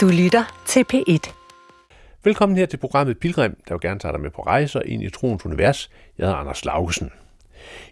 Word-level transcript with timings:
Du 0.00 0.08
lytter 0.08 0.62
til 0.66 0.84
P1. 0.92 1.32
Velkommen 2.24 2.58
her 2.58 2.66
til 2.66 2.76
programmet 2.76 3.18
Pilgrim, 3.18 3.56
der 3.68 3.74
vil 3.74 3.80
gerne 3.80 4.00
tage 4.00 4.12
dig 4.12 4.20
med 4.20 4.30
på 4.30 4.42
rejser 4.42 4.82
ind 4.82 5.02
i 5.02 5.10
troens 5.10 5.46
univers. 5.46 5.90
Jeg 6.18 6.26
hedder 6.26 6.38
Anders 6.38 6.64
Laugesen. 6.64 7.10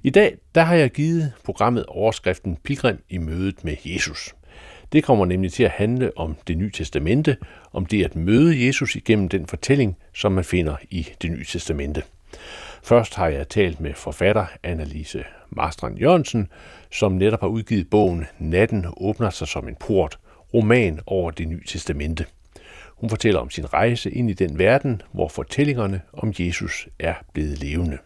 I 0.03 0.11
dag 0.11 0.37
der 0.55 0.63
har 0.63 0.75
jeg 0.75 0.91
givet 0.91 1.33
programmet 1.45 1.87
overskriften 1.87 2.57
Pilgrim 2.57 2.99
i 3.09 3.19
mødet 3.19 3.65
med 3.65 3.77
Jesus. 3.85 4.35
Det 4.93 5.05
kommer 5.05 5.27
nemlig 5.27 5.53
til 5.53 5.63
at 5.63 5.71
handle 5.71 6.11
om 6.17 6.37
det 6.47 6.59
nye 6.59 6.71
testamente, 6.71 7.37
om 7.73 7.87
det 7.87 8.05
at 8.05 8.17
møde 8.17 8.67
Jesus 8.67 8.97
igennem 8.97 9.29
den 9.29 9.47
fortælling, 9.47 9.97
som 10.15 10.33
man 10.33 10.45
finder 10.45 10.77
i 10.91 11.09
det 11.23 11.31
nye 11.31 11.45
testamente. 11.45 12.03
Først 12.83 13.15
har 13.15 13.29
jeg 13.29 13.49
talt 13.49 13.81
med 13.81 13.95
forfatter 13.95 14.47
Annelise 14.63 15.25
Marstrand 15.51 15.99
Jørgensen, 15.99 16.49
som 16.91 17.13
netop 17.13 17.41
har 17.41 17.49
udgivet 17.49 17.91
bogen 17.91 18.27
Natten 18.39 18.87
åbner 18.97 19.31
sig 19.31 19.49
som 19.49 19.69
en 19.69 19.77
port, 19.77 20.19
roman 20.55 21.01
over 21.07 21.31
det 21.31 21.49
nye 21.49 21.63
testamente. 21.67 22.27
Hun 22.97 23.11
fortæller 23.11 23.41
om 23.41 23.51
sin 23.51 23.73
rejse 23.73 24.11
ind 24.11 24.31
i 24.31 24.33
den 24.33 24.59
verden, 24.59 25.03
hvor 25.13 25.29
fortællingerne 25.29 26.01
om 26.13 26.33
Jesus 26.39 26.89
er 26.99 27.15
blevet 27.33 27.59
levende. 27.59 27.99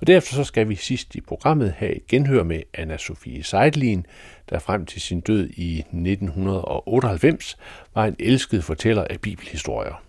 Og 0.00 0.06
derefter 0.06 0.34
så 0.34 0.44
skal 0.44 0.68
vi 0.68 0.74
sidst 0.74 1.14
i 1.14 1.20
programmet 1.20 1.72
have 1.72 1.94
et 1.96 2.06
genhør 2.06 2.42
med 2.42 2.62
anna 2.74 2.96
Sofie 2.96 3.42
Seidlin, 3.42 4.06
der 4.50 4.58
frem 4.58 4.86
til 4.86 5.00
sin 5.00 5.20
død 5.20 5.48
i 5.50 5.78
1998 5.78 7.56
var 7.94 8.04
en 8.04 8.16
elsket 8.18 8.64
fortæller 8.64 9.04
af 9.10 9.20
bibelhistorier. 9.20 10.02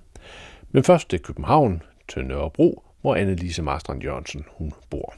Men 0.71 0.83
først 0.83 1.09
til 1.09 1.19
København, 1.19 1.81
til 2.09 2.25
Nørrebro, 2.25 2.83
hvor 3.01 3.15
Annelise 3.15 3.61
Marstrand 3.61 4.03
Jørgensen 4.03 4.45
hun 4.47 4.73
bor. 4.89 5.15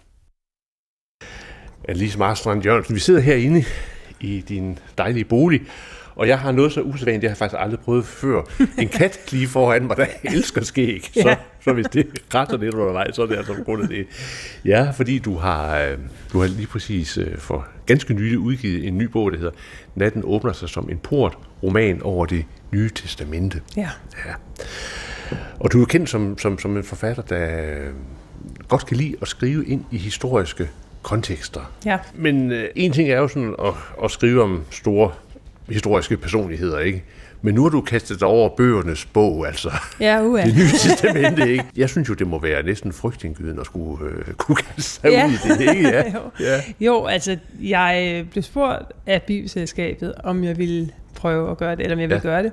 Annelise 1.87 2.19
Marstrand 2.19 2.65
Jørgensen, 2.65 2.95
vi 2.95 2.99
sidder 2.99 3.21
herinde 3.21 3.63
i 4.21 4.41
din 4.41 4.79
dejlige 4.97 5.25
bolig, 5.25 5.61
og 6.17 6.27
jeg 6.27 6.39
har 6.39 6.51
noget 6.51 6.71
så 6.71 6.81
usædvanligt, 6.81 7.23
jeg 7.23 7.31
har 7.31 7.35
faktisk 7.35 7.61
aldrig 7.61 7.79
prøvet 7.79 8.05
før. 8.05 8.41
En 8.77 8.87
kat 8.87 9.19
lige 9.31 9.47
foran 9.47 9.87
mig, 9.87 9.97
der 9.97 10.05
elsker 10.23 10.63
skæg. 10.63 11.09
Så, 11.13 11.29
ja. 11.29 11.35
så 11.63 11.73
hvis 11.73 11.85
det 11.85 12.07
retter 12.35 12.57
lidt 12.57 12.75
undervejs, 12.75 13.15
så 13.15 13.21
er 13.21 13.25
det 13.25 13.35
altså 13.37 13.53
på 13.53 13.63
grund 13.63 13.83
af 13.83 13.89
det. 13.89 14.07
Ja, 14.65 14.89
fordi 14.91 15.19
du 15.19 15.35
har, 15.35 15.79
øh, 15.79 15.97
du 16.33 16.39
har 16.39 16.47
lige 16.47 16.67
præcis 16.67 17.17
øh, 17.17 17.37
for 17.37 17.67
ganske 17.85 18.13
nylig 18.13 18.39
udgivet 18.39 18.87
en 18.87 18.97
ny 18.97 19.03
bog, 19.03 19.31
der 19.31 19.37
hedder 19.37 19.51
Natten 19.95 20.21
åbner 20.25 20.53
sig 20.53 20.69
som 20.69 20.89
en 20.89 20.97
port, 20.97 21.37
roman 21.63 22.01
over 22.01 22.25
det 22.25 22.45
nye 22.71 22.89
testamente. 22.95 23.61
Ja. 23.75 23.89
ja. 24.25 24.33
Og 25.59 25.71
du 25.71 25.81
er 25.81 25.85
kendt 25.85 26.09
som, 26.09 26.37
som, 26.37 26.59
som 26.59 26.77
en 26.77 26.83
forfatter, 26.83 27.23
der 27.23 27.61
øh, 27.61 27.93
godt 28.67 28.85
kan 28.85 28.97
lide 28.97 29.15
at 29.21 29.27
skrive 29.27 29.65
ind 29.65 29.85
i 29.91 29.97
historiske 29.97 30.69
kontekster. 31.01 31.71
Ja. 31.85 31.97
Men 32.15 32.51
øh, 32.51 32.69
en 32.75 32.91
ting 32.91 33.09
er 33.09 33.17
jo 33.17 33.27
sådan 33.27 33.55
at, 33.59 33.73
at 34.03 34.11
skrive 34.11 34.43
om 34.43 34.63
store 34.69 35.11
historiske 35.69 36.17
personligheder, 36.17 36.79
ikke? 36.79 37.03
Men 37.41 37.55
nu 37.55 37.63
har 37.63 37.69
du 37.69 37.81
kastet 37.81 38.19
dig 38.19 38.27
over 38.27 38.49
bøgernes 38.55 39.05
bog, 39.05 39.47
altså. 39.47 39.71
Ja, 39.99 40.23
uha. 40.23 40.45
Det 40.47 40.55
nye 40.55 40.71
testamente, 40.71 41.51
ikke? 41.51 41.63
Jeg 41.75 41.89
synes 41.89 42.09
jo, 42.09 42.13
det 42.13 42.27
må 42.27 42.39
være 42.39 42.63
næsten 42.63 42.93
frygtindgydende 42.93 43.59
at 43.59 43.65
skulle 43.65 44.05
øh, 44.05 44.33
kunne 44.33 44.55
kaste 44.55 44.81
sig 44.81 45.11
ja. 45.11 45.27
ud 45.27 45.31
i 45.31 45.65
det, 45.65 45.75
ikke? 45.75 45.89
Ja. 45.89 46.03
jo. 46.13 46.19
Ja. 46.39 46.61
jo, 46.79 47.05
altså, 47.05 47.37
jeg 47.61 48.25
blev 48.31 48.43
spurgt 48.43 48.91
af 49.05 49.21
Bibelselskabet, 49.21 50.13
om 50.23 50.43
jeg 50.43 50.57
ville 50.57 50.89
prøve 51.17 51.51
at 51.51 51.57
gøre 51.57 51.75
det, 51.75 51.83
eller 51.83 51.95
om 51.95 51.99
jeg 51.99 52.09
ville 52.09 52.21
ja. 52.23 52.29
gøre 52.29 52.43
det. 52.43 52.51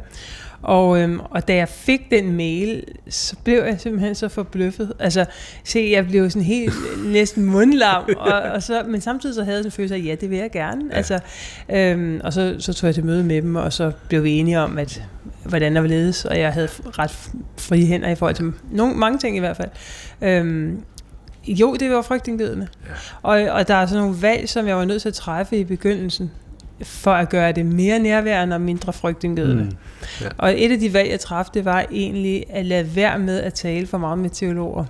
Og, 0.65 1.01
øhm, 1.01 1.21
og 1.21 1.49
da 1.49 1.55
jeg 1.55 1.69
fik 1.69 2.11
den 2.11 2.37
mail, 2.37 2.85
så 3.09 3.37
blev 3.45 3.63
jeg 3.63 3.81
simpelthen 3.81 4.15
så 4.15 4.29
forbløffet. 4.29 4.93
Altså, 4.99 5.25
se, 5.65 5.89
jeg 5.93 6.07
blev 6.07 6.31
sådan 6.31 6.47
helt 6.47 6.75
næsten 7.05 7.45
mundlam, 7.45 8.05
og, 8.19 8.33
og 8.33 8.63
så, 8.63 8.83
men 8.89 9.01
samtidig 9.01 9.35
så 9.35 9.45
havde 9.45 9.59
jeg 9.59 9.65
en 9.65 9.71
følelse 9.71 9.95
af, 9.95 10.03
ja, 10.05 10.15
det 10.15 10.31
vil 10.31 10.39
jeg 10.39 10.51
gerne. 10.51 10.85
Ja. 10.91 10.97
Altså, 10.97 11.19
øhm, 11.69 12.21
og 12.25 12.33
så, 12.33 12.57
så 12.59 12.73
tog 12.73 12.87
jeg 12.87 12.95
til 12.95 13.05
møde 13.05 13.25
med 13.25 13.43
dem, 13.43 13.57
og 13.57 13.73
så 13.73 13.93
blev 14.09 14.25
vi 14.25 14.31
enige 14.31 14.61
om, 14.61 14.79
at 14.79 15.03
hvordan 15.45 15.75
der 15.75 15.81
var 15.81 15.89
ledes, 15.89 16.25
og 16.25 16.39
jeg 16.39 16.53
havde 16.53 16.69
ret 16.83 17.31
frie 17.59 17.87
hænder 17.87 18.09
i 18.09 18.15
forhold 18.15 18.35
til 18.35 18.53
nogle, 18.71 18.95
mange 18.95 19.19
ting 19.19 19.37
i 19.37 19.41
hvert 19.41 19.57
fald. 19.57 19.71
Øhm, 20.23 20.83
jo, 21.47 21.75
det 21.75 21.91
var 21.91 22.03
frygtindgydende. 22.03 22.69
Ja. 22.87 22.93
Og, 23.23 23.59
og 23.59 23.69
der 23.69 23.75
er 23.75 23.87
sådan 23.87 24.03
nogle 24.03 24.23
valg, 24.23 24.49
som 24.49 24.69
jeg 24.69 24.77
var 24.77 24.85
nødt 24.85 25.03
til 25.03 25.09
at 25.09 25.15
træffe 25.15 25.57
i 25.57 25.65
begyndelsen, 25.65 26.31
for 26.83 27.13
at 27.13 27.29
gøre 27.29 27.53
det 27.53 27.67
mere 27.67 27.99
nærværende 27.99 28.55
og 28.55 28.61
mindre 28.61 28.93
frygtindgydende. 28.93 29.65
Mm. 29.65 29.77
Ja. 30.21 30.29
Og 30.39 30.63
et 30.63 30.73
af 30.73 30.79
de 30.79 30.93
valg, 30.93 31.11
jeg 31.11 31.21
træffede, 31.21 31.59
det 31.59 31.65
var 31.65 31.87
egentlig 31.91 32.45
at 32.49 32.67
lade 32.67 32.97
være 32.97 33.19
med 33.19 33.41
at 33.41 33.55
tale 33.55 33.87
for 33.87 33.99
meget 33.99 34.19
med 34.19 34.31
teologer. 34.31 34.85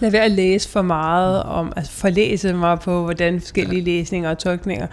Lad 0.00 0.10
være 0.10 0.24
at 0.24 0.30
læse 0.30 0.68
for 0.68 0.82
meget 0.82 1.42
om, 1.42 1.72
altså 1.76 1.92
forlæse 1.92 2.52
mig 2.52 2.80
på, 2.80 3.02
hvordan 3.02 3.40
forskellige 3.40 3.80
ja. 3.80 3.86
læsninger 3.86 4.30
og 4.30 4.38
tolkninger. 4.38 4.86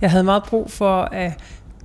Jeg 0.00 0.10
havde 0.10 0.24
meget 0.24 0.42
brug 0.42 0.70
for 0.70 1.00
at 1.02 1.32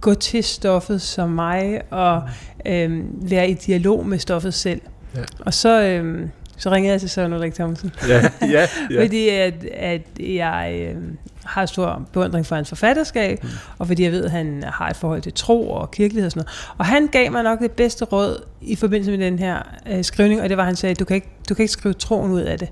gå 0.01 0.13
til 0.13 0.43
stoffet 0.43 1.01
som 1.01 1.29
mig, 1.29 1.81
og 1.89 2.21
øhm, 2.65 3.07
være 3.11 3.49
i 3.49 3.53
dialog 3.53 4.07
med 4.07 4.19
stoffet 4.19 4.53
selv. 4.53 4.81
Ja. 5.15 5.21
Og 5.39 5.53
så, 5.53 5.83
øhm, 5.83 6.29
så 6.57 6.71
ringede 6.71 6.91
jeg 6.91 6.99
til 6.99 7.09
Søren 7.09 7.33
Ulrik 7.33 7.53
Thomsen. 7.53 7.91
Ja, 8.07 8.29
ja, 8.41 8.67
ja. 8.91 9.03
fordi 9.03 9.29
at, 9.29 9.65
at 9.73 10.01
jeg 10.19 10.89
øhm, 10.89 11.17
har 11.45 11.65
stor 11.65 12.01
beundring 12.13 12.45
for 12.45 12.55
hans 12.55 12.69
forfatterskab, 12.69 13.43
mm. 13.43 13.49
og 13.77 13.87
fordi 13.87 14.03
jeg 14.03 14.11
ved, 14.11 14.25
at 14.25 14.31
han 14.31 14.63
har 14.67 14.89
et 14.89 14.95
forhold 14.95 15.21
til 15.21 15.33
tro 15.33 15.69
og 15.69 15.91
kirkelighed 15.91 16.25
og 16.25 16.31
sådan 16.31 16.39
noget. 16.39 16.75
Og 16.77 16.85
han 16.85 17.07
gav 17.07 17.31
mig 17.31 17.43
nok 17.43 17.59
det 17.59 17.71
bedste 17.71 18.05
råd 18.05 18.43
i 18.61 18.75
forbindelse 18.75 19.11
med 19.11 19.25
den 19.25 19.39
her 19.39 19.61
øh, 19.87 20.03
skrivning, 20.03 20.41
og 20.41 20.49
det 20.49 20.57
var, 20.57 20.63
at 20.63 20.67
han 20.67 20.75
sagde, 20.75 20.95
du 20.95 21.05
kan, 21.05 21.15
ikke, 21.15 21.29
du 21.49 21.53
kan 21.53 21.63
ikke 21.63 21.71
skrive 21.71 21.93
troen 21.93 22.31
ud 22.31 22.41
af 22.41 22.59
det. 22.59 22.69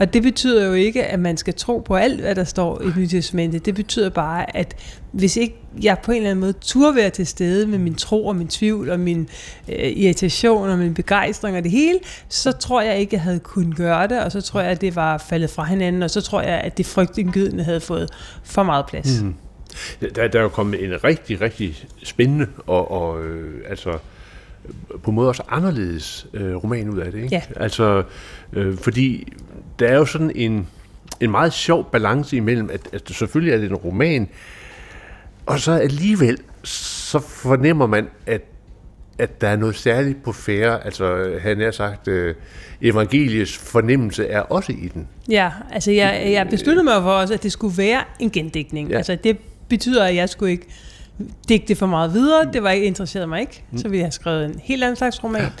Og 0.00 0.14
det 0.14 0.22
betyder 0.22 0.66
jo 0.66 0.72
ikke, 0.72 1.04
at 1.04 1.20
man 1.20 1.36
skal 1.36 1.54
tro 1.54 1.78
på 1.78 1.96
alt, 1.96 2.20
hvad 2.20 2.34
der 2.34 2.44
står 2.44 2.82
i 2.82 2.86
Nyt 2.96 3.10
Testamentet. 3.10 3.66
Det 3.66 3.74
betyder 3.74 4.08
bare, 4.08 4.56
at 4.56 4.76
hvis 5.12 5.36
ikke 5.36 5.56
jeg 5.82 5.98
på 6.04 6.12
en 6.12 6.16
eller 6.16 6.30
anden 6.30 6.40
måde 6.40 6.52
turde 6.52 6.96
være 6.96 7.10
til 7.10 7.26
stede 7.26 7.66
med 7.66 7.78
min 7.78 7.94
tro 7.94 8.26
og 8.26 8.36
min 8.36 8.48
tvivl 8.48 8.90
og 8.90 9.00
min 9.00 9.28
øh, 9.68 9.92
irritation 9.96 10.68
og 10.68 10.78
min 10.78 10.94
begejstring 10.94 11.56
og 11.56 11.62
det 11.62 11.70
hele, 11.70 11.98
så 12.28 12.52
tror 12.52 12.82
jeg 12.82 12.98
ikke, 12.98 13.14
jeg 13.14 13.22
havde 13.22 13.38
kunnet 13.38 13.76
gøre 13.76 14.08
det, 14.08 14.20
og 14.20 14.32
så 14.32 14.40
tror 14.40 14.60
jeg, 14.60 14.70
at 14.70 14.80
det 14.80 14.96
var 14.96 15.18
faldet 15.18 15.50
fra 15.50 15.64
hinanden, 15.64 16.02
og 16.02 16.10
så 16.10 16.20
tror 16.20 16.40
jeg, 16.42 16.60
at 16.60 16.78
det 16.78 16.86
frygtindgydende 16.86 17.64
havde 17.64 17.80
fået 17.80 18.10
for 18.44 18.62
meget 18.62 18.86
plads. 18.86 19.22
Mm. 19.22 19.34
Der, 20.14 20.28
der 20.28 20.38
er 20.38 20.42
jo 20.42 20.48
kommet 20.48 20.84
en 20.84 21.04
rigtig, 21.04 21.40
rigtig 21.40 21.84
spændende 22.02 22.46
og, 22.66 22.90
og 22.90 23.24
øh, 23.24 23.64
altså 23.68 23.98
på 25.02 25.10
en 25.10 25.14
måde 25.14 25.28
også 25.28 25.42
anderledes 25.48 26.26
øh, 26.34 26.54
roman 26.54 26.88
ud 26.88 26.98
af 26.98 27.12
det. 27.12 27.22
Ikke? 27.22 27.34
Ja. 27.34 27.42
Altså, 27.56 28.02
øh, 28.52 28.76
fordi 28.76 29.32
der 29.80 29.88
er 29.88 29.96
jo 29.96 30.04
sådan 30.04 30.32
en, 30.34 30.68
en 31.20 31.30
meget 31.30 31.52
sjov 31.52 31.90
balance 31.92 32.36
imellem, 32.36 32.70
at, 32.72 32.80
at 32.92 33.02
selvfølgelig 33.10 33.54
er 33.54 33.58
det 33.58 33.70
en 33.70 33.76
roman, 33.76 34.28
og 35.46 35.60
så 35.60 35.72
alligevel, 35.72 36.38
så 36.64 37.18
fornemmer 37.18 37.86
man, 37.86 38.08
at, 38.26 38.42
at 39.18 39.40
der 39.40 39.48
er 39.48 39.56
noget 39.56 39.76
særligt 39.76 40.22
på 40.22 40.32
færre. 40.32 40.84
Altså, 40.84 41.38
han 41.42 41.60
har 41.60 41.70
sagt, 41.70 42.08
øh, 42.08 42.34
evangeliets 42.82 43.58
fornemmelse 43.58 44.26
er 44.26 44.40
også 44.40 44.72
i 44.72 44.90
den. 44.94 45.08
Ja, 45.28 45.50
altså 45.72 45.90
jeg, 45.90 46.28
jeg 46.30 46.48
besluttede 46.48 46.84
mig 46.84 47.02
for 47.02 47.10
også, 47.10 47.34
at 47.34 47.42
det 47.42 47.52
skulle 47.52 47.78
være 47.78 48.02
en 48.18 48.30
gendækning. 48.30 48.90
Ja. 48.90 48.96
Altså 48.96 49.18
det 49.24 49.38
betyder, 49.68 50.04
at 50.04 50.14
jeg 50.14 50.28
skulle 50.28 50.52
ikke 50.52 50.66
digte 51.48 51.74
for 51.74 51.86
meget 51.86 52.14
videre. 52.14 52.52
Det 52.52 52.62
var 52.62 52.70
ikke 52.70 52.86
interesseret 52.86 53.28
mig 53.28 53.40
ikke. 53.40 53.64
Mm. 53.70 53.78
Så 53.78 53.88
vi 53.88 54.00
har 54.00 54.10
skrevet 54.10 54.44
en 54.44 54.60
helt 54.62 54.84
anden 54.84 54.96
slags 54.96 55.24
roman. 55.24 55.52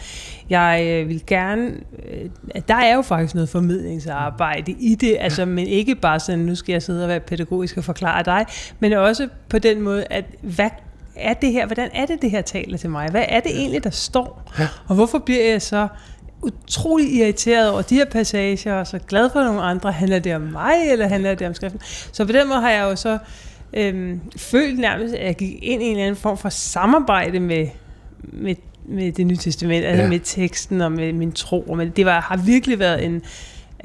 Jeg 0.50 0.86
øh, 0.86 1.08
vil 1.08 1.22
gerne... 1.26 1.70
Øh, 2.10 2.30
der 2.68 2.74
er 2.74 2.94
jo 2.94 3.02
faktisk 3.02 3.34
noget 3.34 3.48
formidlingsarbejde 3.48 4.72
i 4.72 4.94
det, 4.94 5.16
altså, 5.20 5.44
men 5.44 5.66
ikke 5.66 5.94
bare 5.94 6.20
sådan, 6.20 6.38
nu 6.38 6.54
skal 6.54 6.72
jeg 6.72 6.82
sidde 6.82 7.02
og 7.02 7.08
være 7.08 7.20
pædagogisk 7.20 7.76
og 7.76 7.84
forklare 7.84 8.22
dig, 8.22 8.46
men 8.80 8.92
også 8.92 9.28
på 9.48 9.58
den 9.58 9.80
måde, 9.80 10.04
at 10.10 10.24
hvad 10.42 10.70
er 11.16 11.34
det 11.34 11.52
her, 11.52 11.66
hvordan 11.66 11.90
er 11.94 12.06
det, 12.06 12.22
det 12.22 12.30
her 12.30 12.42
taler 12.42 12.78
til 12.78 12.90
mig? 12.90 13.08
Hvad 13.10 13.24
er 13.28 13.40
det 13.40 13.52
egentlig, 13.58 13.84
der 13.84 13.90
står? 13.90 14.52
Og 14.88 14.94
hvorfor 14.94 15.18
bliver 15.18 15.50
jeg 15.50 15.62
så 15.62 15.88
utrolig 16.42 17.12
irriteret 17.14 17.70
over 17.70 17.82
de 17.82 17.94
her 17.94 18.04
passager, 18.04 18.74
og 18.74 18.86
så 18.86 18.98
glad 18.98 19.30
for 19.30 19.42
nogle 19.42 19.62
andre. 19.62 19.92
Handler 19.92 20.18
det 20.18 20.34
om 20.34 20.40
mig, 20.40 20.74
eller 20.90 21.08
handler 21.08 21.34
det 21.34 21.46
om 21.46 21.54
skriften? 21.54 21.80
Så 22.12 22.24
på 22.26 22.32
den 22.32 22.48
måde 22.48 22.60
har 22.60 22.70
jeg 22.70 22.82
jo 22.82 22.96
så 22.96 23.18
øhm, 23.74 24.20
følt 24.36 24.78
nærmest, 24.78 25.14
at 25.14 25.26
jeg 25.26 25.36
gik 25.36 25.58
ind 25.62 25.82
i 25.82 25.86
en 25.86 25.90
eller 25.90 26.04
anden 26.04 26.20
form 26.20 26.38
for 26.38 26.48
samarbejde 26.48 27.40
med, 27.40 27.68
med, 28.22 28.54
med 28.88 29.12
det 29.12 29.26
nye 29.26 29.36
testament, 29.36 29.84
altså 29.84 30.02
ja. 30.02 30.08
med 30.08 30.20
teksten 30.20 30.80
og 30.80 30.92
med 30.92 31.12
min 31.12 31.32
tro. 31.32 31.74
Men 31.76 31.90
det 31.90 32.06
var, 32.06 32.20
har 32.20 32.36
virkelig 32.36 32.78
været 32.78 33.04
en 33.04 33.22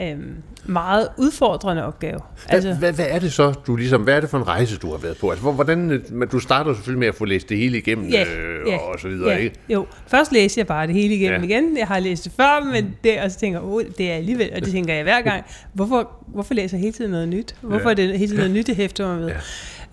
øhm, 0.01 0.35
meget 0.65 1.07
udfordrende 1.17 1.85
opgave. 1.85 2.19
Altså, 2.49 2.69
hvad, 2.69 2.77
hvad, 2.79 2.93
hvad 2.93 3.05
er 3.09 3.19
det 3.19 3.33
så, 3.33 3.51
du 3.51 3.75
ligesom, 3.75 4.01
hvad 4.01 4.13
er 4.13 4.19
det 4.19 4.29
for 4.29 4.37
en 4.37 4.47
rejse, 4.47 4.77
du 4.77 4.91
har 4.91 4.97
været 4.97 5.17
på? 5.17 5.29
Altså, 5.29 5.51
hvordan, 5.51 6.03
du 6.31 6.39
starter 6.39 6.73
selvfølgelig 6.73 6.99
med 6.99 7.07
at 7.07 7.15
få 7.15 7.25
læst 7.25 7.49
det 7.49 7.57
hele 7.57 7.77
igennem, 7.77 8.09
ja, 8.09 8.23
øh, 8.23 8.67
ja, 8.67 8.77
og 8.77 8.99
så 8.99 9.07
videre, 9.07 9.29
ja, 9.29 9.37
ikke? 9.37 9.55
Jo, 9.69 9.85
først 10.07 10.31
læste 10.31 10.59
jeg 10.59 10.67
bare 10.67 10.87
det 10.87 10.95
hele 10.95 11.15
igennem 11.15 11.43
ja. 11.43 11.47
igen. 11.47 11.77
Jeg 11.77 11.87
har 11.87 11.99
læst 11.99 12.23
det 12.23 12.31
før, 12.37 12.71
men 12.73 12.95
det, 13.03 13.21
og 13.21 13.31
så 13.31 13.39
tænker 13.39 13.59
jeg, 13.59 13.69
oh, 13.69 13.83
det 13.97 14.11
er 14.11 14.15
alligevel, 14.15 14.49
og 14.55 14.61
det 14.61 14.71
tænker 14.71 14.93
jeg 14.93 15.03
hver 15.03 15.21
gang. 15.21 15.43
Hvorfor, 15.73 16.11
hvorfor 16.27 16.53
læser 16.53 16.77
jeg 16.77 16.81
hele 16.81 16.93
tiden 16.93 17.11
noget 17.11 17.27
nyt? 17.27 17.55
Hvorfor 17.61 17.89
ja. 17.89 17.91
er 17.91 17.93
det 17.93 18.07
hele 18.07 18.27
tiden 18.27 18.37
noget 18.37 18.51
nyt, 18.51 18.67
det 18.67 18.75
hæfter 18.75 19.07
mig 19.07 19.19
ved? 19.19 19.27
Ja. 19.27 19.35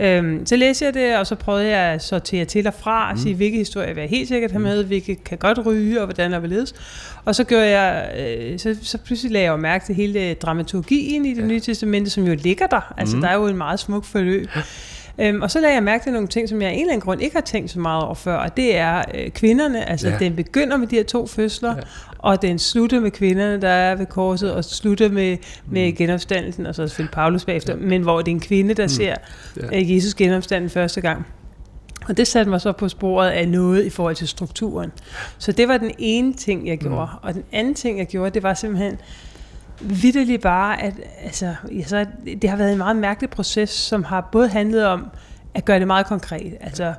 Øhm, 0.01 0.47
så 0.47 0.57
læste 0.57 0.85
jeg 0.85 0.95
det, 0.95 1.17
og 1.17 1.27
så 1.27 1.35
prøvede 1.35 1.69
jeg 1.69 1.93
at 1.93 2.03
sortere 2.03 2.45
til 2.45 2.67
og 2.67 2.75
fra, 2.75 3.09
og 3.09 3.15
mm. 3.15 3.21
sige, 3.21 3.35
hvilke 3.35 3.59
historier 3.59 3.95
vil 3.95 4.01
jeg 4.01 4.11
helt 4.11 4.29
sikkert 4.29 4.51
have 4.51 4.59
mm. 4.59 4.65
med, 4.65 4.85
hvilke 4.85 5.15
kan 5.15 5.39
godt 5.39 5.67
ryge, 5.67 6.01
og 6.01 6.07
hvordan 6.07 6.33
og 6.33 6.39
hvorledes. 6.39 6.75
Og 7.25 7.35
så 7.35 7.45
gjorde 7.45 7.79
jeg, 7.79 8.13
øh, 8.19 8.59
så, 8.59 8.77
så 8.83 8.99
pludselig 8.99 9.33
lagde 9.33 9.45
jeg 9.45 9.51
jo 9.51 9.57
mærke 9.57 9.85
til 9.87 9.95
hele 9.95 10.35
dramaturgien 10.35 11.25
i 11.25 11.35
det 11.35 11.43
ja. 11.43 11.47
nye 11.47 11.61
testamente, 11.61 12.11
som 12.11 12.25
jo 12.25 12.35
ligger 12.35 12.67
der. 12.67 12.95
Altså, 12.97 13.17
mm. 13.17 13.23
der 13.23 13.29
er 13.29 13.35
jo 13.35 13.47
en 13.47 13.57
meget 13.57 13.81
smuk 13.81 14.05
forløb. 14.05 14.49
Øhm, 15.19 15.43
og 15.43 15.51
så 15.51 15.61
lagde 15.61 15.75
jeg 15.75 15.83
mærke 15.83 16.03
til 16.05 16.13
nogle 16.13 16.29
ting, 16.29 16.49
som 16.49 16.63
jeg 16.63 16.71
af 16.71 16.73
en 16.75 16.81
eller 16.81 16.93
anden 16.93 17.05
grund 17.05 17.23
ikke 17.23 17.37
har 17.37 17.41
tænkt 17.43 17.71
så 17.71 17.81
meget 17.81 18.05
over 18.05 18.15
før, 18.15 18.35
og 18.37 18.57
det 18.57 18.77
er 18.77 19.03
øh, 19.15 19.31
kvinderne. 19.31 19.89
Altså, 19.91 20.09
Ja. 20.09 20.13
ja. 20.13 20.19
den 20.19 20.37
begynder 20.37 20.77
med 20.77 20.87
de 20.87 20.97
her 20.97 21.03
to 21.05 21.27
fødsler, 21.27 21.75
ja. 21.77 21.81
og 22.19 22.43
den 22.43 22.59
slutter 22.59 23.01
med 23.01 23.11
kvinderne, 23.11 23.61
der 23.61 23.69
er 23.69 23.95
ved 23.95 24.07
korset, 24.07 24.53
og 24.53 24.65
slutter 24.65 25.09
med, 25.09 25.37
med 25.67 25.97
genopstandelsen, 25.97 26.67
og 26.67 26.75
så 26.75 26.89
selvfølgelig 26.89 27.15
Paulus 27.15 27.45
bagefter, 27.45 27.77
men 27.77 28.03
hvor 28.03 28.19
det 28.19 28.29
er 28.29 28.35
en 28.35 28.41
kvinde, 28.41 28.75
der 28.75 28.87
ser 28.87 29.15
Ja. 29.57 29.63
ja. 29.73 29.95
Jesus 29.95 30.15
genopstanden 30.15 30.71
første 30.71 31.01
gang. 31.01 31.27
Og 32.09 32.17
det 32.17 32.27
satte 32.27 32.51
mig 32.51 32.61
så 32.61 32.73
på 32.73 32.89
sporet 32.89 33.31
af 33.31 33.49
noget 33.49 33.85
i 33.85 33.91
forhold 33.91 34.17
til 34.17 34.29
strukturen. 34.29 34.93
Så 35.39 35.53
det 35.53 35.69
var 35.69 35.77
den 35.77 35.91
ene 35.99 36.33
ting, 36.35 36.69
jeg 36.69 36.79
gjorde. 36.79 37.09
Mm. 37.13 37.19
Og 37.29 37.35
den 37.35 37.43
anden 37.53 37.75
ting, 37.75 37.99
jeg 37.99 38.07
gjorde, 38.07 38.31
det 38.31 38.43
var 38.43 38.55
simpelthen 38.55 38.99
vidderligt 39.83 40.43
bare, 40.43 40.83
at 40.83 40.95
altså, 41.25 41.55
ja, 41.73 41.85
så, 41.85 42.07
det 42.43 42.51
har 42.51 42.57
været 42.57 42.73
en 42.73 42.79
meget 42.79 42.97
mærkelig 42.97 43.31
proces, 43.31 43.71
som 43.71 44.05
har 44.05 44.29
både 44.33 44.49
handlet 44.49 44.87
om 44.87 45.07
at 45.55 45.65
gøre 45.65 45.79
det 45.79 45.87
meget 45.87 46.07
konkret. 46.07 46.55
Altså, 46.61 46.95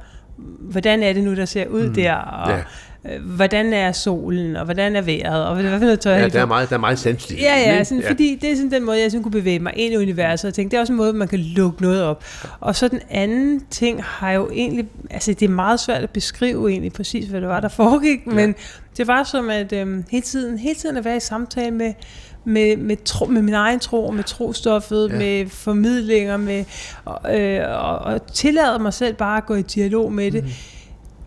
hvordan 0.60 1.04
er 1.04 1.14
det 1.14 1.24
nu, 1.24 1.36
der 1.36 1.46
ser 1.46 1.68
ud 1.68 1.88
mm. 1.88 1.94
der, 1.94 2.14
og 2.14 2.50
Ja. 2.50 2.58
ja. 3.06 3.20
hvordan 3.20 3.74
er 3.74 3.92
solen, 3.92 4.56
og 4.56 4.66
hvordan 4.66 4.96
er 4.96 5.02
vejret, 5.02 5.46
og 5.46 5.56
hvad 5.56 5.72
for 5.72 5.80
noget 5.80 6.00
tøj 6.00 6.14
Ja, 6.14 6.28
der 6.28 6.42
er 6.42 6.46
meget, 6.46 6.70
der 6.70 6.76
er 6.76 6.80
meget 6.80 7.00
sanseligt. 7.00 7.42
Ja, 7.42 7.60
ja, 7.60 7.84
sådan, 7.84 8.04
ja, 8.04 8.10
fordi 8.10 8.40
det 8.42 8.52
er 8.52 8.56
sådan 8.56 8.72
den 8.72 8.84
måde, 8.84 9.00
jeg 9.00 9.12
sådan 9.12 9.24
kunne 9.24 9.32
bevæge 9.32 9.60
mig 9.60 9.74
ind 9.76 9.94
i 9.94 9.98
universet, 9.98 10.48
og 10.48 10.54
tænke, 10.54 10.72
det 10.72 10.78
er 10.78 10.82
også 10.82 10.94
en 10.94 10.98
måde, 10.98 11.14
man 11.14 11.28
kan 11.28 11.40
lukke 11.40 11.82
noget 11.82 12.04
op. 12.04 12.24
Og 12.60 12.76
så 12.76 12.88
den 12.88 13.00
anden 13.10 13.62
ting 13.70 14.04
har 14.04 14.32
jo 14.32 14.50
egentlig, 14.54 14.86
altså 15.10 15.34
det 15.34 15.46
er 15.46 15.50
meget 15.50 15.80
svært 15.80 16.04
at 16.04 16.10
beskrive 16.10 16.72
egentlig 16.72 16.94
præcis, 16.94 17.26
hvad 17.28 17.42
det 17.42 17.50
var, 17.50 17.60
der 17.60 17.68
foregik, 17.68 18.20
ja. 18.26 18.32
men 18.32 18.56
det 18.98 19.08
var 19.08 19.24
som 19.24 19.50
at 19.50 19.74
øhm, 19.74 20.06
hele, 20.12 20.22
tiden, 20.22 20.58
hele 20.58 20.76
tiden 20.76 20.98
at 20.98 21.06
være 21.06 21.18
i 21.18 21.20
samtale 21.20 21.72
med, 21.72 21.94
med, 22.46 22.78
med, 22.78 22.98
tro, 23.06 23.26
med 23.26 23.42
min 23.42 23.54
egen 23.54 23.80
tro, 23.80 24.12
med 24.12 24.24
trostoffet, 24.24 25.10
Ja. 25.10 25.18
med 25.18 25.50
formidlinger, 25.50 26.38
med, 26.38 26.66
og, 27.06 27.40
øh, 27.42 27.84
og, 27.84 27.98
og 28.00 28.28
tillade 28.34 28.80
mig 28.80 28.94
selv 28.94 29.14
bare 29.16 29.38
at 29.38 29.46
gå 29.46 29.56
i 29.56 29.62
dialog 29.62 30.14
med 30.14 30.32
det. 30.32 30.44
Mm. 30.44 30.50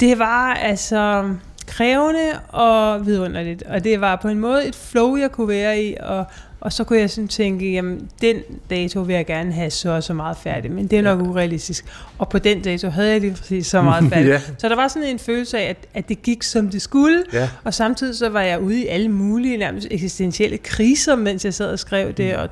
Det 0.00 0.18
var 0.18 0.54
altså 0.54 1.30
krævende 1.66 2.28
og 2.48 3.06
vidunderligt, 3.06 3.62
og 3.62 3.84
det 3.84 4.00
var 4.00 4.16
på 4.16 4.28
en 4.28 4.38
måde 4.38 4.66
et 4.68 4.74
flow, 4.74 5.16
jeg 5.16 5.32
kunne 5.32 5.48
være 5.48 5.82
i, 5.82 5.94
og, 6.02 6.24
og 6.66 6.72
så 6.72 6.84
kunne 6.84 6.98
jeg 6.98 7.10
sådan 7.10 7.28
tænke, 7.28 7.72
jamen 7.72 8.08
den 8.20 8.36
dato 8.70 9.00
vil 9.00 9.14
jeg 9.14 9.26
gerne 9.26 9.52
have 9.52 9.70
så 9.70 9.90
og 9.90 10.02
så 10.02 10.14
meget 10.14 10.36
færdigt, 10.36 10.74
men 10.74 10.86
det 10.86 10.98
er 10.98 11.02
nok 11.02 11.20
urealistisk. 11.20 11.84
Og 12.18 12.28
på 12.28 12.38
den 12.38 12.62
dato 12.62 12.88
havde 12.88 13.10
jeg 13.10 13.20
lige 13.20 13.34
præcis 13.34 13.66
så 13.66 13.82
meget 13.82 14.04
færdigt. 14.12 14.28
Ja. 14.32 14.40
Så 14.58 14.68
der 14.68 14.76
var 14.76 14.88
sådan 14.88 15.08
en 15.08 15.18
følelse 15.18 15.58
af, 15.58 15.70
at, 15.70 15.76
at 15.94 16.08
det 16.08 16.22
gik 16.22 16.42
som 16.42 16.68
det 16.70 16.82
skulle, 16.82 17.22
Ja. 17.32 17.48
og 17.64 17.74
samtidig 17.74 18.14
så 18.16 18.28
var 18.28 18.40
jeg 18.42 18.60
ude 18.60 18.82
i 18.82 18.86
alle 18.86 19.08
mulige 19.08 19.56
nærmest 19.56 19.86
eksistentielle 19.90 20.58
kriser, 20.58 21.16
mens 21.16 21.44
jeg 21.44 21.54
sad 21.54 21.70
og 21.72 21.78
skrev 21.78 22.12
det, 22.12 22.36
og, 22.36 22.48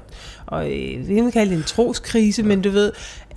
og 0.47 0.71
øh, 0.71 0.91
jeg 0.93 0.99
vil 1.09 1.17
ikke 1.17 1.31
kalde 1.31 1.51
det 1.51 1.57
en 1.59 1.65
troskrise, 1.65 2.43
men 2.43 2.63
du 2.63 2.71
ved, 2.71 2.93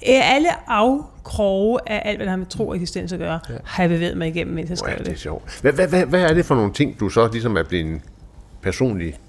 alle 0.06 0.50
afkroge 0.68 1.80
af 1.88 2.02
alt, 2.06 2.18
hvad 2.18 2.26
der 2.26 2.30
har 2.32 2.38
med 2.38 2.46
tro 2.46 2.68
og 2.68 2.76
eksistens 2.76 3.14
at 3.14 3.20
gøre, 3.20 3.40
har 3.64 3.84
jeg 3.84 3.90
bevæget 3.90 4.18
mig 4.18 4.28
igennem, 4.28 4.56
mens 4.56 4.70
jeg 4.70 4.78
skrev 4.78 4.94
er 4.94 4.98
det 4.98 5.06
det. 5.06 5.20
sjovt. 5.20 5.60
Hvad, 5.62 5.74
hvad, 5.74 5.88
hvad, 5.88 6.06
hvad 6.06 6.22
er 6.22 6.34
det 6.34 6.46
for 6.46 6.56
nogle 6.56 6.74
ting, 6.74 7.00
du 7.00 7.10
så 7.10 7.30
ligesom 7.32 7.58
er 7.58 7.64
blevet 7.64 8.02
personligt 8.62 9.20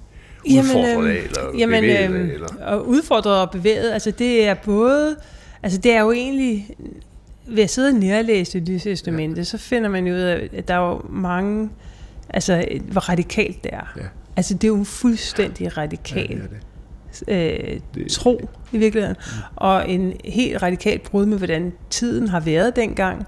udfordret 0.48 0.98
øhm, 0.98 1.06
af, 1.06 1.14
eller 1.14 1.58
jamen, 1.58 1.80
bevæget 1.80 1.96
af, 1.98 2.08
øhm, 2.08 2.30
eller? 2.30 2.46
og 2.66 2.88
udfordret 2.88 3.40
og 3.40 3.50
bevæget, 3.50 3.92
altså 3.92 4.10
det 4.10 4.46
er 4.46 4.54
både, 4.54 5.16
altså 5.62 5.78
det 5.78 5.92
er 5.92 6.00
jo 6.00 6.12
egentlig, 6.12 6.70
ved 7.46 7.62
at 7.62 7.70
sidde 7.70 7.88
og 7.88 7.94
nærlæse 7.94 8.60
det 8.60 8.82
testamente, 8.82 9.44
så 9.44 9.58
finder 9.58 9.88
man 9.88 10.06
jo 10.06 10.14
ud 10.14 10.20
af, 10.20 10.48
at 10.56 10.68
der 10.68 10.74
er 10.74 10.88
jo 10.90 11.00
mange, 11.10 11.70
altså 12.30 12.64
hvor 12.90 13.00
radikalt 13.08 13.64
det 13.64 13.70
er. 13.72 13.92
Ja. 13.96 14.02
Altså 14.36 14.54
det 14.54 14.64
er 14.64 14.68
jo 14.78 14.84
fuldstændig 14.84 15.76
radikalt. 15.76 16.30
Ja, 16.30 16.36
det 16.36 16.50
det. 17.26 17.74
øh, 17.74 17.80
Det- 17.94 18.10
tro 18.10 18.48
i 18.72 18.78
virkeligheden, 18.78 19.16
og 19.56 19.90
en 19.90 20.12
helt 20.24 20.62
radikalt 20.62 21.02
brud 21.02 21.26
med, 21.26 21.38
hvordan 21.38 21.72
tiden 21.90 22.28
har 22.28 22.40
været 22.40 22.76
dengang. 22.76 23.26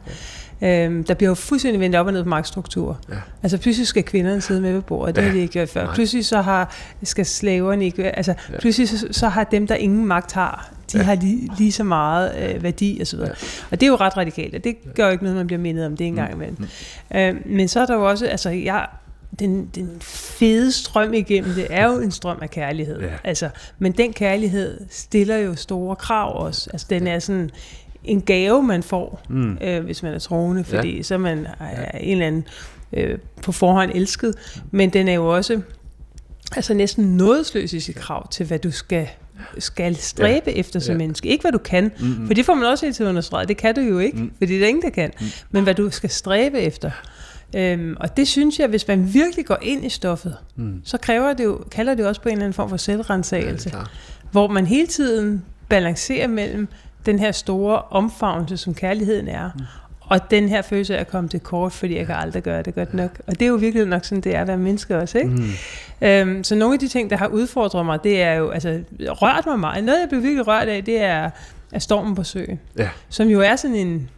Øhm, 0.62 1.04
der 1.04 1.14
bliver 1.14 1.30
jo 1.30 1.34
fuldstændig 1.34 1.80
vendt 1.80 1.96
op 1.96 2.06
og 2.06 2.12
ned 2.12 2.22
på 2.22 2.28
magtstruktur. 2.28 2.98
Ja. 3.10 3.14
Altså 3.42 3.58
pludselig 3.58 3.86
skal 3.86 4.02
kvinderne 4.02 4.40
sidde 4.40 4.60
med 4.60 4.72
ved 4.72 4.82
bordet, 4.82 5.16
det 5.16 5.22
Ja. 5.22 5.26
har 5.26 5.34
de 5.34 5.40
ikke 5.40 5.52
gjort 5.52 5.68
før. 5.68 5.84
Nej. 5.84 5.94
Pludselig 5.94 6.26
så 6.26 6.40
har, 6.40 6.74
skal 7.02 7.26
slaverne 7.26 7.84
ikke 7.84 8.16
altså 8.16 8.34
Ja. 8.52 8.58
pludselig 8.58 8.88
så, 8.88 9.08
så 9.10 9.28
har 9.28 9.44
dem, 9.44 9.66
der 9.66 9.74
ingen 9.74 10.06
magt 10.06 10.32
har, 10.32 10.70
de 10.92 10.98
Ja. 10.98 11.04
har 11.04 11.14
lige, 11.14 11.50
lige 11.58 11.72
så 11.72 11.84
meget 11.84 12.32
øh, 12.54 12.62
værdi 12.62 12.98
og 13.00 13.06
så 13.06 13.16
videre. 13.16 13.30
Ja. 13.30 13.46
Og 13.70 13.80
det 13.80 13.86
er 13.86 13.90
jo 13.90 13.96
ret 13.96 14.16
radikalt, 14.16 14.54
og 14.54 14.64
det 14.64 14.76
gør 14.94 15.04
jo 15.06 15.10
ikke 15.12 15.24
noget, 15.24 15.36
man 15.36 15.46
bliver 15.46 15.60
mindet 15.60 15.86
om 15.86 15.96
det 15.96 16.06
en 16.06 16.14
gang 16.14 16.32
imellem. 16.34 16.66
Øh, 17.14 17.34
men 17.46 17.68
så 17.68 17.80
er 17.80 17.86
der 17.86 17.94
jo 17.94 18.08
også, 18.08 18.26
altså 18.26 18.50
jeg, 18.50 18.86
den, 19.38 19.66
den 19.74 19.90
fede 20.00 20.72
strøm 20.72 21.12
igennem 21.14 21.54
det 21.54 21.66
er 21.70 21.86
jo 21.92 21.98
en 22.00 22.10
strøm 22.10 22.38
af 22.42 22.50
kærlighed. 22.50 23.00
Ja. 23.00 23.06
Altså, 23.24 23.48
men 23.78 23.92
den 23.92 24.12
kærlighed 24.12 24.80
stiller 24.90 25.36
jo 25.36 25.54
store 25.54 25.96
krav 25.96 26.44
også. 26.44 26.70
Altså 26.72 26.86
den 26.90 27.06
er 27.06 27.18
sådan 27.18 27.50
en 28.04 28.20
gave, 28.20 28.62
man 28.62 28.82
får, 28.82 29.22
mm. 29.28 29.58
øh, 29.62 29.84
hvis 29.84 30.02
man 30.02 30.14
er 30.14 30.18
troende, 30.18 30.64
fordi 30.64 30.96
ja. 30.96 31.02
så 31.02 31.18
man 31.18 31.46
er 31.60 31.98
en 31.98 32.12
eller 32.12 32.26
anden 32.26 32.44
øh, 32.92 33.18
på 33.42 33.52
forhånd 33.52 33.90
elsket. 33.94 34.34
Men 34.70 34.90
den 34.90 35.08
er 35.08 35.14
jo 35.14 35.34
også 35.36 35.60
altså 36.56 36.74
næsten 36.74 37.16
nådesløs 37.16 37.72
i 37.72 37.80
sit 37.80 37.96
krav 37.96 38.28
til, 38.28 38.46
hvad 38.46 38.58
du 38.58 38.70
skal 38.70 39.08
skal 39.58 39.96
stræbe 39.96 40.50
ja. 40.50 40.52
efter 40.56 40.80
som 40.80 40.92
Ja. 40.92 40.98
menneske. 40.98 41.28
Ikke 41.28 41.42
hvad 41.42 41.52
du 41.52 41.58
kan, 41.58 41.92
mm-hmm. 42.00 42.26
for 42.26 42.34
det 42.34 42.44
får 42.44 42.54
man 42.54 42.64
også 42.64 42.86
hele 42.86 42.94
tiden 42.94 43.08
understreget. 43.08 43.48
Det 43.48 43.56
kan 43.56 43.74
du 43.74 43.80
jo 43.80 43.98
ikke, 43.98 44.18
mm. 44.18 44.32
fordi 44.38 44.54
det 44.54 44.64
er 44.64 44.68
ingen, 44.68 44.82
der 44.82 44.90
kan. 44.90 45.10
Mm. 45.20 45.26
Men 45.50 45.62
hvad 45.62 45.74
du 45.74 45.90
skal 45.90 46.10
stræbe 46.10 46.60
efter. 46.60 46.90
Øhm, 47.56 47.96
og 48.00 48.16
det 48.16 48.28
synes 48.28 48.58
jeg, 48.58 48.68
hvis 48.68 48.88
man 48.88 49.14
virkelig 49.14 49.46
går 49.46 49.58
ind 49.62 49.84
i 49.84 49.88
stoffet, 49.88 50.36
mm. 50.56 50.80
så 50.84 50.98
kræver 50.98 51.32
det 51.32 51.44
jo, 51.44 51.64
kalder 51.70 51.94
det 51.94 52.02
jo 52.02 52.08
også 52.08 52.20
på 52.20 52.28
en 52.28 52.32
eller 52.32 52.44
anden 52.44 52.54
form 52.54 52.68
for 52.68 52.76
selvrensagelse. 52.76 53.70
Ja, 53.74 53.82
hvor 54.30 54.48
man 54.48 54.66
hele 54.66 54.86
tiden 54.86 55.44
balancerer 55.68 56.26
mellem 56.26 56.68
den 57.06 57.18
her 57.18 57.32
store 57.32 57.82
omfavnelse, 57.90 58.56
som 58.56 58.74
kærligheden 58.74 59.28
er, 59.28 59.50
mm. 59.54 59.64
og 60.00 60.30
den 60.30 60.48
her 60.48 60.62
følelse 60.62 60.96
af 60.96 61.00
at 61.00 61.08
komme 61.08 61.28
til 61.28 61.40
kort, 61.40 61.72
fordi 61.72 61.96
jeg 61.96 62.06
kan 62.06 62.14
aldrig 62.14 62.42
gøre 62.42 62.62
det 62.62 62.74
godt 62.74 62.94
nok. 62.94 63.10
Og 63.26 63.40
det 63.40 63.42
er 63.42 63.48
jo 63.48 63.54
virkelig 63.54 63.86
nok 63.86 64.04
sådan, 64.04 64.20
det 64.22 64.34
er 64.34 64.40
at 64.40 64.48
være 64.48 64.58
menneske 64.58 64.98
også, 64.98 65.18
ikke? 65.18 65.30
Mm. 65.30 65.50
Øhm, 66.02 66.44
så 66.44 66.54
nogle 66.54 66.74
af 66.74 66.80
de 66.80 66.88
ting, 66.88 67.10
der 67.10 67.16
har 67.16 67.26
udfordret 67.26 67.86
mig, 67.86 68.04
det 68.04 68.22
er 68.22 68.32
jo, 68.32 68.50
altså, 68.50 68.80
rørt 69.00 69.46
mig 69.46 69.58
meget. 69.58 69.84
Noget, 69.84 70.00
jeg 70.00 70.08
blev 70.08 70.22
virkelig 70.22 70.46
rørt 70.46 70.68
af, 70.68 70.84
det 70.84 71.00
er, 71.00 71.30
er 71.72 71.78
stormen 71.78 72.14
på 72.14 72.24
søen. 72.24 72.60
Ja. 72.78 72.88
Som 73.08 73.28
jo 73.28 73.40
er 73.40 73.56
sådan 73.56 73.76
en, 73.76 74.10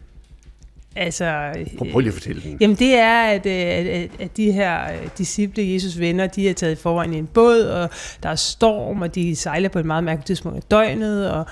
altså... 0.95 1.53
Prøv, 1.77 1.91
prøv 1.91 1.99
lige 1.99 2.09
at 2.09 2.13
fortælle 2.13 2.41
den. 2.41 2.57
Jamen 2.61 2.75
det 2.75 2.95
er, 2.95 3.23
at, 3.23 3.45
øh, 3.45 3.53
at, 3.53 4.09
at, 4.19 4.37
de 4.37 4.51
her 4.51 4.83
øh, 4.83 5.07
disciple, 5.17 5.73
Jesus 5.73 5.99
venner, 5.99 6.27
de 6.27 6.49
er 6.49 6.53
taget 6.53 6.71
i 6.71 6.75
forvejen 6.75 7.13
i 7.13 7.17
en 7.17 7.27
båd, 7.27 7.61
og 7.61 7.89
der 8.23 8.29
er 8.29 8.35
storm, 8.35 9.01
og 9.01 9.15
de 9.15 9.35
sejler 9.35 9.69
på 9.69 9.79
et 9.79 9.85
meget 9.85 10.03
mærkeligt 10.03 10.27
tidspunkt 10.27 10.57
af 10.57 10.63
døgnet, 10.63 11.31
og 11.31 11.45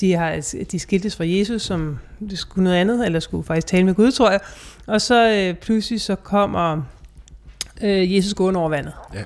de 0.00 0.12
har 0.12 0.54
de 0.72 0.78
skiltes 0.78 1.16
fra 1.16 1.24
Jesus, 1.26 1.62
som 1.62 1.98
det 2.30 2.38
skulle 2.38 2.64
noget 2.64 2.76
andet, 2.76 3.06
eller 3.06 3.20
skulle 3.20 3.44
faktisk 3.44 3.66
tale 3.66 3.84
med 3.84 3.94
Gud, 3.94 4.12
tror 4.12 4.30
jeg. 4.30 4.40
Og 4.86 5.00
så 5.00 5.30
øh, 5.30 5.54
pludselig 5.54 6.00
så 6.00 6.14
kommer 6.14 6.82
øh, 7.82 8.14
Jesus 8.16 8.34
gående 8.34 8.60
over 8.60 8.68
vandet. 8.68 8.92
Ja. 9.14 9.22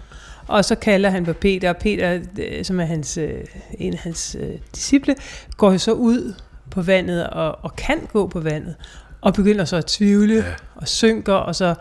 Og 0.47 0.65
så 0.65 0.75
kalder 0.75 1.11
han 1.11 1.25
på 1.25 1.33
Peter, 1.33 1.69
og 1.69 1.77
Peter, 1.77 2.21
øh, 2.39 2.65
som 2.65 2.81
er 2.81 2.85
hans, 2.85 3.19
øh, 3.19 3.31
en 3.79 3.93
af 3.93 3.99
hans 3.99 4.37
øh, 4.41 4.51
disciple, 4.75 5.15
går 5.57 5.73
jo 5.73 5.79
så 5.79 5.93
ud 5.93 6.35
på 6.71 6.83
vandet 6.83 7.27
og, 7.27 7.59
og 7.65 7.77
kan 7.77 8.09
gå 8.13 8.27
på 8.27 8.41
vandet, 8.41 8.75
og 9.21 9.35
begynder 9.35 9.65
så 9.65 9.77
at 9.77 9.87
tvivle, 9.87 10.35
Ja. 10.35 10.41
ja. 10.41 10.55
og 10.75 10.89
synker, 10.89 11.33
og 11.33 11.55
så 11.55 11.75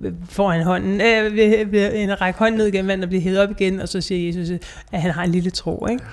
øh, 0.00 0.12
får 0.28 0.50
han 0.50 0.62
hånden, 0.62 1.00
øh, 1.00 2.02
en 2.02 2.20
række 2.20 2.38
hånden 2.38 2.58
ned 2.58 2.70
gennem 2.72 2.88
vandet 2.88 3.04
og 3.04 3.08
bliver 3.08 3.22
hævet 3.22 3.38
op 3.38 3.50
igen, 3.50 3.80
og 3.80 3.88
så 3.88 4.00
siger 4.00 4.26
Jesus, 4.26 4.58
at 4.92 5.02
han 5.02 5.10
har 5.10 5.24
en 5.24 5.30
lille 5.30 5.50
tro, 5.50 5.86
ikke? 5.90 6.04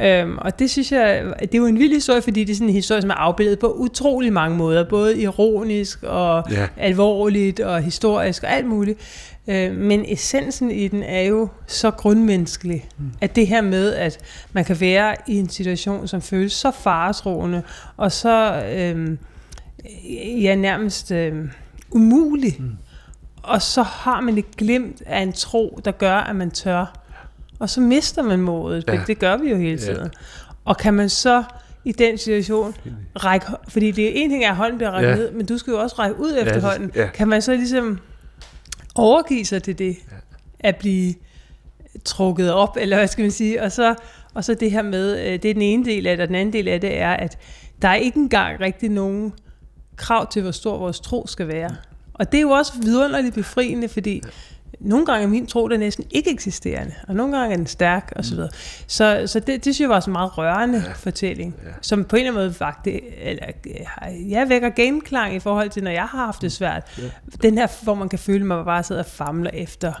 Øhm, 0.00 0.38
og 0.38 0.58
det 0.58 0.70
synes 0.70 0.92
jeg, 0.92 1.24
det 1.40 1.54
er 1.54 1.58
jo 1.58 1.66
en 1.66 1.78
vild 1.78 1.92
historie, 1.92 2.22
fordi 2.22 2.44
det 2.44 2.52
er 2.52 2.56
sådan 2.56 2.68
en 2.68 2.74
historie, 2.74 3.00
som 3.00 3.10
er 3.10 3.14
afbildet 3.14 3.58
på 3.58 3.72
utrolig 3.72 4.32
mange 4.32 4.56
måder, 4.56 4.84
både 4.88 5.20
ironisk 5.20 6.02
og 6.02 6.44
Ja. 6.50 6.66
alvorligt 6.76 7.60
og 7.60 7.82
historisk 7.82 8.42
og 8.42 8.52
alt 8.52 8.66
muligt. 8.66 8.98
Øh, 9.48 9.72
men 9.76 10.04
essensen 10.08 10.70
i 10.70 10.88
den 10.88 11.02
er 11.02 11.22
jo 11.22 11.48
så 11.66 11.90
grundmenneskelig, 11.90 12.88
mm. 12.98 13.10
at 13.20 13.36
det 13.36 13.46
her 13.46 13.60
med, 13.60 13.92
at 13.94 14.18
man 14.52 14.64
kan 14.64 14.80
være 14.80 15.14
i 15.26 15.38
en 15.38 15.48
situation, 15.48 16.08
som 16.08 16.22
føles 16.22 16.52
så 16.52 16.70
faretroende, 16.70 17.62
og 17.96 18.12
så 18.12 18.62
øh, 18.76 19.16
ja, 20.42 20.54
nærmest 20.54 21.10
øh, 21.10 21.34
umulig, 21.90 22.56
mm. 22.58 22.70
og 23.42 23.62
så 23.62 23.82
har 23.82 24.20
man 24.20 24.38
et 24.38 24.56
glimt 24.56 25.02
af 25.06 25.20
en 25.20 25.32
tro, 25.32 25.80
der 25.84 25.90
gør, 25.90 26.14
at 26.16 26.36
man 26.36 26.50
tør. 26.50 27.05
Og 27.58 27.70
så 27.70 27.80
mister 27.80 28.22
man 28.22 28.40
modet, 28.40 28.84
Ja. 28.88 28.94
ja. 28.94 29.00
det 29.06 29.18
gør 29.18 29.36
vi 29.36 29.50
jo 29.50 29.56
hele 29.56 29.70
Ja. 29.70 29.76
tiden. 29.76 30.10
Og 30.64 30.76
kan 30.76 30.94
man 30.94 31.08
så 31.08 31.44
i 31.84 31.92
den 31.92 32.18
situation 32.18 32.74
række, 33.16 33.46
fordi 33.68 33.90
det 33.90 34.04
er 34.08 34.12
en 34.24 34.30
ting 34.30 34.44
er, 34.44 34.50
at 34.50 34.56
hånden 34.56 34.76
bliver 34.78 34.90
rækket 34.90 35.08
Ja. 35.10 35.14
ja. 35.14 35.20
ned, 35.20 35.30
men 35.32 35.46
du 35.46 35.58
skal 35.58 35.70
jo 35.70 35.80
også 35.80 35.96
række 35.98 36.20
ud 36.20 36.36
efter 36.40 36.52
det- 36.52 36.62
hånden. 36.62 36.90
ja. 36.94 37.06
Kan 37.14 37.28
man 37.28 37.42
så 37.42 37.54
ligesom 37.54 37.98
overgive 38.94 39.44
sig 39.44 39.62
til 39.62 39.78
det, 39.78 39.96
ja. 40.10 40.16
at 40.60 40.76
blive 40.76 41.14
trukket 42.04 42.52
op, 42.52 42.76
eller 42.80 42.96
hvad 42.96 43.06
skal 43.08 43.22
man 43.22 43.30
sige, 43.30 43.62
og 43.62 43.72
så, 43.72 43.94
og 44.34 44.44
så 44.44 44.54
det 44.54 44.70
her 44.70 44.82
med, 44.82 45.18
øh, 45.26 45.32
det 45.32 45.44
er 45.44 45.54
den 45.54 45.62
ene 45.62 45.84
del 45.84 46.06
af 46.06 46.16
det, 46.16 46.22
og 46.22 46.28
den 46.28 46.36
anden 46.36 46.52
del 46.52 46.68
af 46.68 46.80
det 46.80 46.98
er, 46.98 47.10
at 47.12 47.38
der 47.82 47.88
er 47.88 47.94
ikke 47.94 48.18
engang 48.18 48.60
rigtig 48.60 48.88
nogen 48.88 49.32
krav 49.96 50.30
til, 50.30 50.42
hvor 50.42 50.50
stor 50.50 50.78
vores 50.78 51.00
tro 51.00 51.26
skal 51.26 51.48
være. 51.48 51.70
Og 52.14 52.32
det 52.32 52.38
er 52.38 52.42
jo 52.42 52.50
også 52.50 52.72
vidunderligt 52.82 53.34
befriende, 53.34 53.88
fordi 53.88 54.22
nogle 54.80 55.06
gange 55.06 55.24
er 55.24 55.28
min 55.28 55.46
tro 55.46 55.68
der 55.68 55.76
næsten 55.76 56.04
ikke 56.10 56.30
eksisterende, 56.30 56.94
og 57.08 57.14
nogle 57.14 57.38
gange 57.38 57.52
er 57.52 57.56
den 57.56 57.66
stærk, 57.66 58.12
og 58.16 58.24
så 58.24 58.34
videre. 58.34 58.50
Så, 58.86 59.22
så 59.26 59.40
det, 59.40 59.46
det 59.46 59.62
synes 59.62 59.80
jeg 59.80 59.88
var 59.88 60.06
en 60.06 60.12
meget 60.12 60.38
rørende 60.38 60.82
ja. 60.86 60.92
fortælling, 60.92 61.54
ja. 61.64 61.70
som 61.80 62.04
på 62.04 62.16
en 62.16 62.20
eller 62.20 62.32
anden 62.32 62.44
måde 62.44 62.54
faktisk, 62.54 62.98
eller, 63.22 63.46
jeg 64.28 64.48
vækker 64.48 64.70
genklang 64.70 65.34
i 65.34 65.38
forhold 65.38 65.70
til, 65.70 65.84
når 65.84 65.90
jeg 65.90 66.04
har 66.04 66.24
haft 66.24 66.42
det 66.42 66.52
svært. 66.52 66.82
Ja. 66.98 67.02
Den 67.42 67.58
her, 67.58 67.66
hvor 67.82 67.94
man 67.94 68.08
kan 68.08 68.18
føle, 68.18 68.40
at 68.40 68.46
man 68.46 68.64
bare 68.64 68.82
sidder 68.82 69.02
og 69.02 69.06
famler 69.06 69.50
efter 69.54 69.92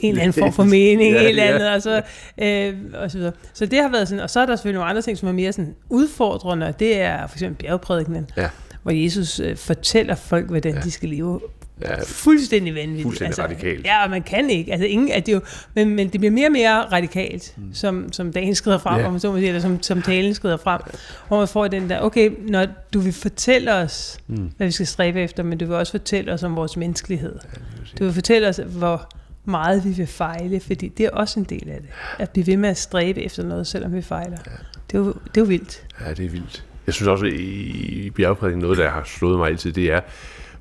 en 0.00 0.08
eller 0.08 0.22
anden 0.22 0.42
form 0.42 0.52
for 0.52 0.64
mening, 0.78 1.14
ja, 1.14 1.28
eller 1.28 1.42
andet, 1.42 1.66
ja. 1.66 1.74
og, 1.74 1.82
så, 1.82 2.02
øh, 2.38 2.74
og 2.94 3.10
så 3.10 3.18
videre. 3.18 3.32
Så 3.52 3.66
det 3.66 3.82
har 3.82 3.88
været 3.88 4.08
sådan, 4.08 4.22
og 4.22 4.30
så 4.30 4.40
er 4.40 4.46
der 4.46 4.56
selvfølgelig 4.56 4.78
nogle 4.78 4.90
andre 4.90 5.02
ting, 5.02 5.18
som 5.18 5.28
er 5.28 5.32
mere 5.32 5.52
sådan 5.52 5.74
udfordrende, 5.88 6.66
og 6.66 6.80
det 6.80 7.00
er 7.00 7.26
for 7.26 7.36
eksempel 7.36 7.66
bjergprædikenen, 7.66 8.30
ja. 8.36 8.48
hvor 8.82 8.92
Jesus 8.92 9.40
øh, 9.40 9.56
fortæller 9.56 10.14
folk, 10.14 10.46
hvordan 10.46 10.74
ja. 10.74 10.80
de 10.80 10.90
skal 10.90 11.08
leve 11.08 11.40
Ja, 11.84 12.02
fuldstændig 12.04 12.74
vanvittigt. 12.74 13.02
Fuldstændig 13.02 13.26
altså, 13.26 13.42
radikalt. 13.42 13.86
Ja, 13.86 14.04
og 14.04 14.10
man 14.10 14.22
kan 14.22 14.50
ikke. 14.50 14.72
Altså, 14.72 14.86
ingen, 14.86 15.12
at 15.12 15.26
det 15.26 15.32
jo, 15.32 15.40
men, 15.74 15.94
men 15.94 16.08
det 16.08 16.20
bliver 16.20 16.30
mere 16.30 16.46
og 16.46 16.52
mere 16.52 16.80
radikalt, 16.80 17.54
mm. 17.56 17.74
som, 17.74 18.12
som 18.12 18.32
dagen 18.32 18.54
skrider 18.54 18.78
frem, 18.78 19.00
ja. 19.00 19.10
man 19.10 19.20
så 19.20 19.30
må 19.30 19.36
sige, 19.36 19.48
eller 19.48 19.60
som, 19.60 19.82
som 19.82 20.02
talen 20.02 20.34
skrider 20.34 20.56
frem, 20.56 20.80
ja. 20.86 20.98
hvor 21.28 21.38
man 21.38 21.48
får 21.48 21.68
den 21.68 21.88
der, 21.88 22.00
okay, 22.00 22.30
når 22.48 22.66
du 22.94 23.00
vil 23.00 23.12
fortælle 23.12 23.74
os, 23.74 24.18
mm. 24.26 24.50
hvad 24.56 24.66
vi 24.66 24.72
skal 24.72 24.86
stræbe 24.86 25.20
efter, 25.20 25.42
men 25.42 25.58
du 25.58 25.66
vil 25.66 25.74
også 25.74 25.92
fortælle 25.92 26.32
os 26.32 26.42
om 26.42 26.56
vores 26.56 26.76
menneskelighed. 26.76 27.34
Ja, 27.44 27.60
du 27.98 28.04
vil 28.04 28.12
fortælle 28.12 28.48
os, 28.48 28.60
hvor 28.66 29.08
meget 29.44 29.84
vi 29.84 29.90
vil 29.90 30.06
fejle, 30.06 30.60
fordi 30.60 30.88
det 30.88 31.06
er 31.06 31.10
også 31.10 31.40
en 31.40 31.44
del 31.44 31.68
af 31.68 31.80
det. 31.80 31.88
At 32.18 32.30
blive 32.30 32.46
ved 32.46 32.56
med 32.56 32.68
at 32.68 32.78
stræbe 32.78 33.22
efter 33.22 33.42
noget, 33.42 33.66
selvom 33.66 33.94
vi 33.94 34.02
fejler. 34.02 34.38
Ja. 34.46 34.52
Det, 34.90 34.94
er 34.94 34.98
jo, 34.98 35.06
det 35.06 35.36
er 35.36 35.40
jo 35.40 35.44
vildt. 35.44 35.84
Ja, 36.00 36.10
det 36.14 36.24
er 36.24 36.30
vildt. 36.30 36.64
Jeg 36.86 36.94
synes 36.94 37.08
også, 37.08 37.26
i 37.26 38.10
bjergprædiken, 38.14 38.60
noget, 38.60 38.78
der 38.78 38.90
har 38.90 39.02
slået 39.04 39.38
mig 39.38 39.48
altid, 39.48 39.72
det 39.72 39.92
er, 39.92 40.00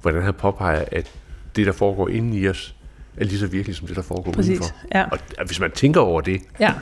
hvordan 0.01 0.21
han 0.21 0.33
påpeger, 0.33 0.85
at 0.91 1.11
det, 1.55 1.65
der 1.65 1.71
foregår 1.71 2.09
inde 2.09 2.37
i 2.37 2.47
os, 2.49 2.75
er 3.17 3.23
lige 3.23 3.39
så 3.39 3.47
virkelig 3.47 3.75
som 3.75 3.87
det, 3.87 3.95
der 3.95 4.01
foregår 4.01 4.31
Præcis, 4.31 4.59
udenfor. 4.59 4.75
Ja. 4.95 5.05
Og 5.11 5.45
hvis 5.45 5.59
man 5.59 5.71
tænker 5.71 6.01
over 6.01 6.21
det, 6.21 6.41
ja. 6.59 6.73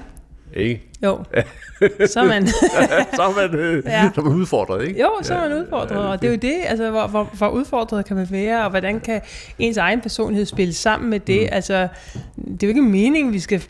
Ikke? 0.59 0.89
Jo. 1.03 1.23
så 2.13 2.19
er 2.19 2.25
man... 2.25 2.47
så 3.17 3.21
er 3.21 3.35
man, 3.35 3.59
øh, 3.59 3.83
ja. 3.85 4.09
så 4.15 4.21
er 4.21 4.25
man 4.25 4.33
udfordret, 4.33 4.87
ikke? 4.87 5.01
Jo, 5.01 5.09
så 5.21 5.33
er 5.33 5.49
man 5.49 5.57
udfordret, 5.57 5.95
ja, 5.95 6.01
og 6.01 6.21
det 6.21 6.27
er 6.27 6.31
jo 6.31 6.37
det, 6.37 6.55
altså, 6.65 6.89
hvor, 6.89 7.07
hvor, 7.07 7.29
hvor 7.37 7.49
udfordret 7.49 8.05
kan 8.05 8.15
man 8.15 8.27
være, 8.31 8.63
og 8.63 8.69
hvordan 8.69 8.99
kan 8.99 9.21
ens 9.59 9.77
egen 9.77 10.01
personlighed 10.01 10.45
spille 10.45 10.73
sammen 10.73 11.09
med 11.09 11.19
det? 11.19 11.41
Mm. 11.41 11.47
Altså, 11.51 11.87
det 12.35 12.63
er 12.63 12.67
jo 12.67 12.69
ikke 12.69 12.81
meningen, 12.81 13.33
vi 13.33 13.39
skal... 13.39 13.63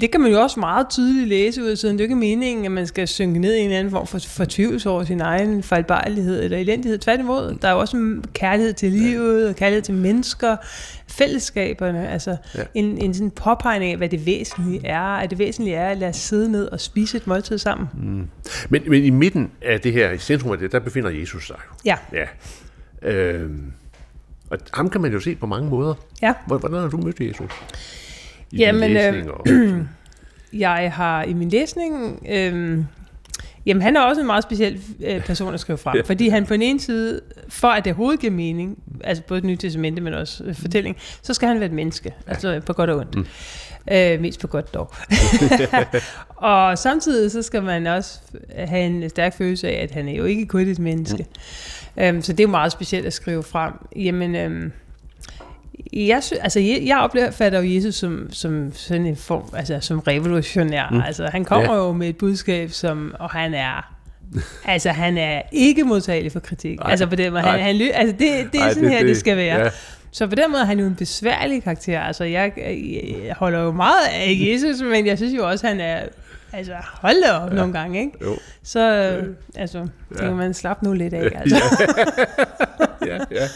Det 0.00 0.10
kan 0.10 0.20
man 0.20 0.30
jo 0.30 0.40
også 0.40 0.60
meget 0.60 0.88
tydeligt 0.90 1.28
læse 1.28 1.62
ud 1.62 1.66
af 1.66 1.78
siden. 1.78 1.98
Det 1.98 2.04
er 2.04 2.08
jo 2.08 2.10
ikke 2.10 2.20
meningen, 2.20 2.64
at 2.66 2.72
man 2.72 2.86
skal 2.86 3.08
synke 3.08 3.38
ned 3.38 3.54
i 3.54 3.60
en 3.60 3.72
anden 3.72 3.90
form 3.90 4.06
for 4.06 4.18
fortvivlelse 4.18 4.90
over 4.90 5.04
sin 5.04 5.20
egen 5.20 5.62
fejlbarlighed 5.62 6.44
eller 6.44 6.58
elendighed. 6.58 6.98
Tværtimod, 6.98 7.58
der 7.62 7.68
er 7.68 7.72
jo 7.72 7.78
også 7.78 8.16
kærlighed 8.32 8.72
til 8.72 8.92
livet, 8.92 9.48
og 9.48 9.56
kærlighed 9.56 9.82
til 9.82 9.94
mennesker, 9.94 10.56
fællesskaberne, 11.10 12.08
altså 12.08 12.36
ja. 12.54 12.62
en, 12.74 12.98
en 12.98 13.14
sådan 13.14 13.30
påpegning 13.30 13.90
af, 13.90 13.96
hvad 13.96 14.08
det 14.08 14.26
væsentlige 14.26 14.86
er, 14.86 15.00
at 15.00 15.30
det 15.30 15.38
væsentlige 15.38 15.76
er 15.76 15.88
at 15.88 15.98
lade 15.98 16.08
os 16.08 16.16
sidde 16.16 16.52
ned 16.52 16.66
og 16.66 16.80
spise 16.80 17.16
et 17.16 17.26
måltid 17.26 17.58
sammen. 17.58 17.88
Mm. 17.94 18.28
Men, 18.68 18.82
men 18.86 19.04
i 19.04 19.10
midten 19.10 19.50
af 19.62 19.80
det 19.80 19.92
her, 19.92 20.10
i 20.10 20.18
centrum 20.18 20.52
af 20.52 20.58
det, 20.58 20.72
der 20.72 20.78
befinder 20.78 21.10
Jesus 21.10 21.46
sig. 21.46 21.56
Ja. 21.84 21.96
ja. 22.12 22.26
Øhm, 23.02 23.72
og 24.50 24.58
ham 24.74 24.90
kan 24.90 25.00
man 25.00 25.12
jo 25.12 25.20
se 25.20 25.34
på 25.34 25.46
mange 25.46 25.70
måder. 25.70 25.94
Ja. 26.22 26.34
Hvordan 26.46 26.72
har 26.72 26.88
du 26.88 26.96
mødt 26.96 27.20
Jesus? 27.20 27.50
I 28.52 28.56
Jamen, 28.56 28.96
øh, 28.96 29.26
og... 29.26 29.46
jeg 30.52 30.92
har 30.94 31.22
i 31.22 31.32
min 31.32 31.48
læsning... 31.48 32.22
Øh, 32.30 32.84
Jamen, 33.66 33.82
han 33.82 33.96
er 33.96 34.00
også 34.00 34.20
en 34.20 34.26
meget 34.26 34.42
speciel 34.42 34.80
øh, 35.04 35.24
person 35.24 35.54
at 35.54 35.60
skrive 35.60 35.78
frem, 35.78 35.96
ja. 35.96 36.02
fordi 36.02 36.28
han 36.28 36.46
på 36.46 36.52
den 36.52 36.62
ene 36.62 36.80
side, 36.80 37.20
for 37.48 37.68
at 37.68 37.84
det 37.84 37.90
overhovedet 37.90 38.20
giver 38.20 38.32
mening, 38.32 38.78
altså 39.04 39.22
både 39.22 39.40
det 39.40 39.46
nye 39.46 39.56
testamente, 39.56 40.02
men 40.02 40.14
også 40.14 40.44
øh, 40.44 40.54
fortælling, 40.54 40.96
så 41.22 41.34
skal 41.34 41.48
han 41.48 41.60
være 41.60 41.66
et 41.66 41.74
menneske, 41.74 42.14
ja. 42.26 42.32
altså 42.32 42.60
på 42.66 42.72
godt 42.72 42.90
og 42.90 42.96
ondt. 42.98 43.14
Mm. 43.16 43.26
Øh, 43.90 44.20
mest 44.20 44.40
på 44.40 44.46
godt 44.46 44.74
dog. 44.74 44.92
og 46.36 46.78
samtidig 46.78 47.30
så 47.30 47.42
skal 47.42 47.62
man 47.62 47.86
også 47.86 48.18
have 48.56 48.86
en 48.86 49.10
stærk 49.10 49.36
følelse 49.36 49.68
af, 49.68 49.82
at 49.82 49.90
han 49.90 50.08
er 50.08 50.12
jo 50.12 50.24
ikke 50.24 50.46
kun 50.46 50.60
et 50.60 50.78
menneske. 50.78 51.26
Mm. 51.96 52.02
Øhm, 52.02 52.22
så 52.22 52.32
det 52.32 52.40
er 52.40 52.44
jo 52.44 52.50
meget 52.50 52.72
specielt 52.72 53.06
at 53.06 53.12
skrive 53.12 53.42
frem. 53.42 53.72
Jamen, 53.96 54.34
øhm, 54.34 54.72
jeg, 55.92 56.22
sy- 56.22 56.32
altså, 56.40 56.60
jeg, 56.60 56.82
jeg 56.84 56.98
opfatter 56.98 57.62
jo 57.62 57.74
Jesus 57.74 57.94
som, 57.94 58.28
som 58.32 58.72
sådan 58.74 59.06
en 59.06 59.16
form, 59.16 59.44
altså 59.56 59.78
som 59.80 59.98
revolutionær. 59.98 60.88
Mm. 60.90 61.00
Altså, 61.00 61.26
han 61.26 61.44
kommer 61.44 61.72
ja. 61.72 61.78
jo 61.78 61.92
med 61.92 62.08
et 62.08 62.16
budskab, 62.16 62.70
som, 62.70 63.14
og 63.18 63.30
han 63.30 63.54
er 63.54 63.94
altså, 64.64 64.90
han 64.90 65.18
er 65.18 65.42
ikke 65.52 65.84
modtagelig 65.84 66.32
for 66.32 66.40
kritik. 66.40 66.78
Nej, 66.78 66.90
altså, 66.90 67.06
på 67.06 67.16
den 67.16 67.32
måde, 67.32 67.42
han, 67.42 67.60
han, 67.60 67.90
altså, 67.94 68.16
det, 68.18 68.52
det 68.52 68.60
er 68.60 68.64
Ej, 68.64 68.68
sådan 68.68 68.84
det, 68.84 68.92
her, 68.92 68.98
det, 68.98 69.08
det 69.08 69.16
skal 69.16 69.36
være. 69.36 69.60
Ja. 69.60 69.70
Så 70.12 70.26
på 70.26 70.34
den 70.34 70.50
måde 70.50 70.62
er 70.62 70.66
han 70.66 70.78
jo 70.78 70.86
en 70.86 70.94
besværlig 70.94 71.62
karakter. 71.62 72.00
Altså, 72.00 72.24
jeg, 72.24 72.52
jeg 73.26 73.34
holder 73.36 73.60
jo 73.60 73.72
meget 73.72 74.06
af 74.12 74.38
Jesus, 74.40 74.82
men 74.82 75.06
jeg 75.06 75.16
synes 75.18 75.34
jo 75.34 75.48
også, 75.48 75.66
han 75.66 75.80
er 75.80 76.00
Altså, 76.52 76.74
hold 76.82 77.24
da 77.24 77.32
op 77.32 77.50
ja. 77.50 77.54
nogle 77.54 77.72
gange, 77.72 78.00
ikke? 78.00 78.12
Jo. 78.22 78.36
Så, 78.62 78.80
ja. 78.80 79.20
altså, 79.60 79.88
det 80.08 80.18
kan 80.18 80.36
man 80.36 80.54
slappe 80.54 80.84
nu 80.84 80.92
lidt 80.92 81.14
af, 81.14 81.30
altså. 81.34 81.56
ja, 83.06 83.14
ja. 83.14 83.18
Ja. 83.30 83.46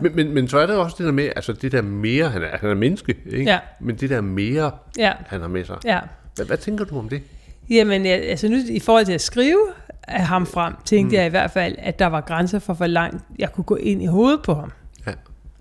Men, 0.00 0.16
men, 0.16 0.34
men 0.34 0.48
så 0.48 0.58
er 0.58 0.66
der 0.66 0.76
også 0.76 0.96
det 0.98 1.06
der 1.06 1.12
med, 1.12 1.30
altså 1.36 1.52
det 1.52 1.72
der 1.72 1.82
mere, 1.82 2.28
han 2.28 2.42
er, 2.42 2.58
han 2.60 2.70
er 2.70 2.74
menneske, 2.74 3.16
ikke? 3.26 3.50
Ja. 3.50 3.58
Men 3.80 3.96
det 3.96 4.10
der 4.10 4.20
mere, 4.20 4.70
ja. 4.98 5.12
han 5.26 5.40
har 5.40 5.48
med 5.48 5.64
sig. 5.64 5.76
Ja. 5.84 6.00
Hvad, 6.36 6.46
hvad 6.46 6.56
tænker 6.56 6.84
du 6.84 6.98
om 6.98 7.08
det? 7.08 7.22
Jamen, 7.70 8.06
altså 8.06 8.48
nu 8.48 8.56
i 8.68 8.80
forhold 8.80 9.06
til 9.06 9.12
at 9.12 9.20
skrive 9.20 9.68
af 10.08 10.26
ham 10.26 10.46
frem, 10.46 10.74
tænkte 10.84 11.14
mm. 11.14 11.18
jeg 11.18 11.26
i 11.26 11.30
hvert 11.30 11.50
fald, 11.50 11.74
at 11.78 11.98
der 11.98 12.06
var 12.06 12.20
grænser 12.20 12.58
for, 12.58 12.74
hvor 12.74 12.86
langt 12.86 13.24
jeg 13.38 13.52
kunne 13.52 13.64
gå 13.64 13.76
ind 13.76 14.02
i 14.02 14.06
hovedet 14.06 14.40
på 14.42 14.54
ham. 14.54 14.72
Ja. 15.06 15.12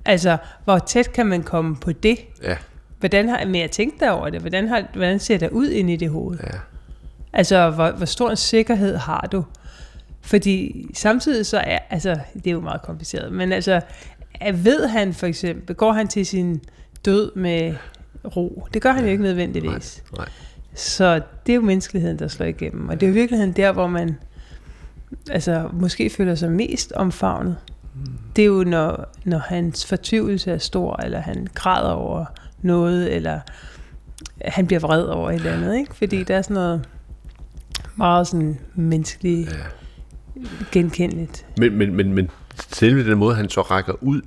Altså, 0.05 0.37
hvor 0.63 0.79
tæt 0.79 1.13
kan 1.13 1.25
man 1.25 1.43
komme 1.43 1.75
på 1.75 1.91
det? 1.91 2.19
Ja. 2.43 2.57
Hvordan 2.99 3.29
har, 3.29 3.45
men 3.45 3.61
jeg 3.61 3.71
tænkte 3.71 4.11
over 4.11 4.29
det, 4.29 4.41
hvordan, 4.41 4.67
har, 4.67 4.83
hvordan 4.93 5.19
ser 5.19 5.37
det 5.37 5.49
ud 5.49 5.69
ind 5.69 5.89
i 5.89 5.95
det 5.95 6.09
hoved? 6.09 6.37
Ja. 6.43 6.57
Altså, 7.33 7.69
hvor, 7.69 7.91
hvor 7.91 8.05
stor 8.05 8.29
en 8.29 8.37
sikkerhed 8.37 8.97
har 8.97 9.27
du? 9.31 9.43
Fordi 10.21 10.87
samtidig 10.93 11.45
så 11.45 11.57
er, 11.57 11.79
altså, 11.89 12.19
det 12.33 12.47
er 12.47 12.51
jo 12.51 12.61
meget 12.61 12.81
kompliceret, 12.81 13.33
men 13.33 13.51
altså, 13.51 13.81
ved 14.53 14.87
han 14.87 15.13
for 15.13 15.27
eksempel, 15.27 15.75
går 15.75 15.91
han 15.91 16.07
til 16.07 16.25
sin 16.25 16.61
død 17.05 17.35
med 17.35 17.75
ro? 18.35 18.67
Det 18.73 18.81
gør 18.81 18.91
han 18.91 18.99
ja. 18.99 19.05
jo 19.05 19.11
ikke 19.11 19.23
nødvendigvis. 19.23 20.03
Nej, 20.11 20.17
nej. 20.17 20.29
Så 20.75 21.21
det 21.45 21.53
er 21.53 21.55
jo 21.55 21.61
menneskeligheden, 21.61 22.19
der 22.19 22.27
slår 22.27 22.45
igennem. 22.45 22.89
Og 22.89 22.99
det 22.99 23.05
er 23.05 23.09
jo 23.09 23.13
virkeligheden 23.13 23.53
der, 23.53 23.71
hvor 23.71 23.87
man 23.87 24.15
altså, 25.29 25.69
måske 25.73 26.09
føler 26.09 26.35
sig 26.35 26.51
mest 26.51 26.91
omfavnet. 26.91 27.57
Mm. 27.95 28.01
Det 28.35 28.41
er 28.41 28.45
jo, 28.45 28.63
når, 28.63 29.13
når 29.25 29.37
hans 29.37 29.85
fortvivlelse 29.85 30.51
er 30.51 30.57
stor, 30.57 31.03
eller 31.03 31.19
han 31.19 31.47
græder 31.53 31.91
over 31.91 32.25
noget, 32.61 33.15
eller 33.15 33.39
han 34.45 34.67
bliver 34.67 34.79
vred 34.79 35.03
over 35.03 35.31
et 35.31 35.35
eller 35.35 35.53
andet. 35.53 35.77
Ikke? 35.77 35.95
Fordi 35.95 36.17
ja. 36.17 36.23
der 36.23 36.35
er 36.37 36.41
sådan 36.41 36.53
noget 36.53 36.87
meget 37.95 38.27
sådan 38.27 38.59
menneskeligt 38.75 39.51
ja. 39.51 39.57
Genkendeligt. 40.71 41.45
Men, 41.57 41.77
men, 41.77 41.95
men, 41.95 42.13
men 42.13 42.29
selve 42.69 43.09
den 43.09 43.17
måde, 43.17 43.35
han 43.35 43.49
så 43.49 43.61
rækker 43.61 44.03
ud 44.03 44.21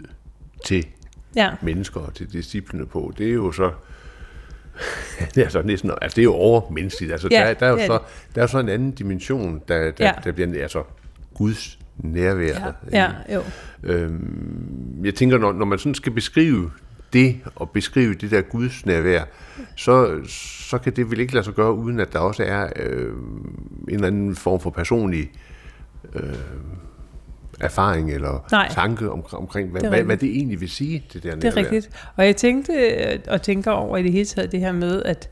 til 0.65 0.87
ja. 1.37 1.51
mennesker 1.63 2.01
og 2.01 2.15
til 2.15 2.33
disciplene 2.33 2.87
på, 2.87 3.13
det 3.19 3.29
er 3.29 3.33
jo 3.33 3.53
så 3.53 3.71
det 5.35 5.45
er 5.45 5.49
så 5.49 5.63
næsten, 5.63 5.91
altså 6.03 6.17
det 6.17 6.23
er 6.23 6.25
jo 6.25 6.35
overmenneskeligt. 6.35 7.13
Altså, 7.13 7.29
ja, 7.31 7.49
der, 7.49 7.55
der, 7.55 7.67
er 7.67 7.71
jo 7.71 7.87
så, 7.87 7.99
der 8.35 8.43
er 8.43 8.47
så 8.47 8.59
en 8.59 8.69
anden 8.69 8.91
dimension, 8.91 9.63
der, 9.69 9.91
der, 9.91 10.07
ja. 10.07 10.13
der 10.25 10.33
bliver 10.33 10.63
altså 10.63 10.83
Guds 11.35 11.79
nærvær. 11.97 12.73
Ja, 12.93 13.13
ja 13.29 13.35
jo. 13.35 13.43
Øhm, 13.83 15.01
jeg 15.05 15.15
tænker, 15.15 15.39
når, 15.39 15.53
når 15.53 15.65
man 15.65 15.79
sådan 15.79 15.95
skal 15.95 16.13
beskrive 16.13 16.71
det, 17.13 17.41
og 17.57 17.71
beskrive 17.71 18.15
det 18.15 18.31
der 18.31 18.41
Guds 18.41 18.87
nærvær, 18.87 19.25
så, 19.77 20.21
så 20.69 20.79
kan 20.79 20.93
det 20.97 21.11
vel 21.11 21.21
ikke 21.21 21.35
lade 21.35 21.45
sig 21.45 21.55
gøre, 21.55 21.75
uden 21.75 22.01
at 22.01 22.13
der 22.13 22.19
også 22.19 22.45
er 22.45 22.69
øh, 22.77 23.13
en 23.89 23.95
eller 23.95 24.07
anden 24.07 24.37
form 24.37 24.61
for 24.61 24.71
personlig 24.71 25.21
øh, 25.21 25.54
erfaring 27.61 28.13
eller 28.13 28.47
Nej. 28.53 28.69
tanke 28.71 29.11
om, 29.11 29.25
omkring, 29.33 29.71
hvad 29.71 29.81
det, 29.81 29.91
hvad, 29.91 30.03
hvad 30.03 30.17
det 30.17 30.37
egentlig 30.37 30.61
vil 30.61 30.71
sige, 30.71 31.05
det 31.13 31.23
der 31.23 31.35
Det 31.35 31.45
er 31.45 31.57
rigtigt. 31.57 31.91
Og 32.17 32.27
jeg 32.27 32.37
tænkte 32.37 32.73
øh, 32.73 33.19
og 33.29 33.43
tænker 33.43 33.71
over 33.71 33.97
i 33.97 34.03
det 34.03 34.13
hele 34.13 34.25
taget 34.25 34.53
det 34.53 34.61
her 34.61 34.73
med, 34.73 35.03
at 35.03 35.31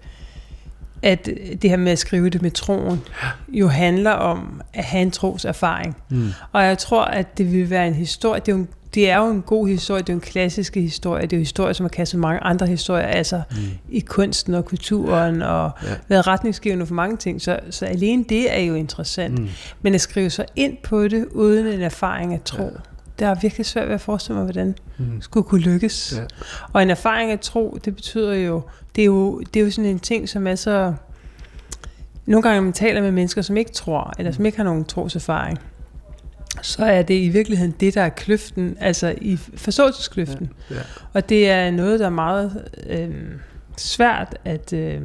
at 1.02 1.26
det 1.62 1.70
her 1.70 1.76
med 1.76 1.92
at 1.92 1.98
skrive 1.98 2.30
det 2.30 2.42
med 2.42 2.50
troen, 2.50 3.00
jo 3.48 3.68
handler 3.68 4.10
om 4.10 4.60
at 4.74 4.84
have 4.84 5.02
en 5.02 5.10
tros 5.10 5.44
erfaring. 5.44 5.96
Mm. 6.10 6.28
Og 6.52 6.64
jeg 6.64 6.78
tror, 6.78 7.04
at 7.04 7.38
det 7.38 7.52
vil 7.52 7.70
være 7.70 7.86
en 7.86 7.94
historie, 7.94 8.40
det 8.40 8.48
er 8.48 8.52
jo 8.52 8.58
en 8.58 8.68
det 8.94 9.10
er 9.10 9.18
jo 9.18 9.30
en 9.30 9.42
god 9.42 9.68
historie, 9.68 10.02
det 10.02 10.08
er 10.08 10.12
jo 10.12 10.16
en 10.16 10.20
klassisk 10.20 10.74
historie, 10.74 11.22
det 11.22 11.32
er 11.32 11.36
jo 11.36 11.40
historie, 11.40 11.74
som 11.74 11.84
har 11.84 11.88
kastet 11.88 12.20
mange 12.20 12.40
andre 12.40 12.66
historier 12.66 13.22
sig 13.22 13.42
mm. 13.50 13.56
i 13.88 14.00
kunsten 14.00 14.54
og 14.54 14.64
kulturen, 14.64 15.42
og 15.42 15.70
ja. 15.82 15.88
været 16.08 16.26
retningsgivende 16.26 16.86
for 16.86 16.94
mange 16.94 17.16
ting, 17.16 17.42
så, 17.42 17.58
så 17.70 17.86
alene 17.86 18.24
det 18.28 18.58
er 18.58 18.60
jo 18.60 18.74
interessant. 18.74 19.38
Mm. 19.38 19.48
Men 19.82 19.94
at 19.94 20.00
skrive 20.00 20.30
sig 20.30 20.46
ind 20.56 20.76
på 20.82 21.08
det, 21.08 21.26
uden 21.30 21.66
en 21.66 21.82
erfaring 21.82 22.34
af 22.34 22.40
tro, 22.44 22.62
ja. 22.62 22.68
det 23.18 23.26
er 23.26 23.34
virkelig 23.42 23.66
svært 23.66 23.88
ved 23.88 23.94
at 23.94 24.00
forestille 24.00 24.36
mig, 24.36 24.44
hvordan 24.44 24.74
mm. 24.98 25.20
skulle 25.20 25.44
kunne 25.44 25.60
lykkes. 25.60 26.14
Ja. 26.16 26.24
Og 26.72 26.82
en 26.82 26.90
erfaring 26.90 27.30
af 27.30 27.38
tro, 27.40 27.78
det 27.84 27.96
betyder 27.96 28.34
jo, 28.34 28.62
det 28.96 29.02
er 29.02 29.06
jo, 29.06 29.40
det 29.40 29.60
er 29.60 29.64
jo 29.64 29.70
sådan 29.70 29.90
en 29.90 30.00
ting, 30.00 30.28
som 30.28 30.46
er 30.46 30.54
så... 30.54 30.94
Nogle 32.26 32.42
gange, 32.42 32.56
når 32.56 32.64
man 32.64 32.72
taler 32.72 33.02
med 33.02 33.12
mennesker, 33.12 33.42
som 33.42 33.56
ikke 33.56 33.72
tror, 33.72 34.12
eller 34.18 34.32
som 34.32 34.46
ikke 34.46 34.56
har 34.56 34.64
nogen 34.64 34.84
troserfaring, 34.84 35.58
så 36.62 36.84
er 36.84 37.02
det 37.02 37.14
i 37.14 37.28
virkeligheden 37.28 37.74
det, 37.80 37.94
der 37.94 38.02
er 38.02 38.08
kløften, 38.08 38.76
altså 38.80 39.14
i 39.20 39.38
forståelseskløften. 39.56 40.50
Ja, 40.70 40.74
ja. 40.74 40.80
Og 41.12 41.28
det 41.28 41.50
er 41.50 41.70
noget, 41.70 42.00
der 42.00 42.06
er 42.06 42.10
meget 42.10 42.68
øh, 42.90 43.10
svært 43.76 44.36
at, 44.44 44.72
øh, 44.72 45.00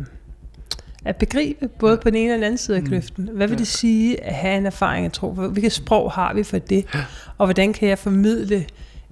at 1.05 1.15
begribe, 1.15 1.67
både 1.67 1.97
på 1.97 2.09
den 2.09 2.15
ene 2.17 2.31
og 2.33 2.35
den 2.35 2.43
anden 2.43 2.57
side 2.57 2.77
af 2.77 2.83
Mm. 2.83 2.89
kløften. 2.89 3.29
Hvad 3.33 3.47
vil 3.47 3.57
det 3.57 3.67
sige 3.67 4.23
at 4.23 4.35
have 4.35 4.57
en 4.57 4.65
erfaring 4.65 5.05
af 5.05 5.11
tro? 5.11 5.31
Hvilket 5.31 5.71
sprog 5.71 6.11
har 6.11 6.33
vi 6.33 6.43
for 6.43 6.57
det? 6.59 6.85
Og 7.37 7.47
hvordan 7.47 7.73
kan 7.73 7.89
jeg 7.89 7.99
formidle 7.99 8.65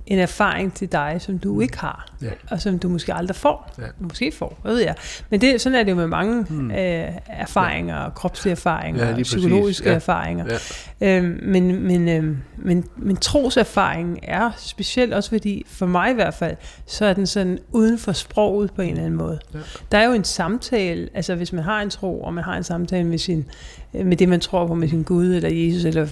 en 0.08 0.20
erfaring 0.20 0.74
til 0.74 0.92
dig, 0.92 1.16
som 1.20 1.40
du 1.40 1.62
ikke 1.62 1.78
har, 1.80 2.08
Ja. 2.22 2.30
og 2.52 2.62
som 2.62 2.80
du 2.80 2.90
måske 2.90 3.14
aldrig 3.14 3.36
får. 3.36 3.74
Ja. 3.78 3.84
Måske 4.00 4.32
får, 4.32 4.60
hvad 4.62 4.74
ved 4.74 4.82
jeg. 4.82 4.96
Men 5.30 5.42
det, 5.42 5.62
sådan 5.62 5.80
er 5.80 5.84
det 5.84 5.92
jo 5.92 5.96
med 5.96 6.08
mange 6.08 6.44
hmm. 6.44 6.72
øh, 6.72 7.08
erfaringer, 7.28 8.02
ja. 8.04 8.10
kropslige 8.10 8.52
erfaringer, 8.52 9.10
Ja, 9.10 9.24
psykologiske 9.24 9.90
Ja. 9.90 9.96
erfaringer. 9.96 10.46
Ja. 11.02 11.18
Øhm, 11.18 11.40
men, 11.44 11.84
men, 11.88 12.10
øhm, 12.10 12.38
men, 12.58 12.86
men 12.98 13.18
troserfaringen 13.18 14.20
er 14.24 14.52
specielt 14.58 15.14
også 15.14 15.30
fordi, 15.30 15.66
for 15.70 15.86
mig 15.86 16.12
i 16.12 16.14
hvert 16.14 16.34
fald, 16.34 16.56
så 16.86 17.06
er 17.06 17.14
den 17.14 17.28
sådan 17.28 17.60
uden 17.72 17.98
for 17.98 18.12
sproget 18.12 18.72
på 18.74 18.82
en 18.82 18.90
eller 18.90 19.04
anden 19.04 19.18
måde. 19.18 19.40
Ja. 19.54 19.60
Der 19.92 19.98
er 19.98 20.06
jo 20.06 20.14
en 20.14 20.24
samtale, 20.24 21.10
altså 21.14 21.36
hvis 21.36 21.54
man 21.54 21.64
har 21.64 21.82
en 21.82 21.90
tro, 21.90 22.22
og 22.22 22.34
man 22.34 22.44
har 22.44 22.58
en 22.58 22.64
samtale 22.64 23.04
med, 23.04 23.18
sin, 23.18 23.46
med 24.04 24.18
det, 24.18 24.30
man 24.30 24.40
tror 24.40 24.68
på, 24.68 24.74
med 24.75 24.90
sin 24.90 25.04
Gud, 25.04 25.36
eller 25.36 25.50
Jesus, 25.50 25.86
eller 25.86 26.06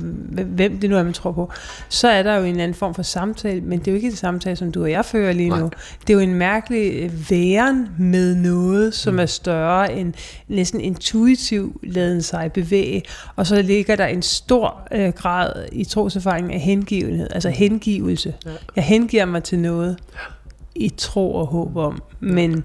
hvem 0.44 0.80
det 0.80 0.90
nu 0.90 0.98
er, 0.98 1.04
man 1.04 1.14
tror 1.14 1.32
på, 1.32 1.52
så 1.90 2.08
er 2.08 2.24
der 2.24 2.36
jo 2.36 2.44
en 2.44 2.50
eller 2.50 2.64
anden 2.64 2.76
form 2.76 2.94
for 2.94 3.04
samtale, 3.04 3.62
men 3.62 3.80
det 3.80 3.88
er 3.88 3.92
jo 3.92 3.96
ikke 3.96 4.08
en 4.08 4.16
samtale, 4.16 4.56
som 4.56 4.72
du 4.72 4.84
og 4.84 4.92
jeg 4.92 5.06
fører 5.06 5.34
lige 5.34 5.50
nu. 5.50 5.56
Nej. 5.56 5.70
Det 6.02 6.10
er 6.10 6.14
jo 6.14 6.20
en 6.20 6.34
mærkelig 6.34 6.94
øh, 6.94 7.30
væren 7.30 7.90
med 7.98 8.36
noget, 8.36 8.94
som 8.94 9.20
er 9.20 9.26
større 9.26 9.94
end 9.94 10.14
næsten 10.48 10.82
intuitiv 10.82 11.80
laden 11.84 12.22
sig 12.22 12.52
bevæge, 12.52 13.04
og 13.36 13.48
så 13.48 13.62
ligger 13.62 13.96
der 13.96 14.06
en 14.06 14.22
stor 14.22 14.88
øh, 14.92 15.10
grad 15.10 15.66
i 15.72 15.84
troserfaringen 15.84 16.52
af 16.52 16.60
hengivenhed, 16.60 17.28
altså 17.32 17.50
hengivelse. 17.50 18.34
Ja. 18.46 18.50
Jeg 18.76 18.84
hengiver 18.84 19.26
mig 19.26 19.44
til 19.44 19.60
noget 19.60 19.98
i 20.76 20.90
tro 20.98 21.36
og 21.36 21.48
håb 21.48 21.78
om, 21.78 22.02
men 22.20 22.64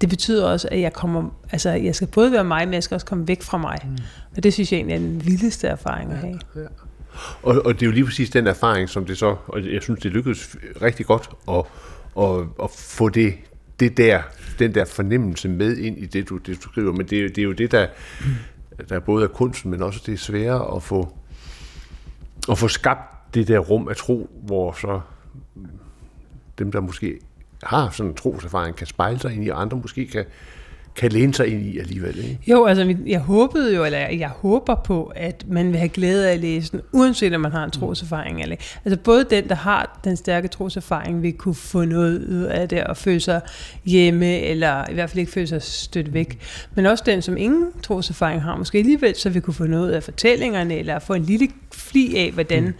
det 0.00 0.08
betyder 0.08 0.46
også, 0.46 0.68
at 0.70 0.80
jeg 0.80 0.92
kommer, 0.92 1.24
altså 1.52 1.70
jeg 1.70 1.94
skal 1.94 2.08
både 2.08 2.32
være 2.32 2.44
mig, 2.44 2.66
men 2.66 2.74
jeg 2.74 2.82
skal 2.82 2.94
også 2.94 3.06
komme 3.06 3.28
væk 3.28 3.42
fra 3.42 3.58
mig. 3.58 3.78
Mm. 3.84 3.96
Og 4.36 4.42
det 4.42 4.52
synes 4.52 4.72
jeg 4.72 4.78
egentlig 4.78 4.94
er 4.94 4.98
den 4.98 5.24
vildeste 5.26 5.66
erfaring 5.66 6.12
at 6.12 6.18
have. 6.18 6.38
Og, 7.42 7.66
og 7.66 7.74
det 7.74 7.82
er 7.82 7.86
jo 7.86 7.92
lige 7.92 8.04
præcis 8.04 8.30
den 8.30 8.46
erfaring, 8.46 8.88
som 8.88 9.06
det 9.06 9.18
så, 9.18 9.36
og 9.46 9.72
jeg 9.72 9.82
synes, 9.82 10.00
det 10.00 10.12
lykkedes 10.12 10.56
rigtig 10.82 11.06
godt 11.06 11.30
at, 11.48 11.64
at, 12.22 12.46
at 12.62 12.70
få 12.70 13.08
det, 13.08 13.34
det 13.80 13.96
der, 13.96 14.22
den 14.58 14.74
der 14.74 14.84
fornemmelse 14.84 15.48
med 15.48 15.76
ind 15.76 15.98
i 15.98 16.06
det, 16.06 16.28
du, 16.28 16.36
det, 16.36 16.56
du 16.64 16.68
skriver. 16.72 16.92
Men 16.92 17.06
det, 17.06 17.18
er 17.18 17.22
jo- 17.22 17.28
det 17.28 17.38
er 17.38 17.42
jo 17.42 17.52
det, 17.52 17.72
der, 17.72 17.86
der 18.88 19.00
både 19.00 19.24
er 19.24 19.28
kunsten, 19.28 19.70
men 19.70 19.82
også 19.82 20.00
det 20.06 20.12
er 20.14 20.18
svære 20.18 20.76
at 20.76 20.82
få, 20.82 21.16
at 22.50 22.58
få 22.58 22.68
skabt 22.68 23.34
det 23.34 23.48
der 23.48 23.58
rum 23.58 23.88
af 23.88 23.96
tro, 23.96 24.30
hvor 24.42 24.72
så 24.72 25.00
dem, 26.58 26.72
der 26.72 26.80
måske 26.80 27.18
har 27.62 27.90
sådan 27.90 28.10
en 28.10 28.16
troserfaring, 28.16 28.76
kan 28.76 28.86
spejle 28.86 29.18
sig 29.18 29.32
ind 29.34 29.44
i, 29.44 29.48
og 29.48 29.60
andre 29.60 29.76
måske 29.76 30.06
kan, 30.06 30.24
kan 30.96 31.12
læne 31.12 31.34
sig 31.34 31.46
ind 31.46 31.66
i 31.66 31.78
alligevel. 31.78 32.18
Ikke? 32.18 32.38
Jo, 32.46 32.64
altså 32.64 32.94
jeg 33.06 33.20
håbede 33.20 33.76
jo, 33.76 33.84
eller 33.84 33.98
jeg 33.98 34.28
håber 34.28 34.74
på, 34.74 35.12
at 35.16 35.44
man 35.48 35.68
vil 35.68 35.78
have 35.78 35.88
glæde 35.88 36.28
af 36.28 36.32
at 36.32 36.40
læse 36.40 36.72
den, 36.72 36.80
uanset 36.92 37.34
om 37.34 37.40
man 37.40 37.52
har 37.52 37.64
en 37.64 37.70
troserfaring 37.70 38.42
eller. 38.42 38.56
Altså 38.84 38.98
både 38.98 39.24
den, 39.30 39.48
der 39.48 39.54
har 39.54 40.00
den 40.04 40.16
stærke 40.16 40.48
troserfaring, 40.48 41.22
vil 41.22 41.32
kunne 41.32 41.54
få 41.54 41.84
noget 41.84 42.24
ud 42.24 42.42
af 42.42 42.68
det, 42.68 42.84
og 42.84 42.96
føle 42.96 43.20
sig 43.20 43.40
hjemme, 43.84 44.38
eller 44.38 44.90
i 44.90 44.94
hvert 44.94 45.10
fald 45.10 45.18
ikke 45.18 45.32
føle 45.32 45.46
sig 45.46 45.62
stødt 45.62 46.14
væk. 46.14 46.38
Men 46.74 46.86
også 46.86 47.04
den, 47.06 47.22
som 47.22 47.36
ingen 47.36 47.66
troserfaring 47.82 48.42
har, 48.42 48.56
måske 48.56 48.78
alligevel, 48.78 49.16
så 49.16 49.30
vil 49.30 49.42
kunne 49.42 49.54
få 49.54 49.64
noget 49.64 49.86
ud 49.86 49.90
af 49.90 50.02
fortællingerne, 50.02 50.78
eller 50.78 50.98
få 50.98 51.14
en 51.14 51.22
lille 51.22 51.48
fli 51.72 52.16
af, 52.16 52.30
hvordan, 52.32 52.64
mm. 52.64 52.74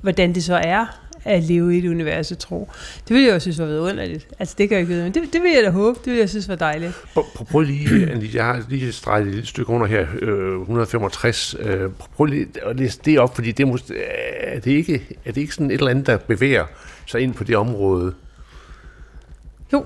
hvordan 0.00 0.34
det 0.34 0.44
så 0.44 0.54
er 0.54 1.05
at 1.26 1.42
leve 1.42 1.74
i 1.74 1.78
et 1.78 1.88
univers 1.88 2.32
af 2.32 2.38
tro. 2.38 2.68
Det 3.08 3.14
ville 3.14 3.26
jeg 3.26 3.34
jo 3.34 3.40
synes 3.40 3.58
var 3.58 3.66
vidunderligt. 3.66 4.28
Altså 4.38 4.54
det 4.58 4.68
kan 4.68 4.74
jeg 4.74 4.80
ikke 4.80 4.92
vide, 4.92 5.04
men 5.04 5.14
det, 5.14 5.22
det 5.32 5.42
vil 5.42 5.50
jeg 5.54 5.62
da 5.64 5.70
håbe. 5.70 5.98
Det 6.04 6.12
vil 6.12 6.18
jeg 6.18 6.28
synes 6.28 6.48
var 6.48 6.54
dejligt. 6.54 6.92
Prøv, 7.14 7.24
prøv, 7.50 7.60
lige, 7.60 8.10
jeg 8.34 8.44
har 8.44 8.62
lige 8.68 8.92
streget 8.92 9.26
et 9.26 9.32
lille 9.32 9.46
stykke 9.46 9.70
under 9.70 9.86
her, 9.86 10.06
øh, 10.22 10.60
165. 10.60 11.56
Øh, 11.60 11.90
prøv 12.16 12.26
lige 12.26 12.46
at 12.62 12.76
læse 12.76 13.00
det 13.04 13.18
op, 13.18 13.34
fordi 13.34 13.52
det 13.52 13.68
måske, 13.68 13.94
er, 14.40 14.60
det 14.60 14.70
ikke, 14.70 15.16
er 15.24 15.32
det 15.32 15.40
ikke 15.40 15.54
sådan 15.54 15.70
et 15.70 15.74
eller 15.74 15.90
andet, 15.90 16.06
der 16.06 16.16
bevæger 16.16 16.64
sig 17.06 17.20
ind 17.20 17.34
på 17.34 17.44
det 17.44 17.56
område? 17.56 18.14
Jo, 19.72 19.84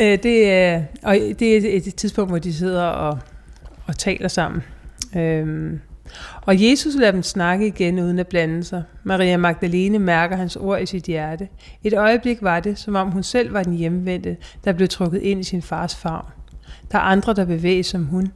øh, 0.00 0.18
det 0.22 0.50
er, 0.50 0.82
og 1.02 1.14
det 1.14 1.42
er 1.42 1.76
et, 1.76 1.94
tidspunkt, 1.94 2.30
hvor 2.30 2.38
de 2.38 2.54
sidder 2.54 2.84
og, 2.84 3.18
og 3.86 3.98
taler 3.98 4.28
sammen. 4.28 4.62
Øhm, 5.16 5.80
og 6.42 6.62
Jesus 6.62 6.94
lader 6.94 7.12
dem 7.12 7.22
snakke 7.22 7.66
igen 7.66 7.98
uden 7.98 8.18
at 8.18 8.26
blande 8.26 8.64
sig. 8.64 8.82
Maria 9.04 9.36
Magdalene 9.36 9.98
mærker 9.98 10.36
hans 10.36 10.56
ord 10.56 10.82
i 10.82 10.86
sit 10.86 11.04
hjerte. 11.04 11.48
Et 11.84 11.94
øjeblik 11.94 12.42
var 12.42 12.60
det, 12.60 12.78
som 12.78 12.94
om 12.94 13.10
hun 13.10 13.22
selv 13.22 13.52
var 13.52 13.62
den 13.62 13.72
hjemvendte, 13.72 14.36
der 14.64 14.72
blev 14.72 14.88
trukket 14.88 15.22
ind 15.22 15.40
i 15.40 15.44
sin 15.44 15.62
fars 15.62 15.96
favn. 15.96 16.26
Der 16.92 16.98
er 16.98 17.02
andre, 17.02 17.34
der 17.34 17.44
bevæger 17.44 17.82
som 17.82 18.04
hun. 18.04 18.32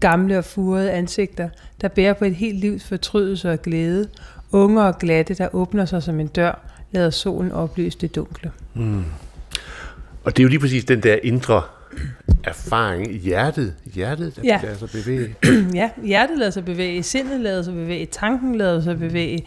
Gamle 0.00 0.38
og 0.38 0.44
furede 0.44 0.92
ansigter, 0.92 1.48
der 1.80 1.88
bærer 1.88 2.12
på 2.12 2.24
et 2.24 2.34
helt 2.34 2.58
livs 2.58 2.84
fortrydelse 2.84 3.50
og 3.50 3.62
glæde. 3.62 4.08
Unge 4.52 4.82
og 4.82 4.98
glatte, 4.98 5.34
der 5.34 5.48
åbner 5.52 5.84
sig 5.84 6.02
som 6.02 6.20
en 6.20 6.26
dør, 6.26 6.60
lader 6.90 7.10
solen 7.10 7.52
opløse 7.52 7.98
det 7.98 8.14
dunkle. 8.14 8.50
Mm. 8.74 9.04
Og 10.24 10.36
det 10.36 10.42
er 10.42 10.44
jo 10.44 10.48
lige 10.48 10.60
præcis 10.60 10.84
den 10.84 11.02
der 11.02 11.16
indre 11.22 11.62
erfaring 12.44 13.14
i 13.14 13.18
hjertet, 13.18 13.74
hjertet 13.94 14.36
der, 14.36 14.42
Ja. 14.44 14.60
der 14.62 14.76
så 14.76 14.86
bevæge. 14.86 15.36
ja, 15.74 15.90
hjertet 16.04 16.38
lader 16.38 16.50
sig 16.50 16.64
bevæge, 16.64 17.02
sindet 17.02 17.40
lader 17.40 17.62
sig 17.62 17.74
bevæge, 17.74 18.06
tanken 18.06 18.54
lader 18.54 18.80
sig 18.80 18.98
bevæge. 18.98 19.46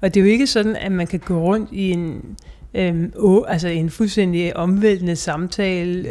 Og 0.00 0.14
det 0.14 0.20
er 0.20 0.24
jo 0.24 0.30
ikke 0.30 0.46
sådan, 0.46 0.76
at 0.76 0.92
man 0.92 1.06
kan 1.06 1.20
gå 1.20 1.40
rundt 1.40 1.68
i 1.72 1.90
en, 1.90 2.36
øhm, 2.74 3.12
å, 3.16 3.44
altså 3.48 3.68
en 3.68 3.90
fuldstændig 3.90 4.56
omvæltende 4.56 5.16
samtale 5.16 6.08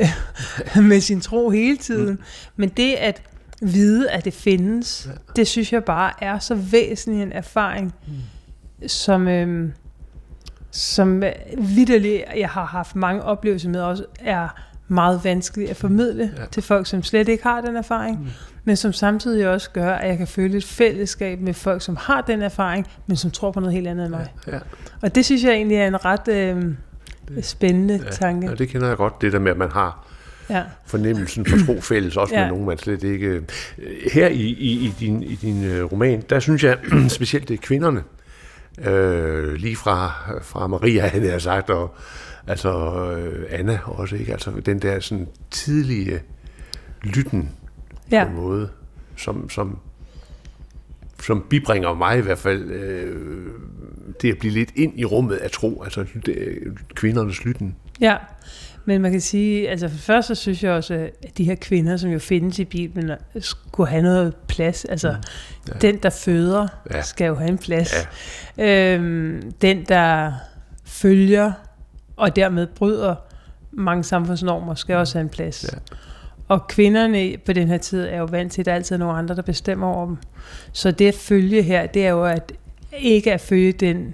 med 0.89 0.99
sin 1.01 1.21
tro 1.21 1.49
hele 1.49 1.77
tiden. 1.77 2.19
Men 2.55 2.69
det 2.69 2.93
at 2.93 3.21
vide, 3.61 4.09
at 4.09 4.25
det 4.25 4.33
findes, 4.33 5.09
det 5.35 5.47
synes 5.47 5.73
jeg 5.73 5.83
bare 5.83 6.11
er 6.23 6.39
så 6.39 6.55
væsentlig 6.55 7.23
en 7.23 7.31
erfaring, 7.31 7.93
som, 8.87 9.27
øhm, 9.27 9.73
som 10.71 11.23
vidderligt, 11.57 12.23
jeg 12.37 12.49
har 12.49 12.65
haft 12.65 12.95
mange 12.95 13.23
oplevelser 13.23 13.69
med, 13.69 13.79
også 13.81 14.05
er 14.19 14.47
meget 14.91 15.19
vanskeligt 15.23 15.69
at 15.69 15.75
formidle 15.77 16.31
Ja. 16.35 16.41
ja. 16.41 16.47
til 16.51 16.63
folk, 16.63 16.87
som 16.87 17.03
slet 17.03 17.27
ikke 17.29 17.43
har 17.43 17.61
den 17.61 17.75
erfaring, 17.75 18.19
mm. 18.19 18.27
men 18.63 18.75
som 18.75 18.93
samtidig 18.93 19.49
også 19.49 19.69
gør, 19.71 19.93
at 19.93 20.07
jeg 20.09 20.17
kan 20.17 20.27
føle 20.27 20.57
et 20.57 20.65
fællesskab 20.65 21.39
med 21.41 21.53
folk, 21.53 21.81
som 21.81 21.95
har 21.95 22.21
den 22.21 22.41
erfaring, 22.41 22.87
men 23.07 23.17
som 23.17 23.31
tror 23.31 23.51
på 23.51 23.59
noget 23.59 23.73
helt 23.75 23.87
andet 23.87 24.03
end 24.05 24.11
mig. 24.11 24.33
Ja, 24.47 24.59
Og 25.01 25.15
det 25.15 25.25
synes 25.25 25.43
jeg 25.43 25.51
egentlig 25.53 25.77
er 25.77 25.87
en 25.87 26.05
ret 26.05 26.27
øh, 26.27 26.63
spændende 27.41 28.01
ja, 28.05 28.09
tanke. 28.11 28.47
ja, 28.49 28.53
det 28.55 28.69
kender 28.69 28.87
jeg 28.87 28.97
godt, 28.97 29.21
det 29.21 29.33
der 29.33 29.39
med, 29.39 29.51
at 29.51 29.57
man 29.57 29.71
har 29.71 30.07
Ja. 30.49 30.63
fornemmelsen 30.85 31.45
for 31.45 31.57
tro 31.65 31.81
fælles, 31.81 32.17
også 32.17 32.33
ja. 32.35 32.39
Ja. 32.39 32.45
med 32.45 32.51
nogen, 32.51 32.65
man 32.67 32.77
slet 32.77 33.03
ikke... 33.03 33.27
Øh, 33.27 33.41
Her 34.13 34.27
i, 34.27 34.41
i, 34.41 34.71
i 34.85 34.93
din, 34.99 35.23
i 35.23 35.35
din 35.35 35.63
øh, 35.65 35.83
roman, 35.91 36.23
der 36.29 36.39
synes 36.39 36.63
jeg 36.63 36.77
specielt, 37.09 37.47
det 37.47 37.53
er 37.53 37.57
kvinderne, 37.61 38.03
øh, 38.83 39.53
lige 39.53 39.75
fra, 39.75 40.11
fra 40.41 40.67
Maria, 40.67 41.07
han 41.07 41.29
har 41.29 41.39
sagt, 41.39 41.69
og 41.69 41.95
altså 42.47 42.93
øh, 43.17 43.45
Anna 43.49 43.79
også, 43.85 44.15
ikke? 44.15 44.31
Altså 44.31 44.51
den 44.65 44.79
der 44.79 44.99
sådan 44.99 45.27
tidlige 45.51 46.19
lytten 47.03 47.49
Ja. 48.11 48.23
på 48.23 48.29
en 48.29 48.35
måde, 48.35 48.69
som, 49.17 49.49
som, 49.49 49.79
som 51.23 51.45
bibringer 51.49 51.93
mig 51.93 52.17
i 52.17 52.21
hvert 52.21 52.37
fald 52.37 52.61
øh, 52.71 53.47
det 54.21 54.31
at 54.31 54.37
blive 54.37 54.53
lidt 54.53 54.69
ind 54.75 54.99
i 54.99 55.05
rummet 55.05 55.35
af 55.35 55.51
tro, 55.51 55.83
altså 55.83 56.05
det, 56.25 56.57
kvindernes 56.95 57.45
lytten. 57.45 57.75
Ja, 58.01 58.15
men 58.85 59.01
man 59.01 59.11
kan 59.11 59.21
sige, 59.21 59.69
altså 59.69 59.89
for 59.89 59.97
først 59.97 60.27
så 60.27 60.35
synes 60.35 60.63
jeg 60.63 60.71
også, 60.71 60.93
at 61.23 61.37
de 61.37 61.43
her 61.43 61.55
kvinder, 61.55 61.97
som 61.97 62.09
jo 62.09 62.19
findes 62.19 62.59
i 62.59 62.65
Bibelen, 62.65 63.11
skulle 63.39 63.89
have 63.89 64.01
noget 64.01 64.35
plads. 64.47 64.85
Altså, 64.85 65.07
Ja. 65.09 65.15
ja. 65.67 65.73
den, 65.81 65.97
der 65.97 66.09
føder, 66.09 66.67
ja. 66.91 67.01
skal 67.01 67.27
jo 67.27 67.35
have 67.35 67.49
en 67.49 67.57
plads. 67.57 67.93
Ja. 68.57 68.95
Øhm, 68.95 69.51
den, 69.61 69.85
der 69.85 70.31
følger 70.85 71.51
og 72.21 72.35
dermed 72.35 72.67
bryder 72.67 73.15
mange 73.71 74.03
samfundsnormer, 74.03 74.75
skal 74.75 74.95
også 74.95 75.17
have 75.17 75.23
en 75.23 75.29
plads. 75.29 75.65
Ja. 75.73 75.77
Og 76.47 76.67
kvinderne 76.67 77.37
på 77.45 77.53
den 77.53 77.67
her 77.67 77.77
tid 77.77 78.07
er 78.07 78.17
jo 78.17 78.25
vant 78.25 78.51
til, 78.51 78.61
at 78.61 78.65
der 78.65 78.73
altid 78.73 78.95
er 78.95 78.99
nogle 78.99 79.17
andre, 79.17 79.35
der 79.35 79.41
bestemmer 79.41 79.87
over 79.87 80.05
dem. 80.05 80.17
Så 80.71 80.91
det 80.91 81.07
at 81.07 81.15
følge 81.15 81.61
her, 81.61 81.87
det 81.87 82.05
er 82.05 82.09
jo 82.09 82.25
at 82.25 82.51
ikke 82.97 83.33
at 83.33 83.41
følge 83.41 83.71
den 83.71 84.13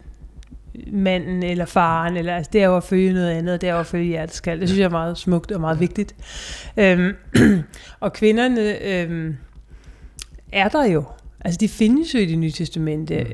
manden 0.91 1.43
eller 1.43 1.65
faren, 1.65 2.17
eller, 2.17 2.35
altså, 2.35 2.49
det 2.53 2.61
er 2.61 2.65
jo 2.65 2.77
at 2.77 2.83
følge 2.83 3.13
noget 3.13 3.29
andet, 3.29 3.61
det 3.61 3.69
er 3.69 3.73
jo 3.73 3.79
at 3.79 3.85
følge 3.85 4.05
hjerteskald. 4.05 4.59
Det 4.59 4.69
synes 4.69 4.79
jeg 4.79 4.85
er 4.85 4.89
meget 4.89 5.17
smukt 5.17 5.51
og 5.51 5.61
meget 5.61 5.79
vigtigt. 5.79 6.15
Øhm, 6.77 7.13
og 7.99 8.13
kvinderne 8.13 8.85
øhm, 8.85 9.35
er 10.51 10.69
der 10.69 10.85
jo. 10.85 11.03
Altså, 11.45 11.57
de 11.57 11.69
findes 11.69 12.13
jo 12.13 12.19
i 12.19 12.25
det 12.25 12.37
nye 12.37 12.51
testamente. 12.51 13.27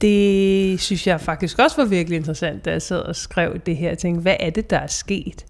Det 0.00 0.80
synes 0.80 1.06
jeg 1.06 1.20
faktisk 1.20 1.58
også 1.58 1.76
var 1.76 1.84
virkelig 1.84 2.16
interessant, 2.16 2.64
da 2.64 2.70
jeg 2.70 2.82
sad 2.82 2.98
og 3.00 3.16
skrev 3.16 3.58
det 3.66 3.76
her. 3.76 3.88
Jeg 3.88 3.98
tænkte, 3.98 4.22
hvad 4.22 4.36
er 4.40 4.50
det, 4.50 4.70
der 4.70 4.78
er 4.78 4.86
sket? 4.86 5.46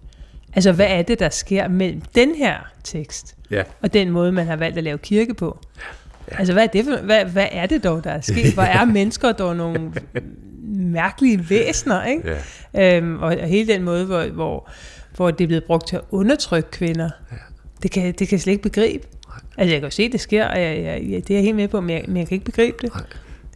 Altså, 0.53 0.71
hvad 0.71 0.87
er 0.89 1.01
det, 1.01 1.19
der 1.19 1.29
sker 1.29 1.67
mellem 1.67 2.01
den 2.15 2.35
her 2.35 2.55
tekst 2.83 3.35
Ja. 3.51 3.63
og 3.81 3.93
den 3.93 4.09
måde, 4.09 4.31
man 4.31 4.47
har 4.47 4.55
valgt 4.55 4.77
at 4.77 4.83
lave 4.83 4.97
kirke 4.97 5.33
på? 5.33 5.59
Ja. 6.31 6.37
Altså, 6.37 6.53
hvad 6.53 6.63
er, 6.63 6.67
det 6.67 6.85
for, 6.85 6.95
hvad, 7.05 7.25
hvad 7.25 7.47
er 7.51 7.65
det 7.65 7.83
dog, 7.83 8.03
der 8.03 8.09
er 8.11 8.21
sket? 8.21 8.53
Hvor 8.53 8.63
er 8.63 8.85
mennesker 8.85 9.31
dog 9.31 9.55
nogle 9.55 9.93
mærkelige 10.99 11.49
væsener, 11.49 12.05
ikke? 12.05 12.37
Ja. 12.73 12.97
Øhm, 12.97 13.17
og, 13.19 13.35
og 13.41 13.47
hele 13.47 13.73
den 13.73 13.83
måde, 13.83 14.05
hvor, 14.05 14.23
hvor, 14.23 14.69
hvor 15.15 15.31
det 15.31 15.43
er 15.43 15.47
blevet 15.47 15.63
brugt 15.63 15.87
til 15.87 15.95
at 15.95 16.01
undertrykke 16.11 16.71
kvinder, 16.71 17.09
ja. 17.31 17.35
det, 17.83 17.91
kan, 17.91 18.05
det 18.05 18.17
kan 18.17 18.31
jeg 18.31 18.41
slet 18.41 18.51
ikke 18.53 18.63
begribe. 18.63 19.07
Altså, 19.57 19.73
jeg 19.73 19.81
kan 19.81 19.87
jo 19.87 19.95
se, 19.95 20.11
det 20.11 20.19
sker, 20.21 20.45
og 20.47 20.61
jeg, 20.61 20.77
jeg, 20.83 21.03
jeg, 21.09 21.27
det 21.27 21.29
er 21.29 21.35
jeg 21.37 21.43
helt 21.43 21.55
med 21.55 21.67
på, 21.67 21.81
men 21.81 21.89
jeg, 21.89 22.05
men 22.07 22.17
jeg 22.17 22.27
kan 22.27 22.35
ikke 22.35 22.45
begribe 22.45 22.77
det. 22.81 22.93
Nej. 22.93 23.03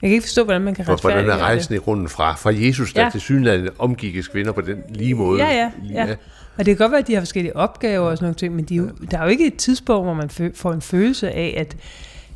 Jeg 0.03 0.09
kan 0.09 0.15
ikke 0.15 0.23
forstå, 0.23 0.43
hvordan 0.43 0.61
man 0.61 0.75
kan 0.75 0.85
For, 0.85 0.97
hvordan 1.01 1.17
er 1.17 1.21
retfærdiggøre 1.21 1.47
rejsen 1.47 1.75
i 1.75 1.77
grunden 1.77 2.09
fra, 2.09 2.35
fra 2.35 2.51
Jesus, 2.53 2.93
der 2.93 3.01
Ja. 3.01 3.05
ja. 3.05 3.11
til 3.11 3.21
synligheden 3.21 3.69
omgikkes 3.79 4.27
kvinder 4.27 4.51
på 4.51 4.61
den 4.61 4.77
lige 4.89 5.13
måde? 5.13 5.43
Ja, 5.45 5.55
ja, 5.55 5.71
ja. 6.07 6.15
Og 6.57 6.65
det 6.65 6.65
kan 6.65 6.75
godt 6.75 6.91
være, 6.91 6.99
at 6.99 7.07
de 7.07 7.13
har 7.13 7.21
forskellige 7.21 7.55
opgaver 7.55 8.09
og 8.09 8.17
sådan 8.17 8.25
nogle 8.25 8.35
ting, 8.35 8.55
men 8.55 8.65
de 8.65 8.73
er 8.73 8.77
jo, 8.77 8.89
der 9.11 9.17
er 9.17 9.23
jo 9.23 9.29
ikke 9.29 9.47
et 9.47 9.55
tidspunkt, 9.55 10.05
hvor 10.05 10.13
man 10.13 10.53
får 10.55 10.73
en 10.73 10.81
følelse 10.81 11.31
af, 11.31 11.53
at, 11.57 11.77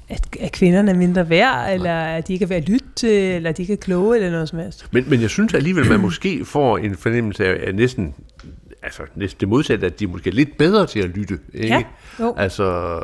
at, 0.09 0.27
at 0.39 0.51
kvinderne 0.51 0.91
er 0.91 0.95
mindre 0.95 1.29
værd, 1.29 1.73
eller 1.73 1.93
at 1.93 2.27
de 2.27 2.33
ikke 2.33 2.43
er 2.43 2.47
værd 2.47 2.61
at 2.61 2.69
lytte 2.69 2.87
til, 2.95 3.09
eller 3.09 3.49
at 3.49 3.57
de 3.57 3.61
ikke 3.61 3.73
er 3.73 3.77
kloge, 3.77 4.15
eller 4.15 4.31
noget 4.31 4.49
som 4.49 4.59
helst. 4.59 4.85
Men, 4.91 5.09
men 5.09 5.21
jeg 5.21 5.29
synes 5.29 5.53
alligevel, 5.53 5.89
man 5.89 5.99
måske 5.99 6.45
får 6.45 6.77
en 6.77 6.95
fornemmelse 6.95 7.45
af, 7.45 7.67
af 7.67 7.75
næsten, 7.75 8.15
altså 8.83 9.01
næsten 9.15 9.39
det 9.39 9.47
modsatte, 9.47 9.85
at 9.85 9.99
de 9.99 10.05
er 10.05 10.09
måske 10.09 10.31
lidt 10.31 10.57
bedre 10.57 10.87
til 10.87 10.99
at 10.99 11.09
lytte. 11.09 11.39
Ikke? 11.53 11.75
Ja, 11.75 11.83
jo. 12.19 12.35
Altså 12.37 12.99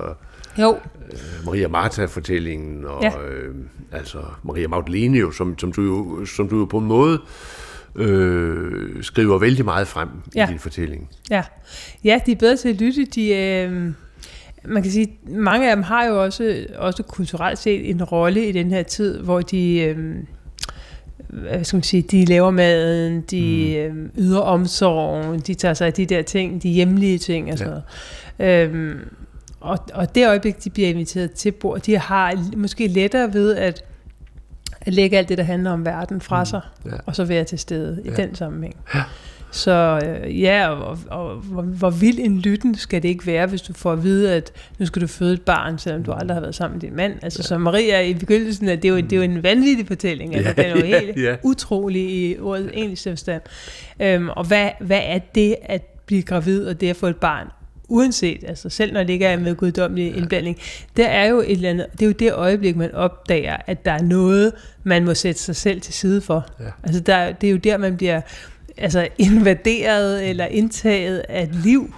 Jo, 0.61 0.77
øh, 1.11 1.19
Maria 1.45 1.67
Martha-fortællingen, 1.67 2.85
og 2.85 3.03
Ja. 3.03 3.11
øh, 3.29 3.55
altså 3.91 4.17
Maria 4.43 4.67
Magdalene, 4.67 5.17
jo, 5.17 5.31
som, 5.31 5.59
som, 5.59 5.71
du 5.71 5.81
jo, 5.81 6.25
som 6.25 6.49
du 6.49 6.59
jo 6.59 6.65
på 6.65 6.77
en 6.77 6.85
måde 6.85 7.19
øh, 7.95 9.03
skriver 9.03 9.37
vældig 9.39 9.65
meget 9.65 9.87
frem 9.87 10.09
Ja. 10.35 10.47
i 10.47 10.51
din 10.51 10.59
fortælling. 10.59 11.09
ja. 11.29 11.43
Ja, 12.03 12.19
de 12.25 12.31
er 12.31 12.35
bedre 12.35 12.57
til 12.57 12.69
at 12.69 12.75
lytte. 12.81 13.05
De, 13.05 13.35
øh, 13.35 13.91
man 14.65 14.83
kan 14.83 14.91
sige, 14.91 15.17
mange 15.29 15.69
af 15.69 15.75
dem 15.75 15.83
har 15.83 16.05
jo 16.05 16.23
også, 16.23 16.65
også 16.77 17.03
kulturelt 17.03 17.59
set 17.59 17.89
en 17.89 18.03
rolle 18.03 18.47
i 18.47 18.51
den 18.51 18.71
her 18.71 18.83
tid, 18.83 19.19
hvor 19.19 19.41
de... 19.41 19.79
Øh, 19.81 19.97
hvad 21.29 21.63
skal 21.63 21.77
man 21.77 21.83
sige, 21.83 22.01
de 22.01 22.25
laver 22.25 22.51
maden, 22.51 23.21
de 23.21 23.75
mm. 23.93 23.99
øh, 23.99 24.09
yder 24.17 24.39
omsorgen, 24.39 25.39
de 25.39 25.53
tager 25.53 25.73
sig 25.73 25.87
af 25.87 25.93
de 25.93 26.05
der 26.05 26.21
ting, 26.21 26.63
de 26.63 26.69
hjemlige 26.69 27.17
ting 27.17 27.51
og 27.51 27.57
sådan 27.57 27.73
noget. 28.39 28.69
Øhm, 28.69 28.99
og, 29.63 29.79
og 29.93 30.15
det 30.15 30.27
øjeblik, 30.27 30.63
de 30.63 30.69
bliver 30.69 30.89
inviteret 30.89 31.31
til 31.31 31.51
bord, 31.51 31.79
de 31.81 31.97
har 31.97 32.33
måske 32.57 32.87
lettere 32.87 33.33
ved 33.33 33.55
at, 33.55 33.83
at 34.81 34.93
lægge 34.93 35.17
alt 35.17 35.29
det, 35.29 35.37
der 35.37 35.43
handler 35.43 35.71
om 35.71 35.85
verden 35.85 36.21
fra 36.21 36.45
sig, 36.45 36.61
Ja. 36.85 36.91
og 37.05 37.15
så 37.15 37.25
være 37.25 37.43
til 37.43 37.59
stede 37.59 38.01
i 38.05 38.09
Ja. 38.09 38.15
den 38.15 38.35
sammenhæng. 38.35 38.75
Ja. 38.95 39.01
Så 39.51 40.01
øh, 40.05 40.41
ja, 40.41 40.67
og, 40.69 40.97
og, 41.09 41.25
og 41.29 41.35
hvor, 41.35 41.61
hvor 41.61 41.89
vild 41.89 42.19
en 42.19 42.39
lytten 42.39 42.75
skal 42.75 43.01
det 43.03 43.07
ikke 43.09 43.25
være, 43.27 43.47
hvis 43.47 43.61
du 43.61 43.73
får 43.73 43.91
at 43.91 44.03
vide, 44.03 44.33
at 44.33 44.51
nu 44.79 44.85
skal 44.85 45.01
du 45.01 45.07
føde 45.07 45.33
et 45.33 45.41
barn, 45.41 45.77
selvom 45.77 46.03
du 46.03 46.11
aldrig 46.11 46.35
har 46.35 46.41
været 46.41 46.55
sammen 46.55 46.75
med 46.75 46.81
din 46.81 46.95
mand. 46.95 47.13
Altså 47.21 47.39
ja. 47.39 47.47
som 47.47 47.61
Maria 47.61 48.01
i 48.01 48.13
begyndelsen, 48.13 48.69
at 48.69 48.81
det 48.81 48.87
er 48.87 48.93
jo, 48.93 48.97
det 48.97 49.13
er 49.13 49.17
jo 49.17 49.21
en 49.23 49.43
vanvittig 49.43 49.87
fortælling. 49.87 50.35
Altså, 50.35 50.53
Ja, 50.57 50.63
den 50.63 50.71
er 50.71 50.79
jo 50.81 50.85
ja, 50.95 50.99
helt 50.99 51.17
ja. 51.23 51.35
utrolig 51.43 52.01
i 52.29 52.39
ordets 52.39 52.69
egentlige 52.73 53.11
forstand. 53.11 53.41
Øhm, 53.99 54.29
og 54.29 54.43
hvad, 54.47 54.69
hvad 54.79 55.01
er 55.03 55.19
det 55.35 55.55
at 55.63 55.81
blive 56.05 56.21
gravid 56.21 56.65
og 56.67 56.81
det 56.81 56.89
at 56.89 56.95
få 56.95 57.07
et 57.07 57.15
barn? 57.17 57.47
Uanset, 57.89 58.43
altså 58.47 58.69
selv 58.69 58.93
når 58.93 59.03
det 59.03 59.13
ikke 59.13 59.25
er 59.25 59.39
med 59.39 59.55
guddommelig 59.55 60.17
indblanding, 60.17 60.57
der 60.97 61.07
er 61.07 61.25
jo 61.25 61.39
et 61.39 61.51
eller 61.51 61.69
andet, 61.69 61.87
det 61.91 62.01
er 62.01 62.05
jo 62.05 62.11
det 62.11 62.33
øjeblik, 62.33 62.75
man 62.75 62.91
opdager, 62.95 63.57
at 63.67 63.85
der 63.85 63.91
er 63.91 64.01
noget, 64.01 64.51
man 64.83 65.05
må 65.05 65.13
sætte 65.13 65.41
sig 65.41 65.55
selv 65.55 65.81
til 65.81 65.93
side 65.93 66.21
for. 66.21 66.47
Ja. 66.59 66.65
Altså 66.83 66.99
der, 66.99 67.31
det 67.31 67.47
er 67.47 67.51
jo 67.51 67.57
der, 67.57 67.77
man 67.77 67.97
bliver 67.97 68.21
altså 68.77 69.07
invaderet 69.17 70.29
eller 70.29 70.45
indtaget 70.45 71.19
af 71.29 71.43
et 71.43 71.55
liv. 71.55 71.93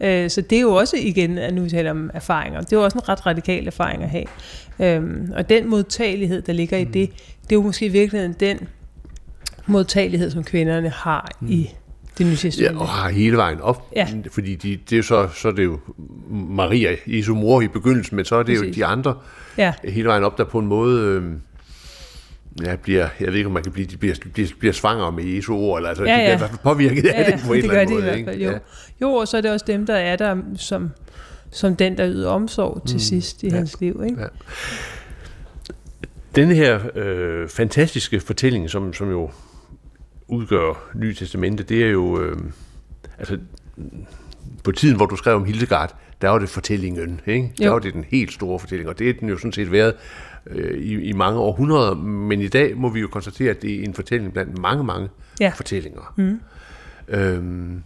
Ja. 0.00 0.24
Øh, 0.24 0.30
så 0.30 0.40
det 0.40 0.56
er 0.56 0.62
jo 0.62 0.74
også 0.74 0.96
igen, 0.96 1.38
at 1.38 1.54
nu 1.54 1.62
vi 1.62 1.70
taler 1.70 1.90
om 1.90 2.10
erfaringer, 2.14 2.60
det 2.60 2.72
er 2.72 2.76
jo 2.76 2.84
også 2.84 2.98
en 2.98 3.08
ret 3.08 3.26
radikal 3.26 3.66
erfaring 3.66 4.02
at 4.02 4.10
have. 4.10 4.24
Øhm, 4.80 5.32
og 5.36 5.48
den 5.48 5.68
modtagelighed, 5.68 6.42
der 6.42 6.52
ligger 6.52 6.78
i 6.78 6.84
det, 6.84 7.10
det 7.42 7.52
er 7.52 7.56
jo 7.56 7.62
måske 7.62 7.86
i 7.86 7.88
virkeligheden 7.88 8.36
den 8.40 8.68
modtagelighed, 9.66 10.30
som 10.30 10.44
kvinderne 10.44 10.88
har 10.88 11.30
mm. 11.40 11.50
i 11.50 11.70
det 12.24 12.26
nye 12.26 12.32
Ja, 12.32 12.36
testamente. 12.36 12.78
og 12.80 12.88
har 12.88 13.08
hele 13.10 13.36
vejen 13.36 13.60
op. 13.60 13.88
Ja. 13.96 14.06
Fordi 14.30 14.54
de, 14.54 14.78
det 14.90 14.98
er 14.98 15.02
så, 15.02 15.28
så 15.34 15.48
er 15.48 15.52
det 15.52 15.64
jo 15.64 15.78
Maria, 16.30 16.96
Jesu 17.06 17.34
mor 17.34 17.60
i 17.60 17.68
begyndelsen, 17.68 18.16
men 18.16 18.24
så 18.24 18.36
er 18.36 18.42
det 18.42 18.58
Præcis. 18.58 18.76
jo 18.76 18.80
de 18.80 18.86
andre 18.86 19.14
Ja. 19.58 19.72
hele 19.84 20.08
vejen 20.08 20.24
op, 20.24 20.38
der 20.38 20.44
på 20.44 20.58
en 20.58 20.66
måde 20.66 21.00
øh, 21.04 21.22
ja, 22.66 22.76
bliver, 22.76 23.08
jeg 23.20 23.26
ved 23.28 23.34
ikke, 23.34 23.46
om 23.46 23.52
man 23.52 23.62
kan 23.62 23.72
blive, 23.72 23.86
de 23.86 23.96
bliver, 23.96 24.14
bliver, 24.32 24.48
bliver 24.58 24.72
svanger 24.72 25.10
med 25.10 25.24
Jesu 25.24 25.54
ord, 25.54 25.78
eller 25.78 25.88
altså, 25.88 26.04
Ja, 26.04 26.10
de 26.10 26.16
bliver 26.16 26.30
ja. 26.30 26.36
hvert 26.38 26.50
fald 26.50 26.60
påvirket 26.62 27.06
af 27.06 27.32
det 27.32 27.40
på 27.46 27.52
en 27.52 27.62
det 27.62 27.64
eller 27.70 27.80
anden 27.80 27.96
de 27.96 28.02
måde. 28.02 28.18
i 28.18 28.22
hvert 28.22 28.34
fald, 28.34 28.42
jo. 28.42 28.58
Jo, 29.08 29.12
og 29.14 29.28
så 29.28 29.36
er 29.36 29.40
det 29.40 29.50
også 29.50 29.64
dem, 29.68 29.86
der 29.86 29.94
er 29.94 30.16
der 30.16 30.36
som, 30.56 30.90
som 31.50 31.76
den, 31.76 31.98
der 31.98 32.08
yder 32.10 32.30
omsorg 32.30 32.82
til 32.88 33.00
sidst 33.00 33.42
i 33.42 33.48
Ja. 33.48 33.54
hans 33.54 33.80
liv. 33.80 34.02
Ikke? 34.08 34.20
Ja. 34.20 34.26
Denne 36.36 36.54
her 36.54 36.80
øh, 36.94 37.48
fantastiske 37.48 38.20
fortælling, 38.20 38.70
som, 38.70 38.92
som 38.92 39.10
jo 39.10 39.30
udgør 40.30 40.90
Nye 40.94 41.14
Testamente, 41.14 41.62
det 41.62 41.84
er 41.84 41.90
jo, 41.90 42.20
øh, 42.20 42.36
altså, 43.18 43.38
på 44.64 44.72
tiden, 44.72 44.96
hvor 44.96 45.06
du 45.06 45.16
skrev 45.16 45.36
om 45.36 45.44
Hildegard, 45.44 45.96
der 46.22 46.28
var 46.28 46.38
det 46.38 46.48
fortællingen, 46.48 47.20
ikke? 47.26 47.52
Der 47.58 47.66
Jo. 47.66 47.72
var 47.72 47.78
det 47.78 47.94
den 47.94 48.04
helt 48.08 48.32
store 48.32 48.58
fortælling, 48.58 48.88
og 48.88 48.98
det 48.98 49.10
er 49.10 49.14
den 49.20 49.28
jo 49.28 49.36
sådan 49.38 49.52
set 49.52 49.72
været 49.72 49.94
øh, 50.46 50.78
i, 50.80 50.94
i 51.02 51.12
mange 51.12 51.38
århundreder, 51.40 51.94
men 51.94 52.40
i 52.40 52.48
dag 52.48 52.76
må 52.76 52.88
vi 52.88 53.00
jo 53.00 53.08
konstatere, 53.08 53.50
at 53.50 53.62
det 53.62 53.74
er 53.80 53.84
en 53.84 53.94
fortælling 53.94 54.32
blandt 54.32 54.58
mange, 54.58 54.84
mange 54.84 55.08
Ja. 55.40 55.52
fortællinger. 55.56 56.14
Mm. 56.16 56.40
Øhm, 57.08 57.82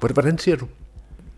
hvordan 0.00 0.38
ser 0.38 0.56
du 0.56 0.66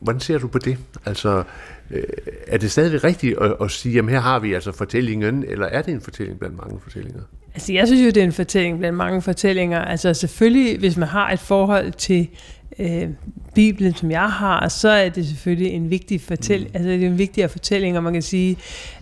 Hvordan 0.05 0.21
ser 0.21 0.38
du 0.38 0.49
på 0.49 0.59
det? 0.59 0.79
Altså, 1.05 1.43
øh, 1.90 2.03
er 2.47 2.59
det 2.59 2.71
stadigvæk 2.71 3.05
rigtigt 3.05 3.38
at, 3.38 3.57
at 3.61 3.71
sige, 3.71 3.99
at 3.99 4.11
her 4.11 4.21
har 4.21 4.38
vi 4.38 4.55
altså 4.55 4.73
fortællingen, 4.73 5.45
eller 5.49 5.67
er 5.67 5.83
det 5.83 5.95
en 5.95 6.01
fortælling 6.01 6.38
blandt 6.38 6.57
mange 6.57 6.81
fortællinger? 6.81 7.21
Altså, 7.55 7.73
jeg 7.73 7.87
synes 7.87 8.03
jo, 8.03 8.07
det 8.07 8.17
er 8.17 8.25
en 8.25 8.33
fortælling 8.33 8.79
blandt 8.79 8.97
mange 8.97 9.23
fortællinger. 9.23 9.81
Altså, 9.81 10.14
selvfølgelig, 10.14 10.79
hvis 10.79 10.97
man 10.97 11.09
har 11.09 11.31
et 11.31 11.38
forhold 11.38 11.93
til 11.93 12.29
øh, 12.78 13.08
Bibelen, 13.54 13.94
som 13.94 14.10
jeg 14.10 14.30
har, 14.30 14.68
så 14.68 14.88
er 14.88 15.08
det 15.08 15.26
selvfølgelig 15.26 15.72
en 15.72 15.90
vigtig 15.90 16.20
fortælling. 16.20 16.70
Mm. 16.70 16.76
Altså, 16.76 16.90
det 16.90 17.02
er 17.02 17.06
en 17.06 17.18
vigtigere 17.18 17.48
fortælling, 17.48 17.96
og 17.96 18.02
man 18.02 18.12
kan 18.12 18.22
sige, 18.22 18.56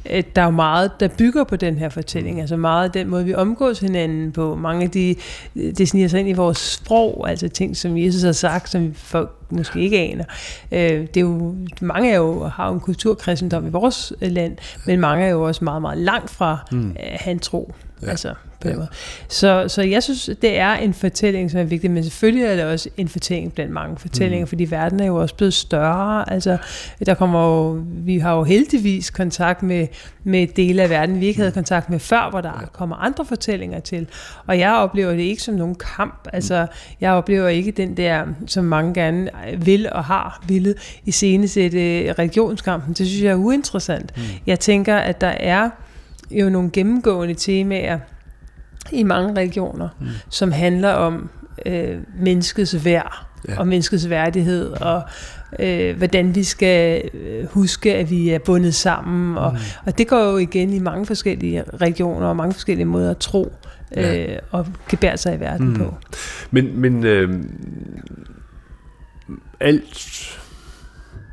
at 0.05 0.37
der 0.37 0.43
er 0.43 0.51
meget, 0.51 0.91
der 1.01 1.09
bygger 1.09 1.45
på 1.45 1.57
den 1.57 1.79
her 1.79 1.89
fortælling. 1.89 2.41
Altså 2.41 2.57
meget 2.57 2.85
af 2.85 2.91
den 2.91 3.09
måde, 3.09 3.25
vi 3.25 3.35
omgås 3.35 3.81
hinanden 3.81 4.33
på. 4.33 4.55
Mange 4.55 4.85
af 4.85 4.91
de, 4.91 5.15
det 5.55 5.89
sniger 5.89 6.09
sig 6.09 6.21
ind 6.21 6.29
i 6.29 6.33
vores 6.33 6.59
sprog, 6.59 7.31
altså 7.31 7.49
ting, 7.49 7.77
som 7.77 7.99
Jesus 7.99 8.23
har 8.23 8.33
sagt, 8.33 8.71
som 8.71 8.95
folk 8.95 9.31
måske 9.51 9.81
ikke 9.81 9.99
aner. 9.99 10.25
Øh, 10.73 10.81
det 10.81 11.17
er 11.17 11.21
jo, 11.21 11.55
mange 11.81 12.11
er 12.11 12.17
jo, 12.17 12.45
har 12.45 12.69
jo 12.69 12.75
en 12.75 12.81
kulturkristendom 12.81 13.67
i 13.67 13.71
vores 13.71 14.13
øh, 14.21 14.31
land, 14.31 14.57
men 14.87 15.01
mange 15.01 15.25
er 15.25 15.31
jo 15.31 15.43
også 15.43 15.65
meget, 15.65 15.83
meget 15.83 15.99
langt 15.99 16.31
fra 16.31 16.59
mm. 16.73 16.97
at 16.97 17.21
have 17.21 17.33
en 17.33 17.39
tro. 17.39 17.75
Ja. 18.03 18.11
Altså, 18.11 18.35
på 18.63 18.69
den 18.69 18.77
måde. 18.77 18.89
Så, 19.29 19.65
så 19.69 19.83
jeg 19.83 20.03
synes, 20.03 20.31
det 20.43 20.59
er 20.59 20.73
en 20.73 20.95
fortælling, 20.95 21.51
som 21.51 21.61
er 21.61 21.65
vigtig, 21.65 21.91
men 21.91 22.05
selvfølgelig 22.05 22.45
er 22.45 22.57
det 22.57 22.65
også 22.65 22.89
en 22.97 23.09
fortælling 23.09 23.53
blandt 23.53 23.73
mange 23.73 23.97
fortællinger, 23.97 24.45
mm. 24.45 24.49
fordi 24.49 24.65
verden 24.71 25.01
er 25.01 25.07
jo 25.07 25.17
også 25.17 25.35
blevet 25.35 25.55
større. 25.55 26.33
Altså, 26.33 26.57
der 27.07 27.15
kommer 27.15 27.47
jo, 27.47 27.85
vi 27.87 28.19
har 28.19 28.37
jo 28.37 28.45
heldigvis 28.45 29.11
kontakt 29.11 29.63
med, 29.63 29.87
med 30.25 30.47
dele 30.47 30.83
af 30.83 30.91
verden, 30.91 31.21
vi 31.21 31.27
ikke 31.27 31.39
havde 31.39 31.53
kontakt 31.53 31.91
med 31.91 31.99
før, 31.99 32.31
hvor 32.31 32.41
der 32.41 32.71
kommer 32.73 32.97
andre 32.97 33.25
fortællinger 33.25 33.81
til. 33.81 34.07
Og 34.47 34.59
jeg 34.59 34.73
oplever 34.73 35.11
det 35.11 35.23
ikke 35.23 35.43
som 35.43 35.55
nogen 35.55 35.75
kamp. 35.75 36.29
Altså, 36.33 36.67
jeg 37.01 37.13
oplever 37.13 37.49
ikke 37.49 37.71
den 37.71 37.97
der, 37.97 38.25
som 38.47 38.65
mange 38.65 38.95
gerne 38.95 39.31
vil 39.59 39.93
og 39.93 40.05
har 40.05 40.43
ville 40.49 40.75
i 41.05 41.11
scenesætte 41.11 42.13
religionskampen. 42.13 42.95
Det 42.95 43.07
synes 43.07 43.23
jeg 43.23 43.31
er 43.31 43.37
uinteressant. 43.37 44.17
Mm. 44.17 44.23
Jeg 44.47 44.61
tænker, 44.61 44.97
at 44.97 45.21
der 45.21 45.27
er 45.27 45.71
jo 46.31 46.51
nogle 46.51 46.71
gennemgående 46.71 47.35
temaer 47.35 47.99
i 48.93 49.03
mange 49.03 49.37
religioner, 49.41 49.89
mm. 50.01 50.07
som 50.29 50.53
handler 50.53 50.93
om 50.93 51.31
øh, 51.67 51.97
menneskets 52.21 52.85
værd 52.85 53.27
Ja. 53.49 53.59
og 53.61 53.69
menneskets 53.69 54.09
værdighed 54.09 54.71
og 54.71 55.03
øh, 55.59 55.97
hvordan 55.97 56.35
vi 56.35 56.43
skal 56.45 57.03
øh, 57.15 57.47
huske, 57.47 57.95
at 57.95 58.11
vi 58.11 58.29
er 58.31 58.39
bundet 58.39 58.75
sammen. 58.75 59.39
Og, 59.39 59.53
Mm. 59.53 59.59
og 59.87 59.99
det 59.99 60.09
går 60.09 60.31
jo 60.31 60.37
igen 60.37 60.73
i 60.73 60.79
mange 60.79 61.07
forskellige 61.07 61.65
regioner 61.81 62.27
og 62.27 62.37
mange 62.37 62.53
forskellige 62.53 62.87
måder 62.87 63.11
at 63.11 63.19
tro 63.19 63.53
Ja. 63.97 64.33
øh, 64.33 64.39
og 64.51 64.67
gebære 64.89 65.17
sig 65.17 65.37
i 65.37 65.41
verden 65.41 65.69
Mm. 65.69 65.75
på. 65.75 65.95
Men, 66.51 66.81
men 66.81 67.05
øh, 67.05 67.31
alt, 69.61 70.39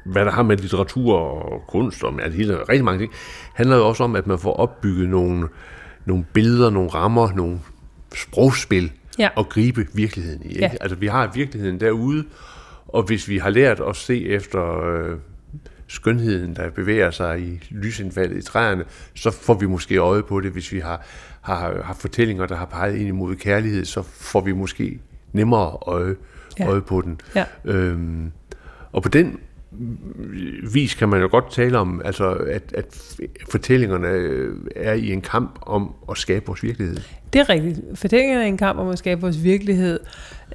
hvad 0.06 0.26
der 0.26 0.32
har 0.32 0.44
med 0.44 0.58
litteratur 0.58 1.16
og 1.16 1.62
kunst 1.68 2.04
og 2.04 2.14
altså, 2.24 2.38
hele, 2.38 2.58
rigtig 2.70 2.86
mange 2.86 3.00
ting, 3.00 3.12
handler 3.54 3.78
jo 3.78 3.88
også 3.88 4.04
om, 4.04 4.16
at 4.16 4.28
man 4.28 4.40
får 4.40 4.54
opbygget 4.54 5.10
nogle, 5.10 5.48
nogle 6.06 6.26
billeder, 6.34 6.70
nogle 6.70 6.90
rammer, 6.90 7.32
nogle 7.36 7.60
sprogspil 8.16 8.92
Ja. 9.20 9.30
og 9.36 9.50
gribe 9.50 9.88
virkeligheden 9.94 10.42
i. 10.46 10.48
Ikke? 10.48 10.60
Ja. 10.62 10.72
Altså, 10.82 10.96
vi 10.96 11.08
har 11.08 11.32
virkeligheden 11.34 11.80
derude, 11.80 12.26
og 12.88 13.04
hvis 13.04 13.28
vi 13.30 13.38
har 13.38 13.50
lært 13.50 13.80
at 13.90 13.96
se 13.96 14.26
efter 14.28 14.84
øh, 14.90 15.18
skønheden, 15.88 16.56
der 16.56 16.70
bevæger 16.70 17.12
sig 17.12 17.42
i 17.42 17.60
lysindfaldet 17.70 18.38
i 18.38 18.42
træerne, 18.42 18.84
så 19.16 19.32
får 19.32 19.54
vi 19.54 19.66
måske 19.66 19.98
øje 19.98 20.24
på 20.24 20.40
det. 20.42 20.52
Hvis 20.52 20.72
vi 20.72 20.80
har, 20.80 21.06
har, 21.42 21.82
har 21.84 21.94
fortællinger, 21.94 22.46
der 22.46 22.56
har 22.56 22.66
peget 22.66 22.96
ind 22.96 23.08
imod 23.08 23.36
kærlighed, 23.36 23.86
så 23.86 24.02
får 24.02 24.42
vi 24.42 24.52
måske 24.52 25.00
nemmere 25.34 25.78
øje, 25.88 26.16
Ja. 26.60 26.68
øje 26.68 26.82
på 26.82 27.02
den. 27.02 27.22
Ja. 27.36 27.46
Øhm, 27.66 28.32
og 28.92 29.04
på 29.04 29.10
den 29.10 29.40
vis 30.74 30.94
kan 30.94 31.10
man 31.10 31.22
jo 31.22 31.28
godt 31.32 31.52
tale 31.52 31.78
om, 31.78 32.02
altså 32.06 32.30
at, 32.30 32.74
at 32.74 33.16
fortællingerne 33.50 34.08
er 34.76 34.94
i 34.94 35.12
en 35.12 35.22
kamp 35.22 35.60
om 35.62 35.94
at 36.12 36.18
skabe 36.18 36.46
vores 36.46 36.64
virkelighed. 36.64 36.98
Det 37.34 37.40
er 37.40 37.50
rigtigt. 37.50 37.80
Fortællingerne 37.96 38.44
er 38.44 38.48
en 38.48 38.58
kamp 38.58 38.80
om 38.80 38.90
at 38.90 38.98
skabe 38.98 39.22
vores 39.22 39.44
virkelighed. 39.44 40.00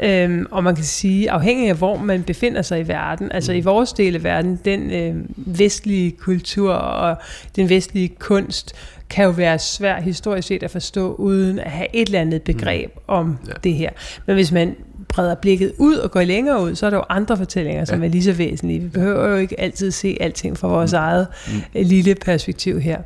Øhm, 0.02 0.46
og 0.50 0.64
man 0.64 0.74
kan 0.74 0.84
sige, 0.84 1.30
afhængig 1.30 1.68
af 1.68 1.76
hvor 1.76 1.96
man 1.96 2.22
befinder 2.22 2.62
sig 2.62 2.80
i 2.80 2.88
verden, 2.88 3.32
altså 3.32 3.52
mm. 3.52 3.58
i 3.58 3.60
vores 3.60 3.92
del 3.92 4.14
af 4.14 4.24
verden, 4.24 4.60
den 4.64 4.90
øh, 4.90 5.14
vestlige 5.36 6.10
kultur 6.10 6.72
og 6.72 7.16
den 7.56 7.68
vestlige 7.68 8.08
kunst, 8.18 8.74
kan 9.10 9.24
jo 9.24 9.30
være 9.30 9.58
svært 9.58 10.02
historisk 10.02 10.48
set 10.48 10.62
at 10.62 10.70
forstå, 10.70 11.14
uden 11.14 11.58
at 11.58 11.70
have 11.70 11.86
et 11.92 12.06
eller 12.06 12.20
andet 12.20 12.42
begreb 12.42 12.90
mm. 12.94 13.02
om 13.06 13.38
ja. 13.46 13.52
det 13.64 13.74
her. 13.74 13.90
Men 14.26 14.34
hvis 14.34 14.52
man 14.52 14.76
breder 15.08 15.34
blikket 15.34 15.72
ud 15.78 15.94
og 15.94 16.10
går 16.10 16.22
længere 16.22 16.62
ud, 16.62 16.74
så 16.74 16.86
er 16.86 16.90
der 16.90 16.96
jo 16.96 17.04
andre 17.08 17.36
fortællinger, 17.36 17.84
som 17.84 18.00
ja. 18.00 18.06
er 18.06 18.10
lige 18.10 18.24
så 18.24 18.32
væsentlige. 18.32 18.80
Vi 18.80 18.88
behøver 18.88 19.28
jo 19.28 19.36
ikke 19.36 19.60
altid 19.60 19.90
se 19.90 20.16
alting 20.20 20.58
fra 20.58 20.68
vores 20.68 20.92
mm. 20.92 20.98
eget 20.98 21.26
mm. 21.46 21.60
lille 21.74 22.14
perspektiv 22.14 22.80
her. 22.80 22.98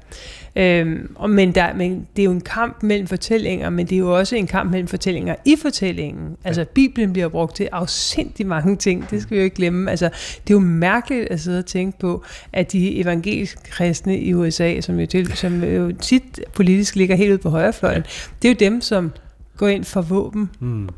Øhm, 0.57 1.13
og 1.15 1.31
men, 1.31 1.55
der, 1.55 1.75
men 1.75 2.07
det 2.17 2.23
er 2.23 2.25
jo 2.25 2.31
en 2.31 2.41
kamp 2.41 2.83
mellem 2.83 3.07
fortællinger, 3.07 3.71
men 3.71 3.87
det 3.87 3.95
er 3.95 3.99
jo 3.99 4.19
også 4.19 4.37
en 4.37 4.47
kamp 4.47 4.71
mellem 4.71 4.89
fortællinger 4.89 5.35
i 5.45 5.57
fortællingen. 5.57 6.37
Altså 6.45 6.65
Bibelen 6.65 7.13
bliver 7.13 7.29
brugt 7.29 7.57
til 7.57 7.69
afsindig 7.73 8.47
mange 8.47 8.77
ting, 8.77 9.11
det 9.11 9.23
skal 9.23 9.35
vi 9.35 9.39
jo 9.39 9.45
ikke 9.45 9.57
glemme. 9.57 9.91
Altså, 9.91 10.11
det 10.45 10.51
er 10.51 10.55
jo 10.55 10.61
mærkeligt 10.61 11.29
at 11.29 11.41
sidde 11.41 11.59
og 11.59 11.67
tænke 11.67 11.99
på, 11.99 12.25
at 12.53 12.73
de 12.73 13.01
evangeliske 13.01 13.61
kristne 13.71 14.19
i 14.19 14.35
USA, 14.35 14.81
som 14.81 15.01
jo, 15.01 15.07
til, 15.07 15.37
som 15.37 15.65
jo 15.65 15.93
tit 15.93 16.41
politisk 16.55 16.97
ligger 16.97 17.17
helt 17.17 17.31
ude 17.31 17.39
på 17.39 17.51
højrefløjen, 17.51 18.03
det 18.43 18.49
er 18.49 18.53
jo 18.53 18.57
dem, 18.71 18.81
som 18.81 19.13
går 19.57 19.69
ind 19.69 19.85
for 19.85 20.03
våben. 20.03 20.51
Mm 20.61 20.89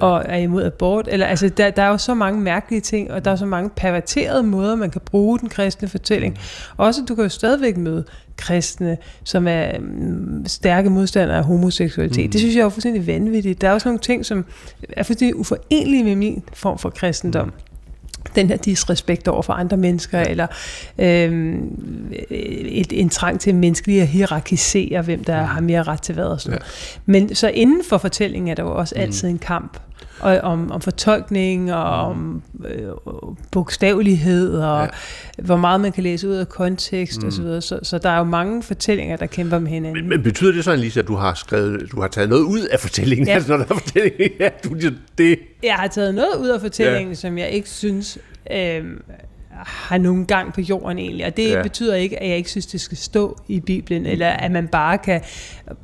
og 0.00 0.24
er 0.26 0.36
imod 0.36 0.64
abort. 0.64 1.08
Eller, 1.10 1.26
altså, 1.26 1.48
der, 1.48 1.70
der 1.70 1.82
er 1.82 1.88
jo 1.88 1.98
så 1.98 2.14
mange 2.14 2.40
mærkelige 2.40 2.80
ting, 2.80 3.10
og 3.10 3.24
der 3.24 3.30
er 3.30 3.36
så 3.36 3.46
mange 3.46 3.70
perverterede 3.76 4.42
måder, 4.42 4.76
man 4.76 4.90
kan 4.90 5.00
bruge 5.04 5.38
den 5.38 5.48
kristne 5.48 5.88
fortælling. 5.88 6.34
Mm. 6.34 6.74
Også, 6.76 7.02
du 7.08 7.14
kan 7.14 7.24
jo 7.24 7.28
stadigvæk 7.28 7.76
møde 7.76 8.04
kristne, 8.36 8.96
som 9.24 9.48
er 9.48 9.78
mm, 9.78 10.46
stærke 10.46 10.90
modstandere 10.90 11.38
af 11.38 11.44
homoseksualitet. 11.44 12.24
Mm. 12.24 12.30
Det 12.30 12.40
synes 12.40 12.56
jeg 12.56 12.62
er 12.62 12.68
fuldstændig 12.68 13.06
vanvittigt. 13.06 13.60
Der 13.60 13.68
er 13.68 13.72
også 13.72 13.88
nogle 13.88 13.98
ting, 13.98 14.26
som 14.26 14.44
er 14.88 15.02
fuldstændig 15.02 15.36
uforenelige 15.36 16.04
med 16.04 16.16
min 16.16 16.42
form 16.52 16.78
for 16.78 16.90
kristendom. 16.90 17.46
Mm 17.46 17.65
den 18.36 18.48
her 18.48 18.56
disrespekt 18.56 19.28
over 19.28 19.42
for 19.42 19.52
andre 19.52 19.76
mennesker, 19.76 20.20
eller 20.20 20.46
øhm, 20.98 21.72
et, 22.30 22.92
en 22.92 23.08
trang 23.08 23.40
til 23.40 23.54
menneskeligt 23.54 24.02
at 24.02 24.08
hierarkisere, 24.08 25.02
hvem 25.02 25.24
der 25.24 25.40
mm. 25.40 25.48
har 25.48 25.60
mere 25.60 25.82
ret 25.82 26.02
til 26.02 26.14
hvad 26.14 26.24
og 26.24 26.40
sådan 26.40 26.58
ja. 26.58 26.64
Men 27.06 27.34
så 27.34 27.48
inden 27.48 27.82
for 27.88 27.98
fortællingen 27.98 28.48
er 28.48 28.54
der 28.54 28.62
jo 28.62 28.74
også 28.74 28.94
mm. 28.96 29.02
altid 29.02 29.28
en 29.28 29.38
kamp 29.38 29.78
og 30.20 30.38
om, 30.38 30.72
om 30.72 30.80
fortolkning 30.80 31.74
og 31.74 32.16
mm. 32.16 32.20
om 32.20 32.42
øh, 32.64 32.88
bogstavelighed 33.50 34.58
og 34.58 34.82
ja. 35.38 35.42
hvor 35.42 35.56
meget 35.56 35.80
man 35.80 35.92
kan 35.92 36.02
læse 36.02 36.28
ud 36.28 36.34
af 36.34 36.48
kontekst 36.48 37.22
mm. 37.22 37.28
osv. 37.28 37.60
Så, 37.60 37.78
så 37.82 37.98
der 37.98 38.10
er 38.10 38.18
jo 38.18 38.24
mange 38.24 38.62
fortællinger, 38.62 39.16
der 39.16 39.26
kæmper 39.26 39.58
med 39.58 39.70
hinanden. 39.70 40.02
Men, 40.02 40.08
men 40.08 40.22
betyder 40.22 40.52
det 40.52 40.64
så, 40.64 40.76
Lisa, 40.76 41.00
at 41.00 41.08
du 41.08 41.14
har 41.14 41.34
skrevet, 41.34 41.92
du 41.92 42.00
har 42.00 42.08
taget 42.08 42.28
noget 42.28 42.42
ud 42.42 42.60
af 42.60 42.80
fortællingen? 42.80 43.26
Ja. 43.26 43.34
Altså, 43.34 43.50
når 43.52 43.56
der 43.56 43.74
er 43.74 43.78
fortælling, 43.78 44.32
ja, 44.40 44.48
du, 44.64 44.90
det... 45.18 45.38
Jeg 45.62 45.74
har 45.74 45.86
taget 45.86 46.14
noget 46.14 46.36
ud 46.40 46.48
af 46.48 46.60
fortællingen, 46.60 47.08
ja. 47.08 47.14
som 47.14 47.38
jeg 47.38 47.50
ikke 47.50 47.68
synes 47.68 48.18
øh, 48.52 48.84
har 49.64 49.98
nogen 49.98 50.26
gang 50.26 50.52
på 50.52 50.60
jorden 50.60 50.98
egentlig. 50.98 51.26
Og 51.26 51.36
det 51.36 51.50
ja. 51.50 51.62
betyder 51.62 51.94
ikke, 51.94 52.22
at 52.22 52.28
jeg 52.28 52.36
ikke 52.36 52.50
synes, 52.50 52.66
det 52.66 52.80
skal 52.80 52.96
stå 52.96 53.38
i 53.48 53.60
Bibelen, 53.60 54.06
eller 54.06 54.28
at 54.28 54.50
man 54.50 54.68
bare 54.68 54.98
kan 54.98 55.20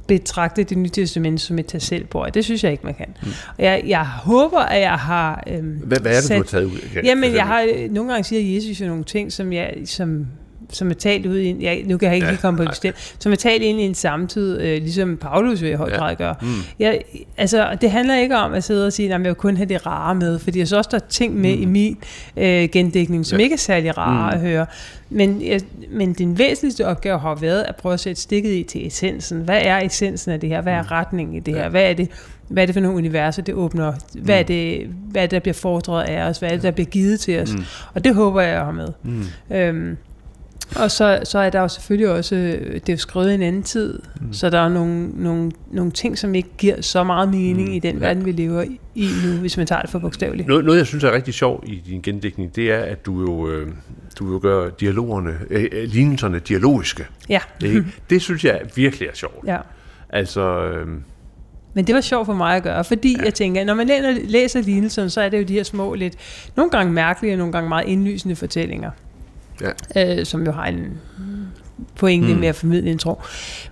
betragte 0.07 0.63
det 0.63 0.79
nye 0.79 0.89
testament 0.89 1.41
som 1.41 1.59
et 1.59 1.67
tag 1.67 1.83
selv 1.83 2.07
Det 2.35 2.45
synes 2.45 2.65
jeg 2.65 2.73
ikke, 2.73 2.85
man 2.87 2.95
kan. 2.95 3.07
Mm. 3.23 3.29
Og 3.59 3.65
jeg, 3.65 3.83
jeg 3.87 4.07
håber, 4.07 4.61
at 4.61 4.81
jeg 4.81 4.95
har... 4.95 5.45
Øhm, 5.47 5.65
hvad, 5.65 6.01
hvad 6.01 6.11
er 6.11 6.17
det, 6.17 6.25
sat, 6.25 6.37
du 6.37 6.43
har 6.43 6.49
taget 6.49 6.65
ud? 6.65 7.01
Jamen, 7.05 7.35
jeg 7.35 7.47
har 7.47 7.89
nogle 7.91 8.13
gange 8.13 8.25
siger 8.25 8.55
Jesus 8.55 8.81
jo 8.81 8.87
nogle 8.87 9.05
ting, 9.05 9.33
som 9.33 9.53
jeg... 9.53 9.75
Som, 9.85 10.27
som 10.73 10.91
er 10.91 10.95
talt 10.95 11.27
ud 11.27 11.39
i, 11.39 11.53
ja, 11.61 11.77
nu 11.85 11.99
kan 11.99 12.07
jeg 12.07 12.15
ikke 12.15 12.27
ja, 12.27 12.31
lige 12.31 12.41
komme 12.41 12.57
på 12.57 12.63
det 12.63 12.71
bestemt, 12.71 13.15
som 13.19 13.33
er 13.33 13.37
talt 13.37 13.63
ind 13.63 13.81
i 13.81 13.83
en 13.83 13.95
samtid, 13.95 14.61
øh, 14.61 14.83
ligesom 14.83 15.17
Paulus 15.17 15.63
jo 15.63 15.67
i 15.67 15.73
høj 15.73 15.91
grad 15.91 16.09
ja. 16.09 16.15
gør. 16.15 16.35
Mm. 16.43 16.49
Ja, 16.79 16.93
altså, 17.37 17.77
det 17.81 17.91
handler 17.91 18.19
ikke 18.19 18.37
om 18.37 18.55
at 18.55 18.65
sidde 18.65 18.87
og 18.87 18.93
sige, 18.93 19.07
at 19.07 19.13
jeg 19.13 19.25
vil 19.25 19.35
kun 19.35 19.57
have 19.57 19.69
det 19.69 19.87
rare 19.87 20.15
med, 20.15 20.39
fordi 20.39 20.59
jeg 20.59 20.67
synes 20.67 20.79
også, 20.79 20.89
der 20.91 20.97
er 20.97 21.09
ting 21.09 21.35
med 21.37 21.57
mm. 21.57 21.63
i 21.63 21.65
min 21.65 21.99
øh, 22.37 22.69
gendækning, 22.69 23.27
som 23.27 23.39
ja. 23.39 23.43
ikke 23.43 23.55
er 23.55 23.59
særlig 23.59 23.99
rare 23.99 24.31
mm. 24.31 24.37
at 24.37 24.51
høre. 24.51 24.67
Men, 25.11 25.43
jeg, 25.47 25.61
men 25.91 26.13
din 26.13 26.39
væsentligste 26.39 26.87
opgave 26.87 27.19
har 27.19 27.35
været 27.35 27.63
at 27.63 27.77
prøve 27.77 27.93
at 27.93 28.01
sætte 28.01 28.23
stikket 28.23 28.51
i 28.51 28.63
til 28.63 28.87
essensen. 28.87 29.41
Hvad 29.41 29.61
er 29.65 29.79
essensen 29.79 30.33
af 30.33 30.41
det 30.41 30.49
her? 30.49 30.61
Hvad 30.61 30.73
er 30.73 30.83
mm. 30.83 30.89
retningen 30.89 31.37
i 31.37 31.41
det 31.41 31.55
her? 31.55 31.69
Hvad 31.69 31.91
er 31.91 31.95
det, 31.95 32.09
hvad 32.49 32.63
er 32.63 32.67
det 32.67 32.75
for 32.75 32.81
nogle 32.81 32.97
universer, 32.97 33.43
det 33.43 33.55
åbner? 33.55 33.93
Hvad, 34.15 34.37
er, 34.37 34.41
mm. 34.41 34.47
det, 34.47 34.89
hvad 35.11 35.23
er 35.23 35.27
det, 35.27 35.31
der 35.31 35.41
bliver 35.41 35.55
foredraget 35.55 36.05
af 36.09 36.29
os? 36.29 36.39
Hvad 36.39 36.49
er 36.49 36.55
det, 36.55 36.63
der 36.63 36.71
bliver 36.71 36.87
givet 36.87 37.21
til 37.21 37.41
os? 37.41 37.55
Mm. 37.55 37.65
Og 37.95 38.05
det 38.05 38.15
håber 38.15 38.41
jeg, 38.41 38.57
at 38.57 38.65
have 38.65 38.73
med. 38.73 38.89
Mm. 39.03 39.57
Øhm, 39.57 39.97
og 40.77 40.91
så, 40.91 41.21
så 41.25 41.39
er 41.39 41.51
der 41.51 41.61
jo 41.61 41.69
selvfølgelig 41.69 42.09
også, 42.09 42.35
det 42.35 42.89
er 42.89 42.93
jo 42.93 42.97
skrevet 42.97 43.31
i 43.31 43.35
en 43.35 43.43
anden 43.43 43.63
tid, 43.63 43.99
mm. 44.21 44.33
så 44.33 44.51
der 44.51 44.59
er 44.59 44.69
nogle, 44.69 45.09
nogle, 45.15 45.53
nogle 45.71 45.93
ting, 45.93 46.19
som 46.19 46.35
ikke 46.35 46.49
giver 46.59 46.81
så 46.81 47.05
meget 47.05 47.29
mening 47.29 47.69
mm. 47.69 47.75
i 47.75 47.79
den 47.79 47.95
ja. 47.95 48.07
verden, 48.07 48.25
vi 48.25 48.33
lever 48.33 48.65
i 48.95 49.09
nu, 49.25 49.33
hvis 49.33 49.57
man 49.57 49.67
tager 49.67 49.81
det 49.83 49.91
for 49.91 49.99
bogstaveligt. 49.99 50.49
Noget, 50.49 50.65
noget 50.65 50.79
jeg 50.79 50.87
synes 50.87 51.05
er 51.05 51.13
rigtig 51.13 51.35
sjovt 51.35 51.69
i 51.69 51.83
din 51.87 52.03
gendækning, 52.03 52.57
det 52.57 52.73
er, 52.73 52.79
at 52.79 53.07
du 53.07 53.21
jo, 53.21 53.51
øh, 53.51 53.69
du 54.19 54.33
jo 54.33 54.39
gør 54.43 54.71
dialogerne, 54.71 55.39
øh, 55.51 55.69
øh 55.73 55.89
lignelserne 55.89 56.39
dialogiske. 56.39 57.07
Ja. 57.29 57.41
Det, 57.61 57.85
det 58.11 58.23
synes 58.23 58.45
jeg 58.45 58.61
virkelig 58.77 59.09
er 59.09 59.15
sjovt. 59.15 59.47
Ja. 59.47 59.59
Altså... 60.11 60.65
Øh, 60.65 60.87
men 61.75 61.87
det 61.87 61.95
var 61.95 62.01
sjovt 62.01 62.27
for 62.27 62.35
mig 62.35 62.57
at 62.57 62.63
gøre, 62.63 62.85
fordi 62.85 63.17
ja. 63.19 63.25
jeg 63.25 63.35
tænker, 63.35 63.65
når 63.65 63.75
man 63.75 63.87
læser, 64.27 64.61
læser 64.63 65.09
så 65.09 65.21
er 65.21 65.29
det 65.29 65.39
jo 65.39 65.43
de 65.43 65.53
her 65.53 65.63
små, 65.63 65.95
lidt, 65.95 66.15
nogle 66.57 66.71
gange 66.71 66.93
mærkelige, 66.93 67.35
og 67.35 67.39
nogle 67.39 67.53
gange 67.53 67.69
meget 67.69 67.89
indlysende 67.89 68.37
fortællinger 68.37 68.91
ja. 69.63 70.19
øh, 70.19 70.27
som 70.27 70.45
jo 70.45 70.53
har 70.53 70.67
en 70.67 71.01
pointe 71.97 72.35
mm. 72.35 72.41
med 72.41 72.49
at 72.49 72.55
formidle 72.55 72.91
en 72.91 72.99
tro. 72.99 73.21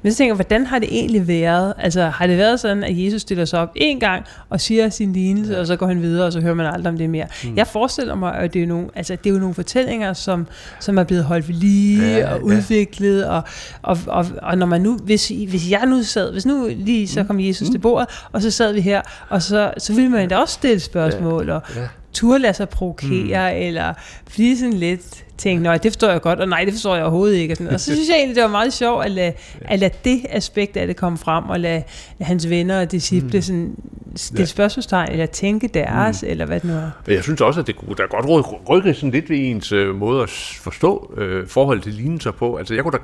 Men 0.03 0.12
så 0.12 0.18
tænker 0.18 0.31
jeg, 0.31 0.37
hvordan 0.37 0.66
har 0.66 0.79
det 0.79 0.88
egentlig 0.92 1.29
været? 1.29 1.72
Altså, 1.79 2.03
har 2.03 2.26
det 2.26 2.38
været 2.38 2.61
sådan, 2.61 2.85
at 2.85 3.05
Jesus 3.05 3.22
stiller 3.22 3.44
sig 3.44 3.61
op 3.61 3.72
en 3.74 4.00
gang 4.00 4.24
og 4.48 4.61
siger 4.61 4.88
sin 4.88 5.12
lignelse, 5.12 5.53
ja. 5.53 5.61
og 5.61 5.66
så 5.66 5.76
går 5.76 5.87
han 5.87 6.03
videre, 6.03 6.26
og 6.26 6.33
så 6.33 6.40
hører 6.40 6.55
man 6.55 6.66
aldrig 6.66 6.92
om 6.92 6.98
det 6.98 7.11
mere? 7.11 7.26
Mm. 7.44 7.57
Jeg 7.57 7.66
forestiller 7.66 8.14
mig, 8.14 8.35
at 8.35 8.55
det 8.55 8.62
er, 8.62 8.66
nogle, 8.66 8.88
altså, 8.94 9.16
det 9.16 9.31
er 9.31 9.35
jo 9.35 9.40
nogle 9.40 9.55
fortællinger, 9.55 10.12
som, 10.12 10.46
som 10.81 10.98
er 10.98 11.05
blevet 11.05 11.24
holdt 11.24 11.48
ved 11.48 11.55
lige 11.55 12.16
ja, 12.16 12.35
og 12.35 12.44
udviklet, 12.44 13.20
ja. 13.20 13.29
og, 13.29 13.42
og, 13.83 13.98
og, 14.07 14.26
og 14.42 14.59
når 14.59 14.66
man 14.66 14.81
nu, 14.81 14.96
hvis, 14.96 15.29
hvis 15.29 15.70
jeg 15.70 15.87
nu 15.87 16.03
sad, 16.03 16.33
hvis 16.33 16.46
nu 16.46 16.70
lige 16.76 17.09
så 17.09 17.22
mm. 17.22 17.26
kom 17.26 17.40
Jesus 17.40 17.68
mm. 17.68 17.72
til 17.72 17.79
bordet, 17.79 18.09
og 18.33 18.42
så 18.42 18.50
sad 18.50 18.72
vi 18.72 18.81
her, 18.81 19.03
og 19.29 19.42
så, 19.42 19.72
så 19.79 19.94
ville 19.94 20.11
man 20.11 20.29
da 20.29 20.37
også 20.37 20.55
stille 20.55 20.81
spørgsmål, 20.81 21.48
ja. 21.48 21.55
og 21.55 21.62
ja. 21.76 21.88
Turde 22.12 22.38
lade 22.38 22.54
sig 22.54 22.68
provokere, 22.68 23.52
mm. 23.52 23.60
eller 23.60 23.94
blive 24.26 24.56
sådan 24.56 24.72
lidt 24.72 25.24
tænkte, 25.40 25.62
nej, 25.62 25.76
det 25.76 25.92
forstår 25.92 26.10
jeg 26.10 26.20
godt, 26.20 26.40
og 26.40 26.48
nej, 26.48 26.64
det 26.64 26.72
forstår 26.72 26.94
jeg 26.94 27.04
overhovedet 27.04 27.36
ikke. 27.36 27.52
Og, 27.52 27.56
sådan. 27.56 27.74
og 27.74 27.80
så 27.80 27.94
synes 27.94 28.08
jeg 28.08 28.16
egentlig, 28.16 28.36
det 28.36 28.42
var 28.42 28.50
meget 28.50 28.72
sjovt 28.72 29.04
at 29.04 29.10
lade, 29.10 29.32
at 29.60 29.78
lade 29.78 29.94
det 30.04 30.26
aspekt 30.28 30.76
af 30.76 30.86
det 30.86 30.96
komme 30.96 31.18
frem, 31.18 31.44
og 31.44 31.60
lade, 31.60 31.82
lade 32.18 32.28
hans 32.28 32.50
venner 32.50 32.80
og 32.80 32.92
disciple 32.92 33.38
mm. 33.38 33.42
sådan, 33.42 33.74
stille 34.16 34.40
ja. 34.40 34.46
spørgsmålstegn, 34.46 35.12
eller 35.12 35.26
tænke 35.26 35.68
deres, 35.68 36.22
mm. 36.22 36.28
eller 36.28 36.46
hvad 36.46 36.60
det 36.60 36.70
nu 36.70 36.74
er. 36.74 36.90
Jeg 37.08 37.22
synes 37.22 37.40
også, 37.40 37.60
at 37.60 37.66
det, 37.66 37.76
der 37.96 38.04
er 38.04 38.22
godt 38.22 38.46
rykke 38.68 38.94
sådan 38.94 39.10
lidt 39.10 39.30
ved 39.30 39.38
ens 39.38 39.72
øh, 39.72 39.94
måde 39.94 40.22
at 40.22 40.30
forstå 40.60 41.14
øh, 41.16 41.48
forholdet 41.48 41.84
til 41.84 41.92
lignelser 41.92 42.30
på. 42.30 42.56
Altså, 42.56 42.74
jeg 42.74 42.82
kunne 42.82 42.92
da, 42.92 42.98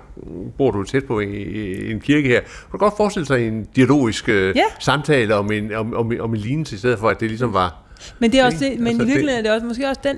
bor 0.59 0.71
du 0.71 0.83
tæt 0.83 1.05
på 1.05 1.21
i, 1.21 1.91
en 1.91 2.01
kirke 2.01 2.29
her, 2.29 2.41
kunne 2.71 2.81
godt 2.81 2.95
forestille 2.97 3.27
sig 3.27 3.49
en 3.49 3.67
dialogisk 3.77 4.29
øh, 4.29 4.57
ja. 4.57 4.65
samtale 4.81 5.35
om 5.35 5.53
en, 5.53 5.75
om, 5.75 5.95
om, 5.95 6.13
om 6.21 6.35
en 6.35 6.41
lignelse, 6.41 6.75
i 6.75 6.79
stedet 6.79 6.99
for, 6.99 7.09
at 7.09 7.21
det 7.21 7.29
ligesom 7.29 7.53
var... 7.53 7.86
Men 8.19 8.33
det 8.33 8.41
er 8.41 8.45
også 8.45 8.59
det, 8.59 8.79
men 8.79 8.87
altså, 8.87 9.03
i 9.03 9.07
virkeligheden 9.07 9.39
er 9.39 9.43
det 9.43 9.53
også, 9.53 9.67
måske 9.67 9.89
også 9.89 10.01
den 10.05 10.17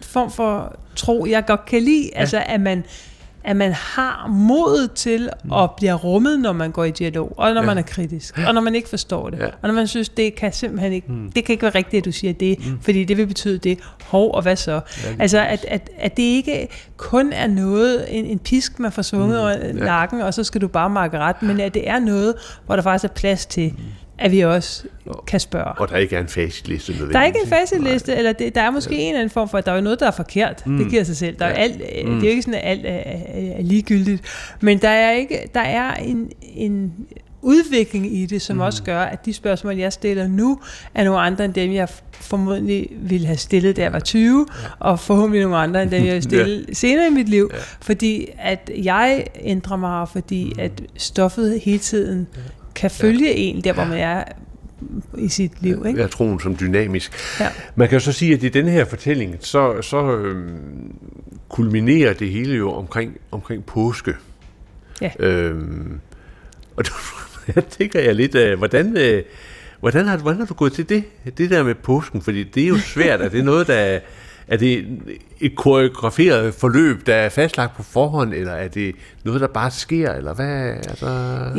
form 0.00 0.30
for 0.30 0.78
tro, 0.96 1.26
jeg 1.28 1.46
godt 1.46 1.64
kan 1.64 1.82
lide. 1.82 2.10
Ja. 2.14 2.20
Altså, 2.20 2.42
at 2.46 2.60
man, 2.60 2.84
at 3.44 3.56
man 3.56 3.72
har 3.72 4.26
mod 4.26 4.88
til 4.94 5.30
mm. 5.44 5.52
at 5.52 5.70
blive 5.76 5.92
rummet, 5.92 6.40
når 6.40 6.52
man 6.52 6.70
går 6.70 6.84
i 6.84 6.90
dialog, 6.90 7.32
og 7.36 7.54
når 7.54 7.60
ja. 7.60 7.66
man 7.66 7.78
er 7.78 7.82
kritisk, 7.82 8.38
og 8.46 8.54
når 8.54 8.60
man 8.60 8.74
ikke 8.74 8.88
forstår 8.88 9.30
det, 9.30 9.38
ja. 9.38 9.46
og 9.46 9.68
når 9.68 9.72
man 9.72 9.86
synes, 9.86 10.08
det 10.08 10.34
kan 10.34 10.52
simpelthen 10.52 10.92
ikke, 10.92 11.12
mm. 11.12 11.32
det 11.32 11.44
kan 11.44 11.52
ikke 11.52 11.62
være 11.62 11.74
rigtigt, 11.74 12.00
at 12.00 12.04
du 12.04 12.12
siger 12.12 12.32
det, 12.32 12.58
mm. 12.58 12.80
fordi 12.80 13.04
det 13.04 13.16
vil 13.16 13.26
betyde 13.26 13.58
det, 13.58 13.78
hov, 14.04 14.34
og 14.34 14.42
hvad 14.42 14.56
så? 14.56 14.72
Ja, 14.72 14.80
altså, 15.18 15.38
at, 15.38 15.64
at, 15.68 15.90
at 15.98 16.16
det 16.16 16.22
ikke 16.22 16.68
kun 16.96 17.32
er 17.32 17.46
noget, 17.46 18.18
en, 18.18 18.24
en 18.24 18.38
pisk, 18.38 18.78
man 18.78 18.92
får 18.92 19.02
svunget 19.02 19.36
mm. 19.36 19.40
over 19.40 19.50
ja. 19.50 19.72
nakken, 19.72 20.20
og 20.20 20.34
så 20.34 20.44
skal 20.44 20.60
du 20.60 20.68
bare 20.68 20.90
markere 20.90 21.20
ret, 21.20 21.42
men 21.42 21.60
at 21.60 21.74
det 21.74 21.88
er 21.88 21.98
noget, 21.98 22.34
hvor 22.66 22.76
der 22.76 22.82
faktisk 22.82 23.04
er 23.04 23.14
plads 23.14 23.46
til, 23.46 23.72
mm 23.72 23.84
at 24.18 24.32
vi 24.32 24.40
også 24.40 24.84
kan 25.26 25.40
spørge. 25.40 25.72
Og 25.72 25.88
der 25.88 25.96
ikke 25.96 26.16
er 26.16 26.20
en 26.20 26.28
facitliste 26.28 27.12
Der 27.12 27.18
er 27.18 27.24
ikke 27.24 27.40
en 27.44 27.48
facitliste, 27.48 28.14
eller 28.16 28.32
det, 28.32 28.54
der 28.54 28.60
er 28.60 28.70
måske 28.70 28.94
ja. 28.94 29.00
en 29.00 29.08
eller 29.08 29.20
anden 29.20 29.30
form 29.30 29.48
for, 29.48 29.58
at 29.58 29.66
der 29.66 29.72
er 29.72 29.80
noget, 29.80 30.00
der 30.00 30.06
er 30.06 30.10
forkert. 30.10 30.66
Mm. 30.66 30.78
Det 30.78 30.90
giver 30.90 31.04
sig 31.04 31.16
selv. 31.16 31.36
Der 31.38 31.44
er 31.46 31.50
ja. 31.50 31.54
alt, 31.54 31.76
mm. 31.78 32.14
Det 32.14 32.22
er 32.22 32.26
jo 32.26 32.30
ikke 32.30 32.42
sådan, 32.42 32.60
at 32.60 32.70
alt 32.70 32.86
er, 32.86 32.90
er, 32.90 33.58
er 33.58 33.62
ligegyldigt. 33.62 34.22
Men 34.60 34.78
der 34.78 34.88
er, 34.88 35.12
ikke, 35.12 35.48
der 35.54 35.60
er 35.60 35.94
en, 35.94 36.30
en 36.40 36.92
udvikling 37.46 38.16
i 38.16 38.26
det, 38.26 38.42
som 38.42 38.56
mm. 38.56 38.62
også 38.62 38.82
gør, 38.82 39.00
at 39.00 39.26
de 39.26 39.32
spørgsmål, 39.32 39.76
jeg 39.76 39.92
stiller 39.92 40.28
nu, 40.28 40.60
er 40.94 41.04
nogle 41.04 41.20
andre 41.20 41.44
end 41.44 41.54
dem, 41.54 41.72
jeg 41.72 41.88
formodentlig 42.12 42.88
ville 42.96 43.26
have 43.26 43.36
stillet, 43.36 43.76
da 43.76 43.82
jeg 43.82 43.92
var 43.92 43.98
20, 43.98 44.46
ja. 44.62 44.68
og 44.78 45.00
forhåbentlig 45.00 45.42
nogle 45.42 45.56
andre 45.56 45.82
end 45.82 45.90
dem, 45.90 46.04
jeg 46.04 46.22
stille 46.30 46.64
ja. 46.68 46.74
senere 46.74 47.06
i 47.06 47.10
mit 47.10 47.28
liv, 47.28 47.50
ja. 47.52 47.58
fordi 47.80 48.28
at 48.38 48.70
jeg 48.84 49.26
ændrer 49.40 49.76
mig, 49.76 50.08
fordi 50.08 50.52
mm. 50.56 50.60
at 50.60 50.82
stoffet 50.96 51.60
hele 51.60 51.78
tiden 51.78 52.26
kan 52.76 52.90
følge 52.90 53.26
ja. 53.26 53.32
en, 53.36 53.64
der 53.64 53.72
hvor 53.72 53.84
man 53.84 53.98
er 53.98 54.24
i 55.18 55.28
sit 55.28 55.52
liv. 55.62 55.84
Ikke? 55.86 56.00
Ja, 56.00 56.06
troen 56.06 56.40
som 56.40 56.56
dynamisk. 56.56 57.12
Ja. 57.40 57.48
Man 57.74 57.88
kan 57.88 57.96
jo 57.96 58.00
så 58.00 58.12
sige, 58.12 58.34
at 58.34 58.42
i 58.42 58.48
den 58.48 58.68
her 58.68 58.84
fortælling, 58.84 59.36
så, 59.40 59.82
så 59.82 60.16
øhm, 60.16 60.94
kulminerer 61.48 62.12
det 62.12 62.30
hele 62.30 62.56
jo 62.56 62.72
omkring, 62.72 63.16
omkring 63.30 63.64
påske. 63.64 64.14
Ja. 65.00 65.10
Øhm, 65.18 66.00
og 66.76 66.84
jeg 67.54 67.64
tænker 67.64 68.00
jeg 68.00 68.14
lidt, 68.14 68.34
øh, 68.34 68.58
hvordan, 68.58 68.96
øh, 68.96 69.22
hvordan, 69.80 70.06
har, 70.06 70.16
hvordan 70.16 70.38
har 70.38 70.46
du 70.46 70.54
gået 70.54 70.72
til 70.72 70.88
det? 70.88 71.04
Det 71.38 71.50
der 71.50 71.62
med 71.62 71.74
påsken, 71.74 72.22
fordi 72.22 72.42
det 72.42 72.62
er 72.62 72.68
jo 72.68 72.78
svært. 72.78 73.20
er 73.20 73.28
det 73.28 73.44
noget, 73.44 73.66
der 73.66 74.00
er 74.48 74.56
det 74.56 74.86
et 75.40 75.56
koreograferet 75.56 76.54
forløb, 76.54 77.06
der 77.06 77.14
er 77.14 77.28
fastlagt 77.28 77.76
på 77.76 77.82
forhånd, 77.82 78.34
eller 78.34 78.52
er 78.52 78.68
det 78.68 78.94
noget, 79.24 79.40
der 79.40 79.46
bare 79.46 79.70
sker, 79.70 80.12
eller 80.12 80.34
hvad? 80.34 80.70
Altså... 80.70 81.06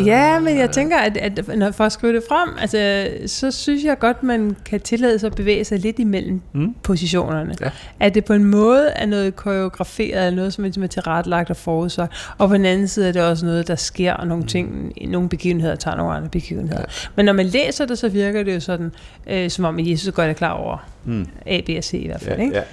Ja, 0.06 0.40
men 0.40 0.58
jeg 0.58 0.72
tænker, 0.72 0.98
at, 0.98 1.18
at 1.18 1.58
når 1.58 1.72
for 1.72 1.84
at 1.84 1.92
skrive 1.92 2.14
det 2.14 2.24
frem, 2.30 2.50
altså, 2.60 3.10
så 3.26 3.52
synes 3.52 3.84
jeg 3.84 4.00
godt, 4.00 4.24
man 4.24 4.56
kan 4.66 4.80
tillade 4.80 5.20
sig 5.20 5.28
at 5.28 5.36
bevæge 5.36 5.64
sig 5.64 5.80
lidt 5.80 6.00
imellem 6.00 6.42
mm. 6.54 6.76
positionerne. 6.84 7.56
Ja. 7.62 7.70
At 8.00 8.16
det 8.16 8.26
på 8.26 8.34
en 8.34 8.44
måde 8.44 8.88
er 8.90 9.06
noget 9.06 9.36
koreograferet, 9.36 10.28
eller 10.28 10.36
noget, 10.36 10.54
som 10.54 10.84
er 10.84 10.88
tilrettelagt 10.88 11.50
og 11.50 11.58
forudsagt, 11.58 12.34
og 12.38 12.50
på 12.50 12.54
den 12.54 12.66
anden 12.66 12.88
side 12.88 13.08
er 13.08 13.12
det 13.12 13.22
også 13.22 13.46
noget, 13.46 13.68
der 13.68 13.76
sker, 13.76 14.14
og 14.14 14.28
nogle 14.28 14.46
ting, 14.46 14.94
nogle 15.08 15.30
begivenheder 15.30 15.76
tager 15.76 15.98
nogle 15.98 16.14
andre 16.14 16.30
begivenheder. 16.30 16.80
Ja. 16.80 16.86
Men 17.16 17.26
når 17.26 17.34
man 17.34 17.46
læser 17.46 17.86
det, 17.86 17.98
så 17.98 18.10
virker 18.10 18.44
det 18.44 18.56
jo 18.56 18.60
sådan, 18.60 18.92
øh, 19.28 19.50
som 19.50 19.66
om 19.66 19.80
Jesus 19.80 20.14
godt 20.14 20.30
er 20.30 20.34
klar 20.34 20.52
over 20.52 20.90
mm. 21.06 21.28
A, 21.46 21.62
B 21.62 21.70
og 21.78 21.84
C 21.84 21.94
i 21.94 22.08
hvert 22.08 22.22
fald. 22.22 22.38
Ja, 22.38 22.44
ikke? 22.44 22.56
ja. 22.56 22.64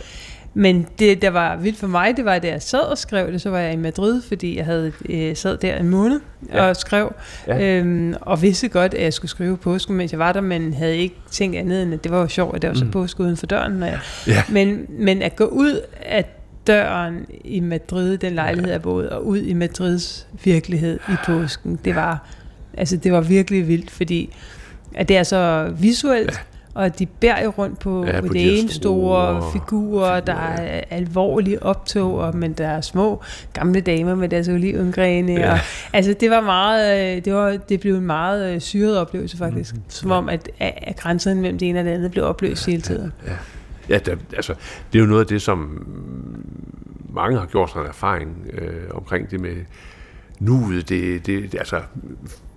Men 0.56 0.86
det, 0.98 1.22
der 1.22 1.30
var 1.30 1.56
vildt 1.56 1.78
for 1.78 1.86
mig, 1.86 2.16
det 2.16 2.24
var, 2.24 2.38
da 2.38 2.48
jeg 2.48 2.62
sad 2.62 2.80
og 2.80 2.98
skrev 2.98 3.32
det, 3.32 3.40
så 3.40 3.50
var 3.50 3.58
jeg 3.58 3.72
i 3.72 3.76
Madrid, 3.76 4.22
fordi 4.22 4.56
jeg 4.56 4.64
havde 4.64 4.92
øh, 5.08 5.36
sad 5.36 5.56
der 5.56 5.76
en 5.76 5.88
måned 5.88 6.20
Ja. 6.52 6.68
og 6.68 6.76
skrev, 6.76 7.14
Ja. 7.46 7.78
øhm, 7.78 8.14
og 8.20 8.42
vidste 8.42 8.68
godt, 8.68 8.94
at 8.94 9.02
jeg 9.02 9.12
skulle 9.12 9.30
skrive 9.30 9.56
påsken, 9.56 9.96
mens 9.96 10.12
jeg 10.12 10.18
var 10.18 10.32
der, 10.32 10.40
men 10.40 10.74
havde 10.74 10.96
ikke 10.96 11.14
tænkt 11.30 11.56
andet 11.56 11.82
end, 11.82 11.94
at 11.94 12.04
det 12.04 12.12
var 12.12 12.20
jo 12.20 12.28
sjovt, 12.28 12.56
at 12.56 12.62
der 12.62 12.68
var 12.68 12.74
så 12.74 12.84
Mm. 12.84 12.90
påske 12.90 13.20
uden 13.22 13.36
for 13.36 13.46
døren. 13.46 13.72
Når 13.72 13.86
jeg, 13.86 13.98
Ja. 14.26 14.42
men, 14.48 14.86
men 14.98 15.22
at 15.22 15.36
gå 15.36 15.44
ud 15.44 15.80
af 16.02 16.24
døren 16.66 17.26
i 17.44 17.60
Madrid, 17.60 18.18
den 18.18 18.32
lejlighed 18.32 18.70
jeg 18.72 18.82
boede, 18.82 19.12
og 19.12 19.26
ud 19.26 19.38
i 19.38 19.52
Madrids 19.54 20.26
virkelighed 20.44 20.98
i 21.08 21.14
påsken, 21.26 21.78
det 21.84 21.94
var, 21.96 22.28
altså 22.78 22.96
det 22.96 23.12
var 23.12 23.20
virkelig 23.20 23.68
vildt, 23.68 23.90
fordi 23.90 24.36
at 24.94 25.08
det 25.08 25.16
er 25.16 25.22
så 25.22 25.72
visuelt. 25.78 26.40
Og 26.74 26.98
de 26.98 27.06
bærer 27.06 27.44
jo 27.44 27.50
rundt 27.58 27.78
på, 27.78 28.04
Ja, 28.06 28.14
ja, 28.14 28.20
på 28.20 28.26
på 28.26 28.32
de 28.32 28.38
det 28.38 28.60
ene 28.60 28.70
store 28.70 29.40
store 29.40 29.52
figurer, 29.52 30.20
der 30.20 30.32
ja. 30.34 30.62
er 30.66 30.80
alvorlige 30.90 31.62
optog, 31.62 32.14
og, 32.18 32.36
men 32.36 32.52
der 32.52 32.68
er 32.68 32.80
små 32.80 33.22
gamle 33.52 33.80
damer 33.80 34.14
med 34.14 34.28
deres 34.28 34.48
olivengrene. 34.48 35.32
Ja. 35.32 35.40
Ja. 35.40 35.52
Og, 35.52 35.58
altså 35.92 36.14
det 36.20 36.30
var 36.30 36.40
meget, 36.40 37.16
øh, 37.16 37.24
det, 37.24 37.34
var, 37.34 37.50
det 37.68 37.80
blev 37.80 37.94
en 37.94 38.06
meget 38.06 38.54
øh, 38.54 38.60
syret 38.60 38.98
oplevelse 38.98 39.36
faktisk. 39.36 39.74
Mm, 39.74 39.80
som 39.88 40.10
om, 40.10 40.28
at, 40.28 40.48
at 40.60 40.96
grænserne 40.96 41.40
mellem 41.40 41.58
det 41.58 41.68
ene 41.68 41.78
og 41.78 41.84
det 41.84 41.90
andet 41.90 42.10
blev 42.10 42.24
opløst 42.24 42.66
ja, 42.66 42.70
hele 42.70 42.82
tiden. 42.82 43.12
Ja, 43.26 43.32
ja 43.88 43.98
der, 43.98 44.16
altså, 44.36 44.54
det 44.92 44.98
er 44.98 45.02
jo 45.02 45.08
noget 45.08 45.20
af 45.20 45.26
det, 45.26 45.42
som 45.42 45.86
mange 47.14 47.38
har 47.38 47.46
gjort 47.46 47.70
sig 47.70 47.80
en 47.80 47.86
erfaring 47.86 48.46
øh, 48.52 48.90
omkring 48.94 49.30
det 49.30 49.40
med 49.40 49.56
nuet. 50.38 50.88
Det, 50.88 51.26
det, 51.26 51.54
altså, 51.54 51.80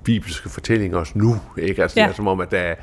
bibelske 0.04 0.50
fortællinger 0.50 0.98
også 0.98 1.12
nu, 1.16 1.36
ikke? 1.58 1.82
Altså, 1.82 2.00
ja. 2.00 2.04
Ja. 2.04 2.08
det 2.08 2.14
er 2.14 2.16
som 2.16 2.28
om, 2.28 2.40
at 2.42 2.52
der, 2.52 2.58
er- 2.60 2.76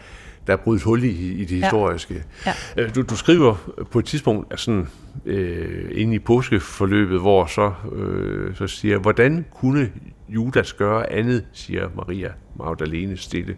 der 0.46 0.52
er 0.52 0.57
brudt 0.57 0.83
hul 0.83 1.02
i, 1.04 1.09
i 1.33 1.44
det 1.44 1.59
Ja. 1.59 1.64
historiske. 1.64 2.22
Ja. 2.46 2.52
Øh, 2.76 2.94
Du, 2.94 3.02
du 3.02 3.16
skriver 3.16 3.54
på 3.90 3.98
et 3.98 4.04
tidspunkt, 4.04 4.52
at 4.52 4.61
sådan, 4.61 4.88
øh, 5.26 5.90
inde 5.92 6.14
i 6.14 6.18
påskeforløbet, 6.18 7.20
hvor 7.20 7.46
så, 7.46 7.72
øh, 7.92 8.57
så 8.57 8.66
siger, 8.66 8.98
hvordan 8.98 9.44
kunne 9.54 9.90
Judas 10.28 10.72
gøre 10.72 11.12
andet, 11.12 11.44
siger 11.52 11.88
Maria 11.96 12.28
Magdalene 12.59 13.16
stille. 13.16 13.57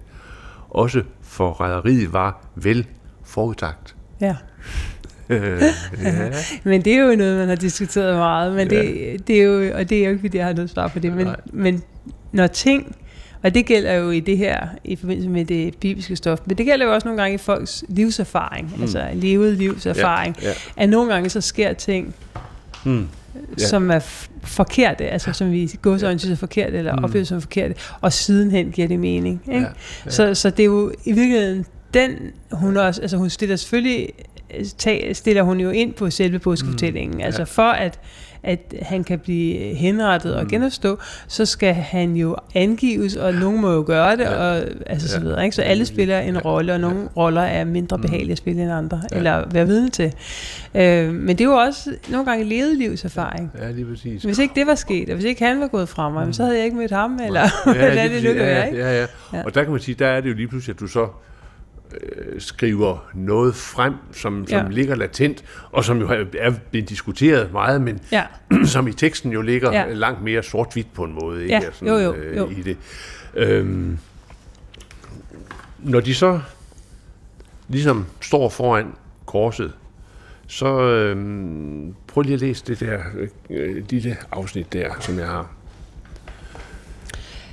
Også 0.71 1.03
for 1.23 1.51
rædderiet 1.53 2.13
var 2.13 2.47
vel 2.55 2.87
forudtagt. 3.25 3.97
Ja. 4.21 4.37
Øh, 5.29 5.63
ja. 6.03 6.31
Men 6.71 6.85
det 6.85 6.93
er 6.95 7.03
jo 7.11 7.17
noget, 7.17 7.39
man 7.39 7.49
har 7.49 7.55
diskuteret 7.57 8.17
meget, 8.17 8.53
men 8.55 8.71
det, 8.71 9.29
det 9.29 9.37
er 9.41 9.43
jo, 9.45 9.71
og 9.75 9.89
det 9.91 9.99
er 9.99 10.05
jo 10.05 10.11
ikke, 10.11 10.21
fordi 10.21 10.37
jeg 10.39 10.47
har 10.47 10.53
noget 10.53 10.71
svar 10.71 10.89
på 10.89 10.99
det, 10.99 11.13
men, 11.13 11.27
Nej. 11.27 11.37
men 11.53 11.83
når 12.33 12.47
ting, 12.47 12.97
og 13.47 13.55
det 13.55 13.67
gælder 13.67 13.93
jo 13.93 14.11
i 14.11 14.21
det 14.21 14.39
her, 14.39 14.67
i 14.85 14.97
forbindelse 14.97 15.29
med 15.31 15.45
det 15.45 15.75
bibelske 15.75 16.17
stof, 16.17 16.39
men 16.47 16.59
det 16.59 16.67
gælder 16.67 16.87
jo 16.87 16.95
også 16.95 17.09
nogle 17.09 17.23
gange 17.23 17.35
i 17.35 17.39
folks 17.39 17.85
livserfaring, 17.89 18.73
mm. 18.77 18.83
altså 18.83 19.07
levet 19.15 19.57
livserfaring, 19.57 20.37
Ja, 20.43 20.49
ja. 20.49 20.55
at 20.77 20.89
nogle 20.89 21.13
gange 21.13 21.29
så 21.31 21.41
sker 21.41 21.73
ting, 21.73 22.15
Mm. 22.85 23.07
ja. 23.59 23.67
som 23.67 23.91
er 23.91 23.99
forkerte, 24.43 25.05
altså 25.09 25.33
som 25.33 25.53
vi 25.53 25.71
går 25.83 25.99
så 25.99 26.07
synes 26.19 26.25
er 26.25 26.37
forkerte, 26.37 26.79
eller 26.79 26.97
Mm. 26.97 27.05
oplever 27.05 27.25
som 27.25 27.41
forkerte, 27.41 27.75
og 28.01 28.13
sidenhen 28.13 28.71
giver 28.73 28.89
det 28.89 29.01
mening. 29.01 29.43
Ikke? 29.49 29.61
Ja, 29.61 29.67
ja. 30.05 30.11
Så, 30.11 30.35
så 30.35 30.51
det 30.51 30.61
er 30.61 30.65
jo 30.65 30.93
i 31.05 31.13
virkeligheden 31.13 31.67
den, 31.95 32.11
hun 32.53 32.77
også, 32.77 33.03
altså 33.03 33.17
hun 33.17 33.31
stiller 33.31 33.57
selvfølgelig, 33.57 34.09
tag, 34.79 35.17
stiller 35.17 35.43
hun 35.43 35.61
jo 35.61 35.71
ind 35.71 35.93
på 35.95 36.11
selve 36.11 36.39
påskefortællingen, 36.39 37.17
mm. 37.17 37.25
altså 37.25 37.45
for 37.45 37.63
at, 37.63 37.99
at 38.47 38.75
han 38.83 39.05
kan 39.05 39.19
blive 39.19 39.75
henrettet 39.75 40.35
og 40.35 40.43
Mm. 40.43 40.49
genopstå, 40.49 40.99
så 41.29 41.45
skal 41.45 41.75
han 41.75 42.17
jo 42.17 42.37
angives, 42.55 43.17
og 43.17 43.35
nogen 43.35 43.61
må 43.61 43.73
jo 43.73 43.85
gøre 43.87 44.13
det, 44.17 44.21
Ja. 44.23 44.35
og 44.37 44.63
altså 44.87 45.09
så 45.09 45.17
Ja. 45.17 45.23
videre. 45.23 45.45
Ikke? 45.45 45.57
Så 45.57 45.63
alle 45.63 45.87
spiller 45.87 46.19
en 46.21 46.35
Ja. 46.35 46.41
rolle, 46.45 46.73
og 46.73 46.81
nogle 46.81 47.09
roller 47.17 47.41
er 47.43 47.65
mindre 47.65 47.97
Mm. 47.97 48.03
behagelige 48.03 48.33
at 48.33 48.39
spille 48.39 48.63
end 48.63 48.73
andre, 48.73 49.03
Ja. 49.13 49.17
eller 49.17 49.45
være 49.51 49.67
vidne 49.67 49.91
til. 49.91 50.13
Øh, 50.75 51.15
men 51.15 51.29
det 51.29 51.41
er 51.41 51.45
jo 51.45 51.55
også 51.57 51.91
nogle 52.11 52.27
gange 52.27 52.45
levet 52.45 52.77
livserfaring. 52.79 53.53
ja, 53.63 53.71
lige 53.71 53.85
præcis. 53.87 54.23
Hvis 54.23 54.39
ikke 54.39 54.55
det 54.55 54.67
var 54.67 54.75
sket, 54.75 55.09
og 55.09 55.15
hvis 55.15 55.25
ikke 55.25 55.45
han 55.45 55.61
var 55.61 55.67
gået 55.69 55.89
fra 55.89 56.09
mig, 56.11 56.27
mm. 56.27 56.33
så 56.33 56.43
havde 56.43 56.57
jeg 56.57 56.65
ikke 56.65 56.77
mødt 56.77 56.91
ham, 56.91 57.19
eller 57.27 57.41
Ja, 57.67 57.95
lige 58.07 58.15
det 58.17 58.25
nu 58.25 58.33
kan 58.33 58.43
ja, 58.43 58.65
ja, 58.67 58.75
ja, 58.77 58.99
ja. 59.01 59.07
Ja. 59.33 59.43
Og 59.45 59.55
der 59.55 59.63
kan 59.63 59.73
man 59.73 59.81
sige, 59.81 59.95
der 59.99 60.07
er 60.07 60.21
det 60.21 60.29
jo 60.31 60.35
lige 60.35 60.49
pludselig, 60.49 60.75
at 60.75 60.81
du 60.81 60.87
så 60.87 61.07
øh, 62.01 62.41
skriver 62.41 63.11
noget 63.15 63.55
frem, 63.55 63.95
som, 64.13 64.47
som 64.49 64.67
Ja. 64.67 64.71
ligger 64.71 64.95
latent, 64.95 65.45
og 65.73 65.85
som 65.85 65.99
jo 66.01 66.09
er 66.09 66.25
er 66.39 66.53
blevet 66.71 66.89
diskuteret 66.89 67.53
meget, 67.53 67.81
men 67.83 68.01
Ja. 68.13 68.25
som 68.65 68.89
i 68.89 68.93
teksten 68.93 69.33
jo 69.33 69.43
ligger 69.43 69.73
ja. 69.73 69.93
Langt 69.93 70.23
mere 70.23 70.43
sort-hvidt 70.43 70.95
på 70.95 71.05
en 71.05 71.15
måde. 71.23 71.43
Ikke? 71.43 71.55
Ja, 71.55 71.61
Altså, 71.65 71.85
jo, 71.85 71.97
jo, 71.97 72.15
øh, 72.15 72.37
jo. 72.37 72.49
I 72.51 72.63
det. 72.63 72.77
Øhm, 73.35 73.99
når 75.79 76.01
de 76.01 76.15
så 76.15 76.41
ligesom 77.69 78.07
står 78.21 78.49
foran 78.49 78.93
korset, 79.27 79.73
så 80.47 80.81
øhm, 80.81 81.95
prøv 82.07 82.23
lige 82.23 82.35
at 82.35 82.41
læse 82.41 82.65
det 82.67 82.81
der 82.81 82.99
øh, 83.51 83.85
lille 83.91 84.17
afsnit 84.33 84.73
der, 84.73 84.91
som 85.01 85.19
jeg 85.19 85.27
har. 85.27 85.51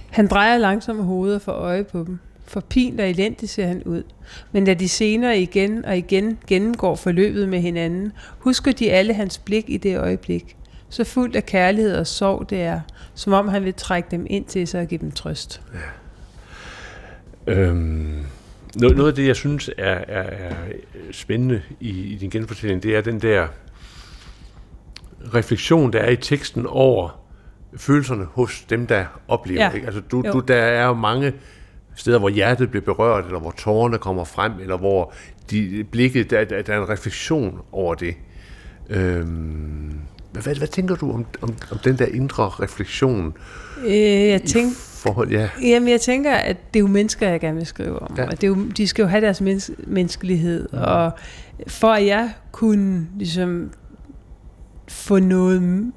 Han 0.10 0.28
drejer 0.28 0.58
langsomt 0.58 1.04
hovedet 1.04 1.41
for 1.41 1.52
øje 1.52 1.84
på 1.84 1.98
dem. 2.08 2.19
For 2.45 2.60
pint 2.60 2.99
og 2.99 3.10
elendigt 3.10 3.51
ser 3.51 3.67
han 3.67 3.84
ud. 3.84 4.03
Men 4.51 4.65
da 4.65 4.73
de 4.73 4.89
senere 4.89 5.39
igen 5.39 5.86
og 5.86 5.97
igen 5.97 6.38
gennemgår 6.47 6.95
forløbet 6.95 7.49
med 7.49 7.62
hinanden, 7.62 8.12
husker 8.39 8.71
de 8.71 8.91
alle 8.91 9.13
hans 9.13 9.38
blik 9.38 9.65
i 9.67 9.77
det 9.77 9.97
øjeblik. 9.97 10.56
Så 10.89 11.03
fuldt 11.03 11.36
af 11.36 11.45
kærlighed 11.45 11.97
og 11.97 12.08
sorg 12.08 12.49
det 12.49 12.62
er, 12.62 12.79
som 13.15 13.34
om 13.34 13.47
han 13.47 13.63
vil 13.63 13.73
trække 13.73 14.08
dem 14.12 14.25
ind 14.29 14.45
til 14.45 14.67
sig 14.67 14.82
og 14.82 14.88
give 14.88 14.99
dem 14.99 15.12
trøst. 15.12 15.62
Øhm, 17.47 18.25
noget, 18.75 18.97
noget 18.97 19.10
af 19.10 19.15
det, 19.15 19.27
jeg 19.27 19.36
synes 19.36 19.69
er, 19.77 20.03
er, 20.08 20.21
er 20.21 20.56
spændende 21.12 21.62
i, 21.79 21.89
i 21.89 22.15
din 22.15 22.29
genfortælling, 22.29 22.84
det 22.84 22.95
er 22.95 23.01
den 23.01 23.19
der 23.19 23.47
refleksion, 25.34 25.93
der 25.93 25.99
er 25.99 26.10
i 26.10 26.15
teksten 26.15 26.65
over 26.65 27.19
følelserne 27.77 28.25
hos 28.25 28.62
dem, 28.69 28.88
der 28.88 29.06
oplever. 29.27 29.63
Ja. 29.63 29.71
Ikke? 29.71 29.86
Altså, 29.86 30.01
du, 30.01 30.23
Jo. 30.25 30.32
du, 30.32 30.39
der 30.39 30.56
er 30.56 30.86
jo 30.86 30.93
mange 30.93 31.34
steder, 31.95 32.19
hvor 32.19 32.29
hjertet 32.29 32.69
bliver 32.69 32.84
berørt, 32.86 33.25
eller 33.25 33.39
hvor 33.39 33.51
tårerne 33.58 33.97
kommer 33.97 34.23
frem, 34.23 34.51
eller 34.62 34.77
hvor 34.77 35.13
de, 35.51 35.86
blikket, 35.91 36.29
der, 36.29 36.43
der, 36.43 36.62
der 36.62 36.73
er 36.73 36.82
en 36.82 36.89
refleksion 36.89 37.60
over 37.71 37.95
det. 37.95 38.13
Øhm, 38.89 39.93
hvad, 40.32 40.56
hvad 40.58 40.67
tænker 40.67 40.95
du 40.95 41.12
om, 41.13 41.25
om, 41.41 41.56
om 41.71 41.77
den 41.84 41.97
der 41.97 42.06
indre 42.06 42.43
refleksion? 42.49 43.34
Øh, 43.86 43.93
jeg 44.27 44.41
tænker, 44.41 44.71
Forhold, 44.75 45.32
ja. 45.32 45.49
Jamen, 45.63 45.89
jeg 45.89 46.01
tænker, 46.01 46.32
at 46.34 46.58
det 46.73 46.79
er 46.79 46.82
jo 46.82 46.88
mennesker, 46.88 47.29
jeg 47.29 47.39
gerne 47.39 47.58
vil 47.58 47.65
skrive 47.65 47.99
om. 48.01 48.15
Ja. 48.17 48.23
Ja. 48.23 48.27
Og 48.29 48.34
det 48.41 48.43
er 48.43 48.47
jo, 48.47 48.58
de 48.77 48.88
skal 48.88 49.03
jo 49.03 49.08
have 49.08 49.21
deres 49.21 49.41
mens- 49.41 49.71
menneskelighed. 49.88 50.69
Mm. 50.71 50.77
Og 50.82 51.12
for 51.67 51.88
at 51.91 52.06
jeg 52.06 52.29
kunne 52.51 53.08
ligesom 53.17 53.71
få 54.88 55.19
noget 55.19 55.91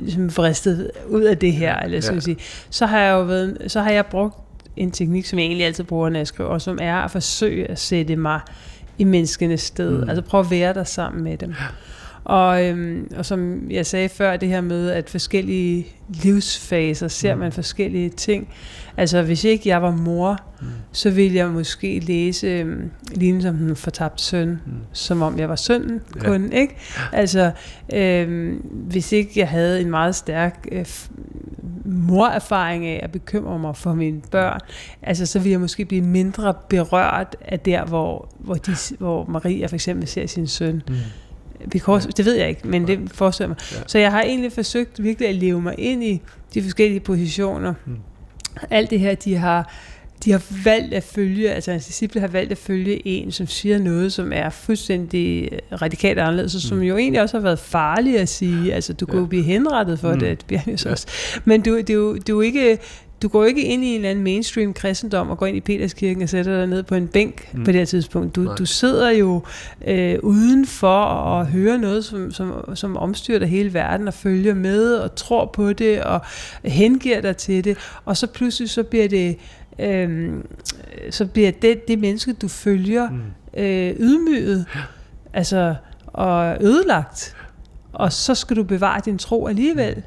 ligesom 0.00 0.36
vristet 0.36 0.90
ud 1.08 1.22
af 1.22 1.38
det 1.38 1.52
her, 1.52 1.76
eller 1.76 2.00
så, 2.00 2.10
Ja. 2.10 2.14
ja. 2.14 2.20
sige, 2.20 2.36
så 2.70 2.86
har 2.86 3.00
jeg 3.00 3.12
jo 3.12 3.22
været, 3.22 3.58
så 3.66 3.80
har 3.80 3.90
jeg 3.90 4.06
brugt 4.06 4.36
en 4.76 4.90
teknik, 4.90 5.26
som 5.26 5.38
jeg 5.38 5.46
egentlig 5.46 5.66
altid 5.66 5.84
bruger, 5.84 6.08
når 6.08 6.18
jeg 6.18 6.26
skriver, 6.26 6.50
og 6.50 6.60
som 6.62 6.78
er 6.80 6.96
at 6.96 7.10
forsøge 7.10 7.70
at 7.70 7.78
sætte 7.78 8.16
mig 8.16 8.40
i 8.98 9.04
menneskenes 9.04 9.60
sted. 9.60 10.02
Mm. 10.02 10.08
Altså 10.08 10.22
prøve 10.22 10.44
at 10.44 10.50
være 10.50 10.74
der 10.74 10.84
sammen 10.84 11.24
med 11.24 11.36
dem. 11.38 11.54
Og, 12.24 12.64
øhm, 12.66 13.12
og 13.16 13.26
som 13.26 13.70
jeg 13.70 13.86
sagde 13.86 14.08
før, 14.08 14.36
det 14.36 14.48
her 14.48 14.60
med, 14.60 14.90
at 14.90 15.10
forskellige 15.10 15.86
livsfaser 16.08 17.08
ser 17.08 17.34
Mm. 17.34 17.40
man 17.40 17.52
forskellige 17.52 18.08
ting. 18.08 18.48
Altså 18.96 19.22
hvis 19.22 19.44
ikke 19.44 19.68
jeg 19.68 19.82
var 19.82 19.90
mor, 19.90 20.38
Mm. 20.60 20.66
så 20.92 21.10
ville 21.10 21.36
jeg 21.36 21.48
måske 21.48 21.98
læse 21.98 22.46
øhm, 22.46 22.90
lignende 23.14 23.42
som 23.42 23.56
den 23.56 23.76
fortabt 23.76 24.20
søn, 24.20 24.48
Mm. 24.48 24.72
som 24.92 25.22
om 25.22 25.38
jeg 25.38 25.48
var 25.48 25.56
sønnen 25.56 26.00
Ja. 26.16 26.20
kun, 26.24 26.52
ikke? 26.52 26.74
Altså, 27.12 27.50
øhm, 27.94 28.54
hvis 28.72 29.12
ikke 29.12 29.30
jeg 29.36 29.48
havde 29.48 29.80
en 29.80 29.90
meget 29.90 30.14
stærk 30.14 30.66
øh, 30.72 30.86
morerfaring 31.92 32.86
af 32.86 33.00
at 33.02 33.12
bekymre 33.12 33.58
mig 33.58 33.76
for 33.76 33.94
mine 33.94 34.20
børn, 34.30 34.60
altså 35.02 35.26
så 35.26 35.38
vil 35.38 35.50
jeg 35.50 35.60
måske 35.60 35.84
blive 35.84 36.02
mindre 36.02 36.54
berørt 36.68 37.36
af 37.40 37.60
der, 37.60 37.84
hvor, 37.84 38.28
hvor, 38.38 38.54
de, 38.54 38.76
hvor 38.98 39.24
Maria 39.24 39.66
for 39.66 39.74
eksempel 39.74 40.08
ser 40.08 40.26
sin 40.26 40.46
søn. 40.46 40.82
Mm. 40.88 40.94
Because. 41.70 42.08
Det 42.08 42.24
ved 42.24 42.34
jeg 42.34 42.48
ikke, 42.48 42.68
men 42.68 42.86
det 42.86 43.12
forestiller 43.12 43.48
mig. 43.48 43.56
Ja. 43.72 43.76
Så 43.86 43.98
jeg 43.98 44.10
har 44.10 44.22
egentlig 44.22 44.52
forsøgt 44.52 45.02
virkelig 45.02 45.28
at 45.28 45.34
leve 45.34 45.60
mig 45.60 45.74
ind 45.78 46.04
i 46.04 46.22
de 46.54 46.62
forskellige 46.62 47.00
positioner. 47.00 47.74
Mm. 47.86 47.96
Alt 48.70 48.90
det 48.90 49.00
her, 49.00 49.14
de 49.14 49.36
har 49.36 49.72
de 50.24 50.30
har 50.30 50.42
valgt 50.64 50.94
at 50.94 51.02
følge, 51.02 51.50
altså 51.50 51.70
hans 51.70 51.86
disciple 51.86 52.20
har 52.20 52.28
valgt 52.28 52.52
at 52.52 52.58
følge 52.58 53.06
en, 53.08 53.32
som 53.32 53.46
siger 53.46 53.78
noget, 53.78 54.12
som 54.12 54.32
er 54.34 54.50
fuldstændig 54.50 55.50
radikalt 55.82 56.18
anderledes, 56.18 56.54
og 56.54 56.60
som 56.60 56.76
mm. 56.76 56.82
jo 56.82 56.96
egentlig 56.96 57.22
også 57.22 57.36
har 57.36 57.42
været 57.42 57.58
farligt 57.58 58.18
at 58.18 58.28
sige. 58.28 58.74
Altså, 58.74 58.92
du 58.92 59.06
ja. 59.08 59.10
kan 59.10 59.20
jo 59.20 59.26
blive 59.26 59.42
henrettet 59.42 59.98
for 59.98 60.12
mm. 60.12 60.20
det, 60.20 60.50
det 60.50 60.84
ja. 60.84 60.90
også. 60.90 61.06
Men 61.44 61.62
du, 61.62 61.76
det, 61.76 61.90
er 61.90 61.94
jo, 61.94 62.14
det 62.14 62.28
er 62.28 62.32
jo 62.32 62.40
ikke 62.40 62.78
du 63.22 63.28
går 63.28 63.44
ikke 63.44 63.62
ind 63.62 63.84
i 63.84 63.86
en 63.86 63.94
eller 63.94 64.10
anden 64.10 64.24
mainstream 64.24 64.72
kristendom 64.72 65.30
og 65.30 65.38
går 65.38 65.46
ind 65.46 65.56
i 65.56 65.60
Peterskirken 65.60 66.22
og 66.22 66.28
sætter 66.28 66.56
dig 66.58 66.66
ned 66.66 66.82
på 66.82 66.94
en 66.94 67.08
bænk 67.08 67.48
mm. 67.52 67.64
på 67.64 67.72
det 67.72 67.74
her 67.74 67.84
tidspunkt. 67.84 68.36
Du, 68.36 68.54
du 68.58 68.66
sidder 68.66 69.10
jo 69.10 69.42
øh, 69.86 70.18
udenfor 70.22 71.02
og 71.02 71.46
hører 71.46 71.76
noget, 71.76 72.04
som, 72.04 72.30
som, 72.30 72.76
som 72.76 72.96
omstyrter 72.96 73.46
hele 73.46 73.74
verden 73.74 74.08
og 74.08 74.14
følger 74.14 74.54
med 74.54 74.94
og 74.94 75.14
tror 75.14 75.50
på 75.54 75.72
det 75.72 76.02
og 76.02 76.20
hengiver 76.64 77.20
dig 77.20 77.36
til 77.36 77.64
det. 77.64 77.78
Og 78.04 78.16
så 78.16 78.26
pludselig 78.26 78.70
så 78.70 78.82
bliver 78.82 79.08
det 79.08 79.36
øhm, 79.78 80.46
så 81.10 81.26
bliver 81.26 81.50
det, 81.50 81.88
det 81.88 81.98
menneske, 81.98 82.32
du 82.32 82.48
følger, 82.48 83.10
mm. 83.10 83.60
øh, 83.60 83.94
ydmyget 84.00 84.66
altså, 85.32 85.74
og 86.06 86.56
ødelagt. 86.60 87.36
Og 87.92 88.12
så 88.12 88.34
skal 88.34 88.56
du 88.56 88.62
bevare 88.62 89.00
din 89.04 89.18
tro 89.18 89.46
alligevel. 89.46 89.94
Mm. 89.94 90.02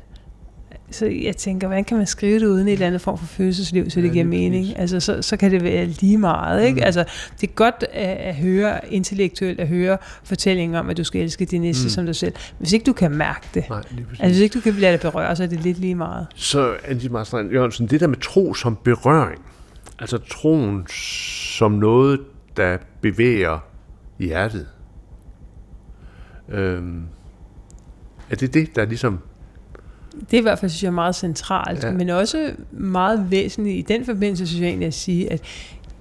Så 0.91 1.05
jeg 1.05 1.37
tænker, 1.37 1.67
hvordan 1.67 1.83
kan 1.83 1.97
man 1.97 2.07
skrive 2.07 2.39
det 2.39 2.45
uden 2.45 2.67
en 2.67 2.73
eller 2.73 2.87
anden 2.87 2.99
form 2.99 3.17
for 3.17 3.25
følelsesliv, 3.25 3.89
så 3.89 4.01
det 4.01 4.07
ja, 4.07 4.13
giver 4.13 4.25
mening? 4.25 4.79
Altså, 4.79 4.99
så, 4.99 5.21
så 5.21 5.37
kan 5.37 5.51
det 5.51 5.63
være 5.63 5.85
lige 5.85 6.17
meget. 6.17 6.65
Ikke? 6.65 6.79
Mm. 6.79 6.85
Altså, 6.85 7.03
det 7.41 7.49
er 7.49 7.53
godt 7.53 7.85
at, 7.93 8.17
at 8.17 8.35
høre 8.35 8.93
intellektuelt, 8.93 9.59
at 9.59 9.67
høre 9.67 9.97
fortællinger 10.23 10.79
om, 10.79 10.89
at 10.89 10.97
du 10.97 11.03
skal 11.03 11.21
elske 11.21 11.45
din 11.45 11.61
næste 11.61 11.83
mm. 11.83 11.89
som 11.89 12.05
dig 12.05 12.15
selv. 12.15 12.33
Hvis 12.59 12.73
ikke 12.73 12.83
du 12.83 12.93
kan 12.93 13.11
mærke 13.11 13.47
det, 13.53 13.69
Nej, 13.69 13.81
altså 14.09 14.27
hvis 14.27 14.39
ikke 14.39 14.53
du 14.53 14.59
kan 14.59 14.73
lade 14.73 14.93
det 14.93 15.01
berøre, 15.01 15.35
så 15.35 15.43
er 15.43 15.47
det 15.47 15.59
lidt 15.59 15.79
lige 15.79 15.95
meget. 15.95 16.27
Så 16.35 16.73
Andy 16.87 17.05
Marstrand 17.05 17.51
Jørgensen, 17.51 17.87
det 17.87 17.99
der 17.99 18.07
med 18.07 18.17
tro 18.17 18.53
som 18.53 18.77
berøring, 18.83 19.41
Altså 19.99 20.17
troen 20.17 20.87
som 20.87 21.71
noget, 21.71 22.19
der 22.57 22.77
bevæger 23.01 23.59
hjertet. 24.19 24.67
Øhm, 26.49 27.03
er 28.29 28.35
det 28.35 28.53
det, 28.53 28.75
der 28.75 28.85
ligesom... 28.85 29.19
Det 30.31 30.33
er 30.33 30.37
i 30.37 30.41
hvert 30.41 30.59
fald, 30.59 30.69
synes 30.69 30.83
jeg, 30.83 30.93
meget 30.93 31.15
centralt, 31.15 31.83
ja. 31.83 31.91
men 31.91 32.09
også 32.09 32.51
meget 32.71 33.31
væsentligt 33.31 33.77
i 33.77 33.93
den 33.93 34.05
forbindelse, 34.05 34.47
synes 34.47 34.61
jeg 34.61 34.67
egentlig 34.67 34.87
at 34.87 34.93
sige, 34.93 35.31
at 35.31 35.41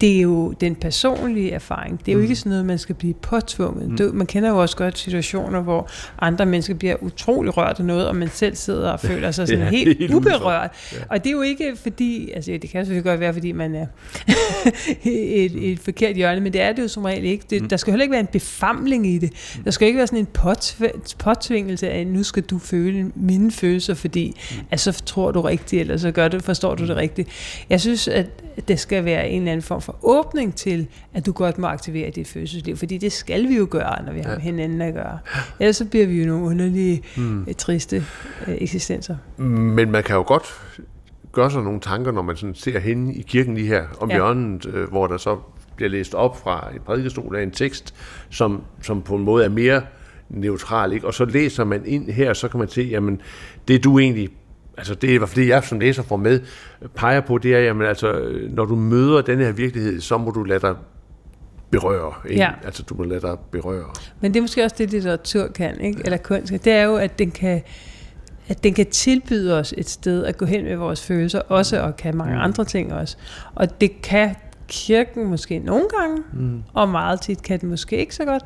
det 0.00 0.16
er 0.16 0.20
jo 0.20 0.52
den 0.52 0.74
personlige 0.74 1.50
erfaring. 1.50 1.98
Det 1.98 2.08
er 2.08 2.12
jo 2.12 2.18
mm. 2.18 2.22
ikke 2.22 2.36
sådan 2.36 2.50
noget, 2.50 2.66
man 2.66 2.78
skal 2.78 2.94
blive 2.94 3.14
påtvunget. 3.14 4.00
Mm. 4.00 4.16
Man 4.16 4.26
kender 4.26 4.50
jo 4.50 4.60
også 4.60 4.76
godt 4.76 4.98
situationer, 4.98 5.60
hvor 5.60 5.88
andre 6.18 6.46
mennesker 6.46 6.74
bliver 6.74 6.96
utrolig 7.00 7.56
rørt 7.56 7.78
af 7.78 7.84
noget, 7.84 8.08
og 8.08 8.16
man 8.16 8.28
selv 8.28 8.56
sidder 8.56 8.90
og 8.90 9.00
føler 9.10 9.30
sig 9.30 9.48
sådan 9.48 9.64
ja, 9.64 9.70
helt, 9.70 9.98
helt 9.98 10.14
uberørt. 10.14 10.70
Ja. 10.92 10.98
Og 11.10 11.24
det 11.24 11.30
er 11.30 11.32
jo 11.32 11.42
ikke 11.42 11.76
fordi, 11.76 12.30
altså 12.30 12.50
det 12.62 12.70
kan 12.70 12.84
selvfølgelig 12.84 13.04
godt 13.04 13.20
være, 13.20 13.32
fordi 13.32 13.52
man 13.52 13.74
er 13.74 13.86
et, 15.04 15.72
et 15.72 15.78
forkert 15.78 16.16
hjørne, 16.16 16.40
men 16.40 16.52
det 16.52 16.60
er 16.60 16.72
det 16.72 16.82
jo 16.82 16.88
som 16.88 17.04
regel 17.04 17.24
ikke. 17.24 17.44
Det, 17.50 17.62
mm. 17.62 17.68
Der 17.68 17.76
skal 17.76 17.92
heller 17.92 18.02
ikke 18.02 18.12
være 18.12 18.20
en 18.20 18.26
befamling 18.26 19.06
i 19.06 19.18
det. 19.18 19.32
Der 19.64 19.70
skal 19.70 19.86
ikke 19.86 19.98
være 19.98 20.06
sådan 20.06 20.18
en 20.18 20.28
påtv- 20.38 21.14
påtvingelse 21.18 21.90
af, 21.90 22.06
nu 22.06 22.22
skal 22.22 22.42
du 22.42 22.58
føle 22.58 23.10
mine 23.14 23.50
følelser, 23.50 23.94
fordi 23.94 24.36
mm. 24.50 24.56
at 24.70 24.80
så 24.80 25.02
tror 25.06 25.30
du 25.30 25.40
rigtigt, 25.40 25.80
eller 25.80 25.96
så 25.96 26.10
gør 26.10 26.28
du, 26.28 26.40
forstår 26.40 26.74
du 26.74 26.82
det 26.82 26.90
mm. 26.90 26.96
rigtigt. 26.96 27.28
Jeg 27.70 27.80
synes, 27.80 28.08
at 28.08 28.26
det 28.68 28.80
skal 28.80 29.04
være 29.04 29.28
en 29.28 29.40
eller 29.40 29.52
anden 29.52 29.62
form 29.62 29.80
for 29.84 29.96
åbning 30.02 30.54
til, 30.54 30.88
at 31.14 31.26
du 31.26 31.32
godt 31.32 31.58
må 31.58 31.66
aktivere 31.66 32.10
dit 32.10 32.28
følelsesliv, 32.28 32.76
fordi 32.76 32.98
det 32.98 33.12
skal 33.12 33.48
vi 33.48 33.56
jo 33.56 33.66
gøre, 33.70 34.04
når 34.06 34.12
vi 34.12 34.20
har 34.20 34.30
ja. 34.30 34.34
med 34.34 34.42
hinanden 34.42 34.82
at 34.82 34.94
gøre. 34.94 35.18
Ellers 35.60 35.76
så 35.76 35.84
bliver 35.84 36.06
vi 36.06 36.22
jo 36.22 36.26
nogle 36.26 36.46
underlige, 36.46 37.02
mm. 37.16 37.46
Triste 37.58 37.96
øh, 38.46 38.54
eksistenser. 38.54 39.16
Men 39.36 39.90
man 39.90 40.02
kan 40.02 40.16
jo 40.16 40.24
godt 40.26 40.60
gøre 41.32 41.50
sig 41.50 41.62
nogle 41.62 41.80
tanker, 41.80 42.12
når 42.12 42.22
man 42.22 42.36
sådan 42.36 42.54
ser 42.54 42.78
hende 42.78 43.14
i 43.14 43.22
kirken 43.22 43.54
lige 43.54 43.66
her 43.66 43.84
om 44.00 44.10
ja. 44.10 44.16
hjørnet, 44.16 44.66
øh, 44.66 44.88
hvor 44.88 45.06
der 45.06 45.16
så 45.16 45.38
bliver 45.76 45.90
læst 45.90 46.14
op 46.14 46.40
fra 46.42 46.70
en 46.74 46.80
prædikestol 46.86 47.36
af 47.36 47.42
en 47.42 47.50
tekst, 47.50 47.94
som, 48.30 48.62
som 48.82 49.02
på 49.02 49.14
en 49.14 49.24
måde 49.24 49.44
er 49.44 49.48
mere 49.48 49.82
neutral, 50.28 50.92
ikke? 50.92 51.06
og 51.06 51.14
så 51.14 51.24
læser 51.24 51.64
man 51.64 51.86
ind 51.86 52.10
her, 52.10 52.32
så 52.32 52.48
kan 52.48 52.58
man 52.58 52.68
se, 52.68 52.82
jamen, 52.82 53.20
det 53.68 53.84
du 53.84 53.98
egentlig 53.98 54.28
altså 54.76 54.94
det 54.94 55.10
er 55.10 55.14
i 55.14 55.16
hvert 55.16 55.28
fald 55.28 55.40
det, 55.40 55.48
jeg 55.48 55.64
som 55.64 55.80
læser 55.80 56.02
får 56.02 56.16
med, 56.16 56.40
peger 56.94 57.20
på, 57.20 57.38
det 57.38 57.54
er, 57.54 57.58
jamen 57.58 57.86
altså, 57.86 58.30
når 58.50 58.64
du 58.64 58.76
møder 58.76 59.22
den 59.22 59.38
her 59.38 59.52
virkelighed, 59.52 60.00
så 60.00 60.18
må 60.18 60.30
du 60.30 60.42
lade 60.42 60.60
dig 60.60 60.74
berøre. 61.70 62.12
Ikke? 62.28 62.42
Ja. 62.42 62.50
Altså 62.64 62.82
du 62.82 62.94
må 62.94 63.04
lade 63.04 63.20
dig 63.20 63.38
berøre. 63.52 63.90
Men 64.20 64.34
det 64.34 64.40
er 64.40 64.42
måske 64.42 64.64
også 64.64 64.76
det, 64.78 64.90
litteratur 64.90 65.46
kan, 65.46 65.80
ikke? 65.80 66.00
eller 66.04 66.16
kunst. 66.16 66.52
Det 66.52 66.72
er 66.72 66.82
jo, 66.82 66.96
at 66.96 67.18
den 67.18 67.30
kan 67.30 67.62
at 68.48 68.64
den 68.64 68.74
kan 68.74 68.86
tilbyde 68.86 69.58
os 69.58 69.74
et 69.76 69.88
sted 69.88 70.24
at 70.24 70.36
gå 70.36 70.44
hen 70.44 70.64
med 70.64 70.76
vores 70.76 71.02
følelser, 71.02 71.40
også 71.40 71.80
og 71.80 71.96
kan 71.96 72.16
mange 72.16 72.34
mm. 72.34 72.40
andre 72.40 72.64
ting 72.64 72.92
også. 72.92 73.16
Og 73.54 73.80
det 73.80 74.02
kan 74.02 74.34
kirken 74.74 75.26
måske 75.26 75.58
nogle 75.58 75.84
gange, 75.98 76.22
mm. 76.32 76.62
og 76.72 76.88
meget 76.88 77.20
tit 77.20 77.42
kan 77.42 77.60
den 77.60 77.68
måske 77.68 77.96
ikke 77.96 78.14
så 78.14 78.24
godt. 78.24 78.44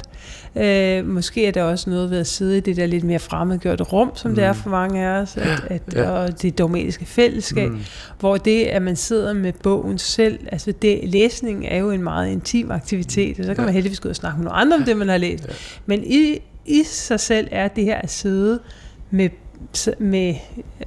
Øh, 0.56 1.06
måske 1.06 1.46
er 1.46 1.50
der 1.50 1.62
også 1.62 1.90
noget 1.90 2.10
ved 2.10 2.18
at 2.18 2.26
sidde 2.26 2.58
i 2.58 2.60
det 2.60 2.76
der 2.76 2.86
lidt 2.86 3.04
mere 3.04 3.18
fremmedgjorte 3.18 3.84
rum, 3.84 4.10
som 4.14 4.30
mm. 4.30 4.34
det 4.34 4.44
er 4.44 4.52
mm. 4.52 4.58
for 4.58 4.70
mange 4.70 5.06
af 5.06 5.20
os, 5.20 5.36
at, 5.36 5.64
at, 5.66 5.82
ja. 5.94 6.10
og 6.10 6.42
det 6.42 6.58
dogmatiske 6.58 7.04
fællesskab, 7.04 7.70
mm. 7.70 7.80
hvor 8.20 8.36
det, 8.36 8.64
at 8.64 8.82
man 8.82 8.96
sidder 8.96 9.32
med 9.32 9.52
bogen 9.52 9.98
selv, 9.98 10.38
altså 10.52 10.72
det, 10.72 11.00
læsning 11.02 11.66
er 11.66 11.78
jo 11.78 11.90
en 11.90 12.02
meget 12.02 12.30
intim 12.30 12.70
aktivitet, 12.70 13.38
og 13.38 13.44
så 13.44 13.54
kan 13.54 13.62
ja. 13.62 13.64
man 13.64 13.74
heldigvis 13.74 14.00
gå 14.00 14.06
ud 14.06 14.10
og 14.10 14.16
snakke 14.16 14.38
med 14.38 14.44
nogle 14.44 14.60
andre 14.60 14.76
om 14.76 14.82
det, 14.82 14.96
man 14.96 15.08
har 15.08 15.18
læst. 15.18 15.44
Ja. 15.48 15.52
Men 15.86 16.04
i, 16.04 16.38
i 16.66 16.82
sig 16.84 17.20
selv 17.20 17.48
er 17.50 17.68
det 17.68 17.84
her 17.84 17.96
at 17.96 18.10
sidde 18.10 18.60
med 19.10 19.28
med, 19.98 20.34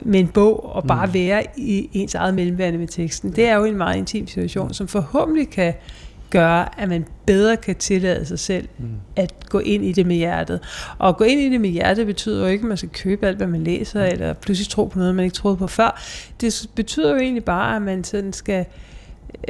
med 0.01 0.19
en 0.19 0.27
bog 0.27 0.75
og 0.75 0.83
bare 0.83 1.05
mm. 1.05 1.13
være 1.13 1.43
i 1.57 1.89
ens 1.93 2.15
eget 2.15 2.33
mellemværende 2.33 2.79
med 2.79 2.87
teksten. 2.87 3.35
Det 3.35 3.47
er 3.47 3.55
jo 3.55 3.63
en 3.63 3.77
meget 3.77 3.97
intim 3.97 4.27
situation, 4.27 4.73
som 4.73 4.87
forhåbentlig 4.87 5.49
kan 5.49 5.73
gøre, 6.29 6.81
at 6.81 6.89
man 6.89 7.05
bedre 7.25 7.57
kan 7.57 7.75
tillade 7.75 8.25
sig 8.25 8.39
selv 8.39 8.67
mm. 8.77 8.85
at 9.15 9.33
gå 9.49 9.59
ind 9.59 9.85
i 9.85 9.91
det 9.91 10.05
med 10.05 10.15
hjertet. 10.15 10.59
Og 10.97 11.09
at 11.09 11.17
gå 11.17 11.23
ind 11.23 11.41
i 11.41 11.49
det 11.49 11.61
med 11.61 11.69
hjertet 11.69 12.05
betyder 12.05 12.41
jo 12.41 12.47
ikke, 12.47 12.61
at 12.61 12.67
man 12.67 12.77
skal 12.77 12.89
købe 12.89 13.27
alt, 13.27 13.37
hvad 13.37 13.47
man 13.47 13.63
læser, 13.63 14.05
mm. 14.05 14.11
eller 14.11 14.33
pludselig 14.33 14.69
tro 14.69 14.85
på 14.85 14.99
noget, 14.99 15.15
man 15.15 15.25
ikke 15.25 15.35
troede 15.35 15.57
på 15.57 15.67
før. 15.67 16.01
Det 16.41 16.69
betyder 16.75 17.11
jo 17.11 17.17
egentlig 17.17 17.43
bare, 17.43 17.75
at 17.75 17.81
man 17.81 18.03
sådan 18.03 18.33
skal 18.33 18.65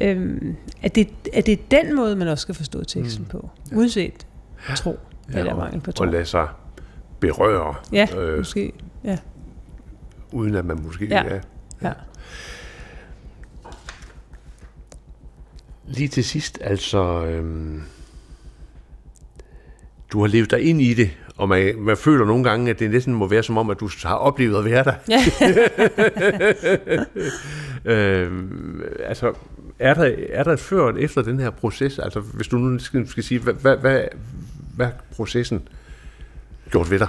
øhm, 0.01 0.55
at, 0.81 0.95
det, 0.95 1.09
at 1.33 1.45
det 1.45 1.51
er 1.51 1.81
den 1.83 1.95
måde, 1.95 2.15
man 2.15 2.27
også 2.27 2.41
skal 2.41 2.55
forstå 2.55 2.83
teksten 2.83 3.23
mm. 3.23 3.29
på, 3.29 3.49
uanset 3.75 4.27
tro 4.75 4.99
ja, 5.33 5.39
eller 5.39 5.55
mangel 5.55 5.81
på 5.81 5.91
tro. 5.91 6.01
Og 6.01 6.11
lade 6.11 6.25
sig 6.25 6.47
berøre. 7.19 7.75
Ja, 7.91 8.07
øh, 8.17 8.37
måske. 8.37 8.71
Ja. 9.03 9.17
Uden 10.31 10.55
at 10.55 10.65
man 10.65 10.81
måske... 10.83 11.05
Ja. 11.05 11.23
ja. 11.23 11.39
ja. 11.81 11.93
Lige 15.87 16.07
til 16.07 16.23
sidst, 16.23 16.57
altså... 16.61 17.25
Øhm, 17.25 17.81
du 20.11 20.19
har 20.19 20.27
levet 20.27 20.51
dig 20.51 20.61
ind 20.61 20.81
i 20.81 20.93
det, 20.93 21.11
og 21.37 21.49
man, 21.49 21.75
man 21.79 21.97
føler 21.97 22.25
nogle 22.25 22.43
gange, 22.43 22.69
at 22.69 22.79
det 22.79 22.91
næsten 22.91 23.13
må 23.13 23.27
være 23.27 23.43
som 23.43 23.57
om, 23.57 23.69
at 23.69 23.79
du 23.79 23.89
har 24.03 24.15
oplevet 24.15 24.57
at 24.57 24.65
være 24.65 24.83
der. 24.83 24.93
Ja. 25.07 25.21
øhm, 28.21 28.81
altså, 28.99 29.33
er 29.79 29.93
der, 29.93 30.15
er 30.29 30.43
der 30.43 30.53
et 30.53 30.59
før 30.59 30.81
og 30.81 31.01
efter 31.01 31.21
den 31.21 31.39
her 31.39 31.49
proces? 31.49 31.99
Altså, 31.99 32.19
hvis 32.19 32.47
du 32.47 32.57
nu 32.57 32.79
skal, 32.79 33.07
skal 33.07 33.23
sige, 33.23 33.39
hvad, 33.39 33.53
hvad, 33.53 33.77
hvad, 33.77 34.03
hvad 34.75 34.87
processen 35.15 35.67
gjort 36.71 36.91
ved 36.91 36.99
dig? 36.99 37.07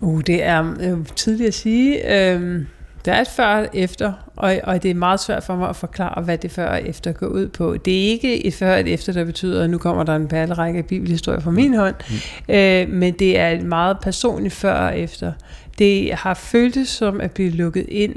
Uh, 0.00 0.20
det 0.20 0.42
er 0.42 0.74
øh, 0.80 1.06
tidligt 1.16 1.48
at 1.48 1.54
sige. 1.54 2.16
Øh, 2.16 2.64
der 3.04 3.12
er 3.12 3.20
et 3.20 3.28
før 3.28 3.46
og 3.46 3.68
efter, 3.74 4.12
og, 4.36 4.60
og 4.64 4.82
det 4.82 4.90
er 4.90 4.94
meget 4.94 5.20
svært 5.20 5.44
for 5.44 5.56
mig 5.56 5.68
at 5.68 5.76
forklare, 5.76 6.22
hvad 6.22 6.38
det 6.38 6.50
før 6.50 6.68
og 6.68 6.82
efter 6.88 7.12
går 7.12 7.26
ud 7.26 7.48
på. 7.48 7.76
Det 7.76 7.94
er 7.94 8.08
ikke 8.08 8.46
et 8.46 8.54
før 8.54 8.74
og 8.74 8.80
et 8.80 8.92
efter, 8.92 9.12
der 9.12 9.24
betyder, 9.24 9.64
at 9.64 9.70
nu 9.70 9.78
kommer 9.78 10.04
der 10.04 10.16
en 10.16 10.28
perlerække 10.28 10.78
af 10.78 10.86
bibelhistorier 10.86 11.40
fra 11.40 11.50
min 11.50 11.74
hånd, 11.74 11.94
mm. 12.10 12.54
øh, 12.54 12.88
men 12.88 13.14
det 13.14 13.38
er 13.38 13.48
et 13.48 13.62
meget 13.62 13.96
personligt 14.02 14.54
før 14.54 14.74
og 14.74 14.98
efter. 14.98 15.32
Det 15.78 16.14
har 16.14 16.34
føltes 16.34 16.88
som 16.88 17.20
at 17.20 17.30
blive 17.30 17.50
lukket 17.50 17.86
ind, 17.88 18.14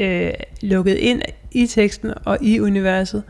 øh, 0.00 0.30
lukket 0.62 0.94
ind 0.94 1.22
i 1.52 1.66
teksten 1.66 2.12
og 2.24 2.38
i 2.40 2.60
universet, 2.60 3.22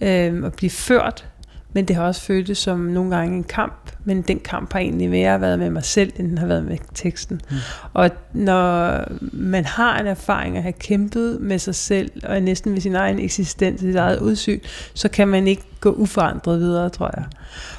øh, 0.00 0.42
og 0.44 0.52
blive 0.52 0.70
ført 0.70 1.26
men 1.72 1.84
det 1.84 1.96
har 1.96 2.02
også 2.02 2.20
føltes 2.20 2.58
som 2.58 2.78
nogle 2.78 3.16
gange 3.16 3.36
en 3.36 3.44
kamp, 3.44 3.90
men 4.04 4.22
den 4.22 4.38
kamp 4.38 4.72
har 4.72 4.80
egentlig 4.80 5.10
mere 5.10 5.40
været 5.40 5.58
med 5.58 5.70
mig 5.70 5.84
selv, 5.84 6.12
end 6.16 6.28
den 6.28 6.38
har 6.38 6.46
været 6.46 6.64
med 6.64 6.78
teksten. 6.94 7.40
Mm. 7.50 7.56
Og 7.92 8.10
når 8.32 9.02
man 9.32 9.64
har 9.64 9.98
en 9.98 10.06
erfaring 10.06 10.56
at 10.56 10.62
have 10.62 10.72
kæmpet 10.72 11.40
med 11.40 11.58
sig 11.58 11.74
selv, 11.74 12.10
og 12.24 12.42
næsten 12.42 12.72
med 12.72 12.80
sin 12.80 12.94
egen 12.94 13.18
eksistens, 13.18 13.80
sit 13.80 13.96
eget 13.96 14.20
udsyn, 14.20 14.60
så 14.94 15.08
kan 15.08 15.28
man 15.28 15.46
ikke 15.46 15.62
gå 15.80 15.90
uforandret 15.92 16.60
videre, 16.60 16.90
tror 16.90 17.10
jeg. 17.16 17.24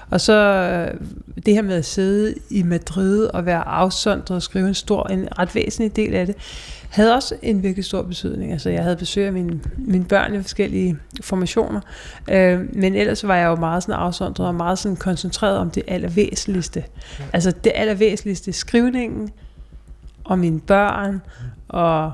Og 0.10 0.22
så 0.22 0.34
øh, 0.34 1.00
det 1.46 1.54
her 1.54 1.62
med 1.62 1.76
at 1.76 1.86
sidde 1.86 2.34
i 2.50 2.64
Madrid 2.64 3.26
og 3.26 3.46
være 3.46 3.68
afsondret 3.68 4.36
og 4.36 4.42
skrive 4.42 4.68
en 4.68 4.74
stor, 4.74 5.08
en 5.08 5.28
ret 5.40 5.56
væsentlig 5.56 5.96
del 5.96 6.14
af 6.14 6.26
det, 6.26 6.36
havde 6.90 7.16
også 7.16 7.36
en 7.42 7.64
virkelig 7.64 7.86
stor 7.86 8.02
betydning. 8.02 8.52
Altså 8.52 8.70
jeg 8.70 8.84
havde 8.84 8.96
besøg 8.96 9.26
af 9.26 9.34
mine, 9.34 9.60
mine 9.78 10.06
børn 10.06 10.36
i 10.36 10.42
forskellige 10.42 10.98
formationer, 11.22 11.82
øh, 12.32 12.76
men 12.76 12.96
ellers 12.96 13.28
var 13.28 13.36
jeg 13.36 13.48
jo 13.48 13.56
meget 13.56 13.84
sådan 13.84 13.96
afsondret 13.96 14.48
og 14.48 14.56
meget 14.56 14.80
sådan 14.80 14.96
koncentreret 14.96 15.58
om 15.58 15.72
det 15.72 15.84
allervæsentligste. 15.88 16.84
Altså 17.34 17.52
det 17.52 17.72
allervæsentligste, 17.76 18.54
skrivningen, 18.54 19.30
og 20.24 20.40
mine 20.40 20.60
børn, 20.60 21.22
og 21.68 22.12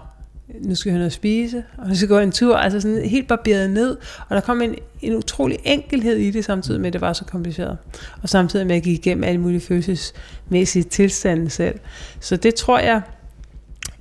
nu 0.61 0.75
skal 0.75 0.89
jeg 0.89 0.93
have 0.93 0.99
noget 0.99 1.09
at 1.09 1.13
spise, 1.13 1.63
og 1.77 1.87
nu 1.87 1.95
skal 1.95 2.07
gå 2.07 2.19
en 2.19 2.31
tur, 2.31 2.57
altså 2.57 2.81
sådan 2.81 3.09
helt 3.09 3.27
barberet 3.27 3.69
ned, 3.69 3.97
og 4.29 4.35
der 4.35 4.41
kom 4.41 4.61
en, 4.61 4.75
en 5.01 5.15
utrolig 5.15 5.57
enkelhed 5.63 6.15
i 6.15 6.31
det, 6.31 6.45
samtidig 6.45 6.81
med, 6.81 6.87
at 6.87 6.93
det 6.93 7.01
var 7.01 7.13
så 7.13 7.25
kompliceret, 7.25 7.77
og 8.21 8.29
samtidig 8.29 8.67
med, 8.67 8.75
at 8.75 8.77
jeg 8.77 8.83
gik 8.83 8.99
igennem 8.99 9.23
alle 9.23 9.41
mulige 9.41 9.59
følelsesmæssige 9.59 10.83
tilstande 10.83 11.49
selv. 11.49 11.79
Så 12.19 12.35
det 12.35 12.55
tror 12.55 12.79
jeg 12.79 13.01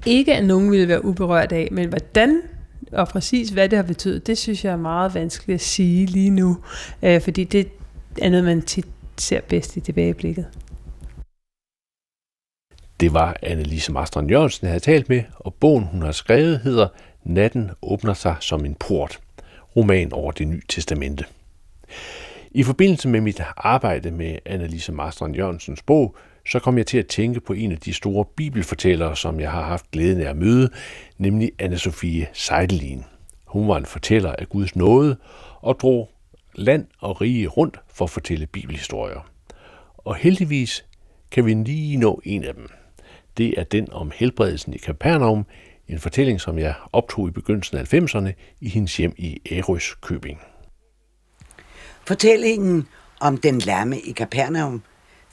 ikke, 0.07 0.35
at 0.35 0.45
nogen 0.45 0.71
ville 0.71 0.89
være 0.89 1.05
uberørt 1.05 1.53
af, 1.53 1.69
men 1.73 1.89
hvordan 1.89 2.43
og 2.93 3.09
præcis 3.09 3.51
hvad 3.51 3.69
det 3.69 3.77
har 3.77 3.83
betydet, 3.83 4.27
det 4.27 4.39
synes 4.39 4.65
jeg 4.65 4.73
er 4.73 4.77
meget 4.77 5.15
vanskeligt 5.15 5.55
at 5.55 5.61
sige 5.61 6.07
lige 6.07 6.31
nu, 6.31 6.57
øh, 7.03 7.21
fordi 7.21 7.45
det 7.45 7.69
er 8.23 8.31
noget, 8.31 8.45
man 8.45 8.63
tit 8.63 8.87
ser 9.19 9.41
bedst 9.41 9.77
i 9.77 9.81
tilbageblikket. 9.81 10.47
Det 13.01 13.15
var 13.15 13.37
Annelise 13.43 13.93
Marstrand 13.93 14.31
Jørgensen, 14.31 14.65
jeg 14.65 14.71
havde 14.71 14.85
talt 14.85 15.09
med, 15.09 15.23
og 15.35 15.55
bogen, 15.55 15.85
hun 15.85 16.03
har 16.03 16.13
skrevet, 16.13 16.61
hedder 16.61 16.89
Natten 17.25 17.71
åbner 17.83 18.15
sig 18.15 18.37
som 18.41 18.65
en 18.65 18.75
port. 18.75 19.21
Roman 19.77 20.13
over 20.13 20.33
det 20.33 20.49
nye 20.49 20.63
testamente. 20.69 21.25
I 22.51 22.63
forbindelse 22.63 23.09
med 23.09 23.21
mit 23.21 23.41
arbejde 23.57 24.11
med 24.11 24.39
Annelise 24.47 24.93
Marstrand 24.93 25.37
Jørgensens 25.37 25.83
bog, 25.83 26.17
så 26.49 26.59
kom 26.59 26.79
jeg 26.79 26.87
til 26.87 26.99
at 26.99 27.07
tænke 27.07 27.41
på 27.41 27.53
en 27.53 27.73
af 27.73 27.79
de 27.79 27.93
store 27.93 28.25
bibelfortællere, 28.37 29.17
som 29.17 29.41
jeg 29.41 29.51
har 29.51 29.63
haft 29.63 29.91
glæden 29.91 30.21
af 30.21 30.31
at 30.31 30.37
møde, 30.37 30.71
nemlig 31.19 31.51
Anne-Sophie 31.63 32.25
Seidelin. 32.33 33.05
Hun 33.47 33.69
var 33.69 33.77
en 33.77 33.87
fortæller 33.87 34.33
af 34.33 34.49
Guds 34.49 34.77
nåde 34.77 35.17
og 35.61 35.81
drog 35.81 36.11
land 36.55 36.87
og 36.99 37.21
rige 37.21 37.47
rundt 37.47 37.81
for 37.95 38.05
at 38.05 38.11
fortælle 38.11 38.47
bibelhistorier. 38.47 39.31
Og 39.97 40.17
heldigvis 40.17 40.85
kan 41.31 41.47
vi 41.47 41.55
lige 41.55 41.97
nå 41.97 42.21
en 42.25 42.45
af 42.45 42.55
dem– 42.55 42.69
det 43.37 43.55
er 43.57 43.65
den 43.65 43.93
om 43.93 44.13
helbredelsen 44.15 44.75
i 44.75 44.79
Kapernaum, 44.79 45.47
en 45.89 45.99
fortælling, 45.99 46.41
som 46.41 46.59
jeg 46.59 46.75
optog 46.93 47.29
i 47.29 47.31
begyndelsen 47.31 47.79
af 47.79 47.95
90'erne 47.95 48.57
i 48.61 48.69
hendes 48.69 48.97
hjem 48.97 49.15
i 49.17 49.41
Ærøs 49.53 49.95
Købing. 49.95 50.41
Fortællingen 52.07 52.89
om 53.21 53.37
den 53.37 53.59
lamme 53.59 54.01
i 54.01 54.13
Kapernaum 54.13 54.83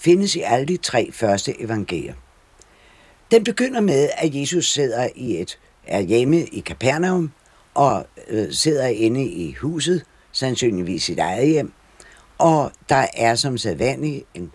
findes 0.03 0.35
i 0.35 0.41
alle 0.41 0.65
de 0.65 0.77
tre 0.77 1.09
første 1.13 1.61
evangelier. 1.61 2.13
Den 3.31 3.43
begynder 3.43 3.81
med, 3.81 4.09
at 4.17 4.35
Jesus 4.35 4.73
sidder 4.73 5.07
i 5.15 5.41
et 5.41 5.59
er 5.87 5.99
hjemme 5.99 6.45
i 6.45 6.59
Kapernaum 6.59 7.31
og 7.73 8.05
øh, 8.27 8.51
sidder 8.51 8.87
inde 8.87 9.23
i 9.23 9.53
huset, 9.53 10.03
sandsynligvis 10.31 11.03
sit 11.03 11.19
eget 11.19 11.47
hjem, 11.47 11.73
og 12.37 12.71
der 12.89 13.05
er 13.13 13.35
som 13.35 13.57
sædvanligt 13.57 14.25
en 14.33 14.51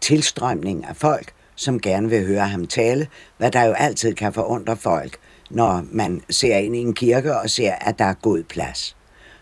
tilstrømning 0.00 0.84
af 0.84 0.96
folk, 0.96 1.32
som 1.54 1.80
gerne 1.80 2.10
vil 2.10 2.26
høre 2.26 2.48
ham 2.48 2.66
tale, 2.66 3.08
hvad 3.38 3.50
der 3.50 3.64
jo 3.64 3.72
altid 3.72 4.14
kan 4.14 4.32
forundre 4.32 4.76
folk, 4.76 5.16
når 5.50 5.84
man 5.92 6.22
ser 6.30 6.56
ind 6.56 6.76
i 6.76 6.78
en 6.78 6.94
kirke 6.94 7.36
og 7.36 7.50
ser, 7.50 7.72
at 7.72 7.98
der 7.98 8.04
er 8.04 8.14
god 8.14 8.42
plads. 8.42 8.96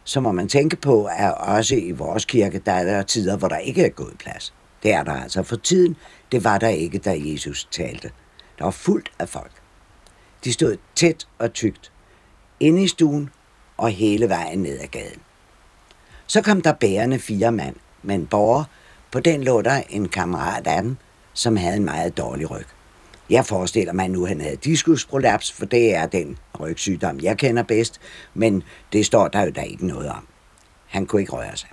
Så 0.04 0.20
må 0.20 0.32
man 0.32 0.48
tænke 0.48 0.76
på, 0.76 1.04
at 1.04 1.34
også 1.34 1.74
i 1.74 1.90
vores 1.90 2.24
kirke, 2.24 2.58
der 2.66 2.72
er 2.72 2.84
der 2.84 3.02
tider, 3.02 3.36
hvor 3.36 3.48
der 3.48 3.58
ikke 3.58 3.84
er 3.84 3.88
god 3.88 4.12
plads. 4.18 4.54
Det 4.82 4.92
er 4.92 5.02
der 5.02 5.12
altså 5.12 5.42
for 5.42 5.56
tiden. 5.56 5.96
Det 6.32 6.44
var 6.44 6.58
der 6.58 6.68
ikke, 6.68 6.98
da 6.98 7.16
Jesus 7.18 7.68
talte. 7.70 8.10
Der 8.58 8.64
var 8.64 8.70
fuldt 8.70 9.12
af 9.18 9.28
folk. 9.28 9.52
De 10.44 10.52
stod 10.52 10.76
tæt 10.94 11.28
og 11.38 11.52
tygt. 11.52 11.92
inde 12.60 12.82
i 12.82 12.88
stuen 12.88 13.30
og 13.76 13.90
hele 13.90 14.28
vejen 14.28 14.58
ned 14.58 14.80
ad 14.80 14.86
gaden. 14.86 15.20
Så 16.26 16.42
kom 16.42 16.60
der 16.60 16.72
bærende 16.72 17.18
fire 17.18 17.52
mand 17.52 17.76
med 18.02 18.14
en 18.14 18.26
borger. 18.26 18.64
På 19.10 19.20
den 19.20 19.44
lå 19.44 19.62
der 19.62 19.82
en 19.88 20.08
kammerat 20.08 20.66
af 20.66 20.82
dem, 20.82 20.96
som 21.32 21.56
havde 21.56 21.76
en 21.76 21.84
meget 21.84 22.16
dårlig 22.16 22.50
ryg. 22.50 22.66
Jeg 23.30 23.46
forestiller 23.46 23.92
mig 23.92 24.08
nu, 24.08 24.22
at 24.22 24.28
han 24.28 24.40
havde 24.40 24.56
diskusprolaps, 24.56 25.52
for 25.52 25.66
det 25.66 25.94
er 25.94 26.06
den 26.06 26.38
rygsygdom, 26.60 27.20
jeg 27.20 27.38
kender 27.38 27.62
bedst, 27.62 28.00
men 28.34 28.62
det 28.92 29.06
står 29.06 29.28
der 29.28 29.42
jo 29.42 29.50
der 29.50 29.62
ikke 29.62 29.86
noget 29.86 30.10
om. 30.10 30.26
Han 30.86 31.06
kunne 31.06 31.20
ikke 31.20 31.32
røre 31.32 31.56
sig. 31.56 31.68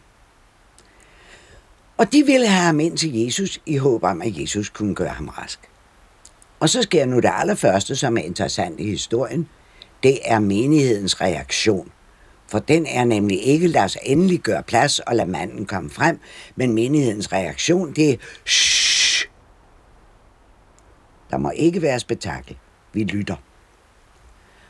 Og 1.97 2.11
de 2.11 2.23
ville 2.25 2.47
have 2.47 2.65
ham 2.65 2.79
ind 2.79 2.97
til 2.97 3.23
Jesus 3.23 3.61
i 3.65 3.77
håb 3.77 4.03
om, 4.03 4.21
at 4.21 4.37
Jesus 4.37 4.69
kunne 4.69 4.95
gøre 4.95 5.09
ham 5.09 5.27
rask. 5.27 5.59
Og 6.59 6.69
så 6.69 6.81
sker 6.81 7.05
nu 7.05 7.15
det 7.15 7.31
allerførste, 7.33 7.95
som 7.95 8.17
er 8.17 8.21
interessant 8.21 8.79
i 8.79 8.89
historien. 8.89 9.49
Det 10.03 10.19
er 10.25 10.39
menighedens 10.39 11.21
reaktion. 11.21 11.91
For 12.47 12.59
den 12.59 12.85
er 12.85 13.05
nemlig 13.05 13.43
ikke, 13.43 13.67
lad 13.67 13.83
os 13.83 13.97
endelig 14.03 14.39
gøre 14.39 14.63
plads 14.63 14.99
og 14.99 15.15
lade 15.15 15.29
manden 15.29 15.65
komme 15.65 15.89
frem, 15.89 16.19
men 16.55 16.73
menighedens 16.73 17.33
reaktion, 17.33 17.93
det 17.93 18.09
er, 18.09 18.15
der 21.31 21.37
må 21.37 21.49
ikke 21.49 21.81
være 21.81 21.99
spektakel. 21.99 22.57
Vi 22.93 23.03
lytter. 23.03 23.35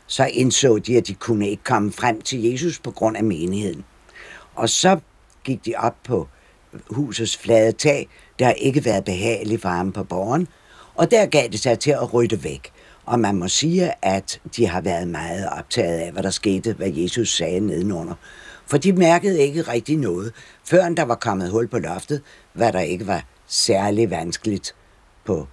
Så 0.06 0.24
indså 0.32 0.78
de, 0.78 0.96
at 0.96 1.06
de 1.06 1.14
kunne 1.14 1.48
ikke 1.48 1.64
komme 1.64 1.92
frem 1.92 2.20
til 2.20 2.42
Jesus 2.42 2.78
på 2.78 2.90
grund 2.90 3.16
af 3.16 3.24
menigheden. 3.24 3.84
Og 4.54 4.68
så 4.68 5.00
gik 5.44 5.64
de 5.64 5.74
op 5.76 5.96
på 6.04 6.28
husets 6.90 7.36
flade 7.36 7.72
tag. 7.72 8.08
Der 8.38 8.44
har 8.44 8.52
ikke 8.52 8.84
været 8.84 9.04
behagelig 9.04 9.64
varme 9.64 9.92
på 9.92 10.04
borgen. 10.04 10.48
Og 10.94 11.10
der 11.10 11.26
gav 11.26 11.48
det 11.48 11.60
sig 11.60 11.78
til 11.78 11.90
at 11.90 12.14
rydde 12.14 12.44
væk. 12.44 12.72
Og 13.06 13.20
man 13.20 13.34
må 13.34 13.48
sige, 13.48 13.92
at 14.02 14.40
de 14.56 14.66
har 14.66 14.80
været 14.80 15.08
meget 15.08 15.48
optaget 15.58 15.98
af, 15.98 16.12
hvad 16.12 16.22
der 16.22 16.30
skete, 16.30 16.72
hvad 16.72 16.90
Jesus 16.90 17.36
sagde 17.36 17.60
nedenunder. 17.60 18.14
For 18.66 18.76
de 18.76 18.92
mærkede 18.92 19.42
ikke 19.42 19.62
rigtig 19.62 19.96
noget, 19.96 20.32
før 20.64 20.88
der 20.88 21.02
var 21.02 21.14
kommet 21.14 21.50
hul 21.50 21.68
på 21.68 21.78
loftet, 21.78 22.22
hvad 22.52 22.72
der 22.72 22.80
ikke 22.80 23.06
var 23.06 23.24
særlig 23.46 24.10
vanskeligt 24.10 24.74
på 25.24 25.46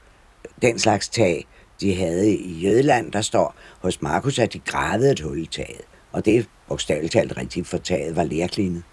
den 0.61 0.79
slags 0.79 1.09
tag, 1.09 1.47
de 1.81 1.95
havde 1.95 2.35
i 2.35 2.59
Jødeland, 2.59 3.11
der 3.11 3.21
står 3.21 3.55
hos 3.81 4.01
Markus, 4.01 4.39
at 4.39 4.53
de 4.53 4.59
gravede 4.59 5.11
et 5.11 5.19
hul 5.19 5.41
i 5.41 5.45
taget. 5.45 5.81
Og 6.11 6.25
det 6.25 6.37
er 6.37 6.43
bogstaveligt 6.67 7.13
talt 7.13 7.37
rigtigt, 7.37 7.67
for 7.67 7.77
taget 7.77 8.15
var 8.15 8.23
lærklinet 8.23 8.83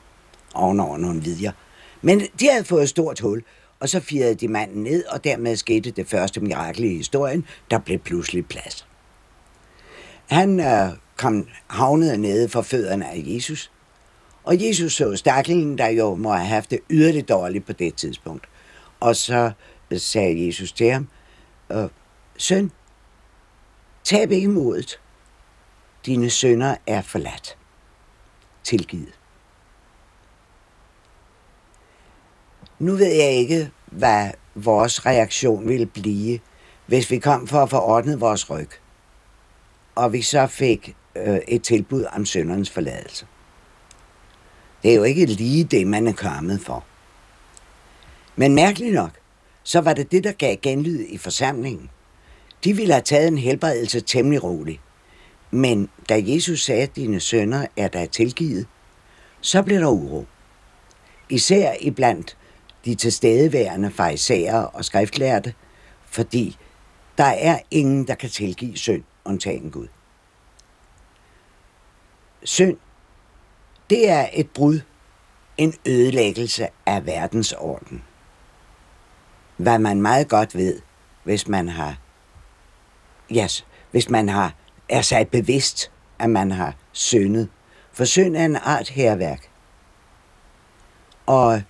ovenover 0.54 0.98
nogle 0.98 1.22
vidjer. 1.22 1.52
Men 2.02 2.20
de 2.40 2.50
havde 2.50 2.64
fået 2.64 2.82
et 2.82 2.88
stort 2.88 3.20
hul, 3.20 3.42
og 3.80 3.88
så 3.88 4.00
firede 4.00 4.34
de 4.34 4.48
manden 4.48 4.82
ned, 4.82 5.04
og 5.04 5.24
dermed 5.24 5.56
skete 5.56 5.90
det 5.90 6.08
første 6.08 6.40
mirakel 6.40 6.84
i 6.84 6.96
historien, 6.96 7.46
der 7.70 7.78
blev 7.78 7.98
pludselig 7.98 8.46
plads. 8.46 8.86
Han 10.26 10.60
øh, 10.60 10.88
kom 11.16 11.48
havnede 11.66 12.18
nede 12.18 12.48
for 12.48 12.62
fødderne 12.62 13.10
af 13.10 13.22
Jesus, 13.26 13.70
og 14.44 14.66
Jesus 14.66 14.92
så 14.92 15.16
stakkelen, 15.16 15.78
der 15.78 15.88
jo 15.88 16.14
må 16.14 16.32
have 16.32 16.48
haft 16.48 16.70
det 16.70 16.80
yderligt 16.90 17.28
dårligt 17.28 17.66
på 17.66 17.72
det 17.72 17.94
tidspunkt. 17.94 18.48
Og 19.00 19.16
så 19.16 19.50
øh, 19.90 19.98
sagde 19.98 20.46
Jesus 20.46 20.72
til 20.72 20.90
ham, 20.90 21.08
øh, 21.72 21.88
søn, 22.36 22.72
tab 24.04 24.30
ikke 24.30 24.48
modet. 24.48 25.00
Dine 26.06 26.30
sønner 26.30 26.76
er 26.86 27.02
forladt. 27.02 27.56
Tilgivet. 28.64 29.19
Nu 32.80 32.92
ved 32.92 33.12
jeg 33.12 33.30
ikke, 33.30 33.70
hvad 33.86 34.30
vores 34.54 35.06
reaktion 35.06 35.68
ville 35.68 35.86
blive, 35.86 36.38
hvis 36.86 37.10
vi 37.10 37.18
kom 37.18 37.46
for 37.46 37.58
at 37.58 37.70
få 37.70 37.78
ordnet 37.78 38.20
vores 38.20 38.50
ryg, 38.50 38.68
og 39.94 40.12
vi 40.12 40.22
så 40.22 40.46
fik 40.46 40.96
øh, 41.16 41.38
et 41.48 41.62
tilbud 41.62 42.04
om 42.12 42.26
søndernes 42.26 42.70
forladelse. 42.70 43.26
Det 44.82 44.90
er 44.90 44.94
jo 44.94 45.02
ikke 45.02 45.26
lige 45.26 45.64
det, 45.64 45.86
man 45.86 46.06
er 46.06 46.12
kommet 46.12 46.60
for. 46.60 46.84
Men 48.36 48.54
mærkeligt 48.54 48.94
nok, 48.94 49.10
så 49.62 49.80
var 49.80 49.94
det 49.94 50.12
det, 50.12 50.24
der 50.24 50.32
gav 50.32 50.56
genlyd 50.62 51.06
i 51.08 51.18
forsamlingen. 51.18 51.90
De 52.64 52.76
ville 52.76 52.92
have 52.92 53.02
taget 53.02 53.28
en 53.28 53.38
helbredelse 53.38 54.00
temmelig 54.00 54.44
roligt. 54.44 54.80
Men 55.50 55.88
da 56.08 56.22
Jesus 56.26 56.64
sagde, 56.64 56.82
at 56.82 56.96
dine 56.96 57.20
sønner 57.20 57.66
er 57.76 57.88
der 57.88 58.06
tilgivet, 58.06 58.66
så 59.40 59.62
blev 59.62 59.80
der 59.80 59.88
uro. 59.88 60.26
Især 61.28 61.72
iblandt 61.80 62.36
de 62.84 62.94
tilstedeværende 62.94 63.90
fejsager 63.90 64.58
og 64.62 64.84
skriftlærte, 64.84 65.54
fordi 66.06 66.56
der 67.18 67.24
er 67.24 67.58
ingen, 67.70 68.06
der 68.06 68.14
kan 68.14 68.30
tilgive 68.30 68.76
synd, 68.76 69.02
undtagen 69.24 69.70
Gud. 69.70 69.88
Synd, 72.44 72.76
det 73.90 74.10
er 74.10 74.28
et 74.32 74.50
brud, 74.50 74.80
en 75.56 75.74
ødelæggelse 75.86 76.68
af 76.86 77.06
verdensorden 77.06 78.02
hvad 79.60 79.78
man 79.78 80.02
meget 80.02 80.28
godt 80.28 80.54
ved, 80.54 80.80
hvis 81.24 81.48
man 81.48 81.68
har, 81.68 81.96
yes, 83.32 83.66
hvis 83.90 84.10
man 84.10 84.28
har, 84.28 84.54
er 84.88 85.02
sig 85.02 85.28
bevidst, 85.28 85.90
at 86.18 86.30
man 86.30 86.50
har 86.50 86.74
syndet. 86.92 87.48
For 87.92 88.04
synd 88.04 88.36
er 88.36 88.44
en 88.44 88.56
art 88.56 88.88
herværk. 88.88 89.50
Og 91.26 91.62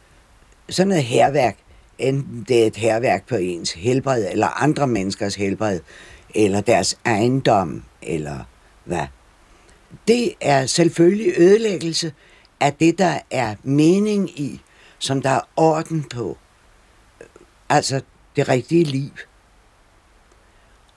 sådan 0.70 0.88
noget 0.88 1.04
herværk, 1.04 1.56
enten 1.98 2.44
det 2.48 2.62
er 2.62 2.66
et 2.66 2.76
herværk 2.76 3.28
på 3.28 3.36
ens 3.36 3.72
helbred, 3.72 4.26
eller 4.30 4.62
andre 4.62 4.86
menneskers 4.86 5.34
helbred, 5.34 5.80
eller 6.34 6.60
deres 6.60 6.98
ejendom, 7.04 7.82
eller 8.02 8.38
hvad. 8.84 9.06
Det 10.08 10.34
er 10.40 10.66
selvfølgelig 10.66 11.32
ødelæggelse 11.38 12.12
af 12.60 12.74
det, 12.74 12.98
der 12.98 13.18
er 13.30 13.54
mening 13.62 14.40
i, 14.40 14.60
som 14.98 15.22
der 15.22 15.30
er 15.30 15.40
orden 15.56 16.02
på. 16.02 16.38
Altså 17.68 18.00
det 18.36 18.48
rigtige 18.48 18.84
liv. 18.84 19.10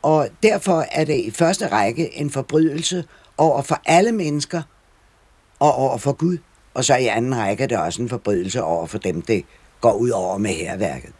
Og 0.02 0.30
derfor 0.44 0.86
er 0.92 1.06
det 1.06 1.20
i 1.20 1.32
første 1.32 1.68
række 1.68 2.18
en 2.18 2.30
forbrydelse 2.30 3.06
over 3.38 3.62
for 3.62 3.82
alle 3.86 4.12
mennesker 4.12 4.62
og 5.60 5.76
over 5.76 5.98
for 5.98 6.12
Gud. 6.12 6.38
Og 6.74 6.86
så 6.86 6.96
i 6.96 7.08
anden 7.08 7.38
række 7.38 7.64
er 7.64 7.68
det 7.68 7.78
også 7.78 8.02
en 8.02 8.10
forbrydelse 8.10 8.64
over 8.64 8.88
for 8.88 8.98
dem, 8.98 9.22
det 9.22 9.46
går 9.84 9.94
ud 9.94 10.10
over 10.10 10.38
med 10.38 10.54
herværket. 10.54 11.14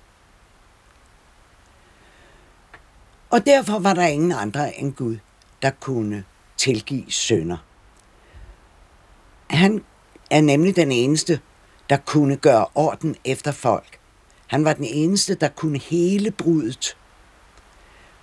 Og 3.30 3.46
derfor 3.46 3.80
var 3.80 3.94
der 3.94 4.08
ingen 4.08 4.32
andre 4.32 4.80
end 4.80 4.94
Gud, 4.94 5.18
der 5.62 5.70
kunne 5.70 6.24
tilgive 6.58 7.12
sønder. 7.12 7.58
Han 9.50 9.84
er 10.32 10.42
nemlig 10.42 10.76
den 10.76 10.92
eneste, 10.92 11.40
der 11.90 11.98
kunne 11.98 12.36
gøre 12.36 12.66
orden 12.76 13.16
efter 13.26 13.52
folk. 13.52 14.00
Han 14.48 14.66
var 14.66 14.74
den 14.74 14.86
eneste, 14.86 15.36
der 15.36 15.50
kunne 15.50 15.80
hele 15.80 16.32
brudet. 16.32 16.98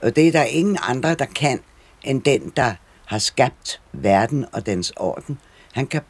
Og 0.02 0.16
det 0.16 0.28
er 0.28 0.32
der 0.32 0.44
ingen 0.44 0.78
andre, 0.82 1.14
der 1.14 1.26
kan, 1.26 1.60
end 2.02 2.22
den, 2.22 2.52
der 2.56 2.74
har 3.06 3.18
skabt 3.18 3.80
verden 3.92 4.46
og 4.52 4.66
dens 4.66 4.92
orden. 4.96 5.38
Han 5.72 5.86
kan 5.86 6.02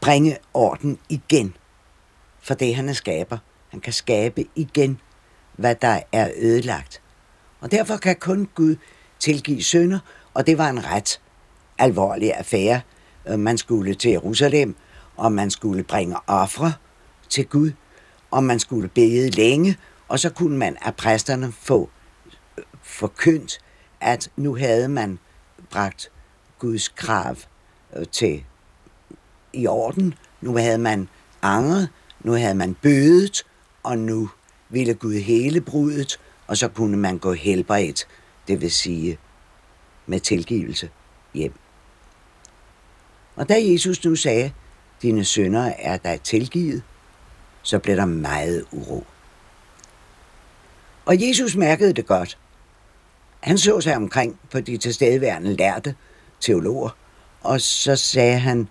bringe 0.00 0.36
orden 0.54 0.98
igen 1.08 1.54
for 2.46 2.54
det, 2.54 2.76
han 2.76 2.88
er 2.88 2.92
skaber. 2.92 3.38
Han 3.68 3.80
kan 3.80 3.92
skabe 3.92 4.44
igen, 4.54 5.00
hvad 5.56 5.74
der 5.74 6.00
er 6.12 6.30
ødelagt. 6.36 7.02
Og 7.60 7.70
derfor 7.70 7.96
kan 7.96 8.16
kun 8.16 8.48
Gud 8.54 8.76
tilgive 9.18 9.62
sønder, 9.62 9.98
og 10.34 10.46
det 10.46 10.58
var 10.58 10.68
en 10.68 10.84
ret 10.84 11.20
alvorlig 11.78 12.34
affære. 12.34 12.80
Øh, 13.28 13.38
man 13.38 13.58
skulle 13.58 13.94
til 13.94 14.10
Jerusalem, 14.10 14.76
og 15.16 15.32
man 15.32 15.50
skulle 15.50 15.82
bringe 15.82 16.16
ofre 16.26 16.72
til 17.28 17.46
Gud, 17.46 17.72
og 18.30 18.44
man 18.44 18.58
skulle 18.58 18.88
bede 18.88 19.30
længe, 19.30 19.76
og 20.08 20.18
så 20.18 20.30
kunne 20.30 20.58
man 20.58 20.76
af 20.82 20.96
præsterne 20.96 21.52
få 21.52 21.90
øh, 22.58 22.64
forkyndt, 22.82 23.58
at 24.00 24.30
nu 24.36 24.56
havde 24.56 24.88
man 24.88 25.18
bragt 25.70 26.10
Guds 26.58 26.88
krav 26.88 27.36
øh, 27.96 28.06
til 28.12 28.44
i 29.52 29.66
orden. 29.66 30.14
Nu 30.40 30.56
havde 30.56 30.78
man 30.78 31.08
angret, 31.42 31.88
nu 32.26 32.32
havde 32.32 32.54
man 32.54 32.74
bødet, 32.74 33.46
og 33.82 33.98
nu 33.98 34.30
ville 34.68 34.94
Gud 34.94 35.14
hele 35.14 35.60
brudet, 35.60 36.20
og 36.46 36.56
så 36.56 36.68
kunne 36.68 36.96
man 36.96 37.18
gå 37.18 37.32
helbredt, 37.32 38.06
det 38.48 38.60
vil 38.60 38.70
sige 38.70 39.18
med 40.06 40.20
tilgivelse 40.20 40.90
hjem. 41.34 41.52
Og 43.36 43.48
da 43.48 43.54
Jesus 43.58 44.04
nu 44.04 44.16
sagde, 44.16 44.52
dine 45.02 45.24
sønner 45.24 45.72
er 45.78 45.96
dig 45.96 46.20
tilgivet, 46.20 46.82
så 47.62 47.78
blev 47.78 47.96
der 47.96 48.04
meget 48.04 48.64
uro. 48.72 49.06
Og 51.04 51.28
Jesus 51.28 51.56
mærkede 51.56 51.92
det 51.92 52.06
godt. 52.06 52.38
Han 53.40 53.58
så 53.58 53.80
sig 53.80 53.96
omkring 53.96 54.38
på 54.50 54.60
de 54.60 54.76
tilstedeværende 54.76 55.56
lærte 55.56 55.94
teologer, 56.40 56.90
og 57.40 57.60
så 57.60 57.96
sagde 57.96 58.38
han, 58.38 58.68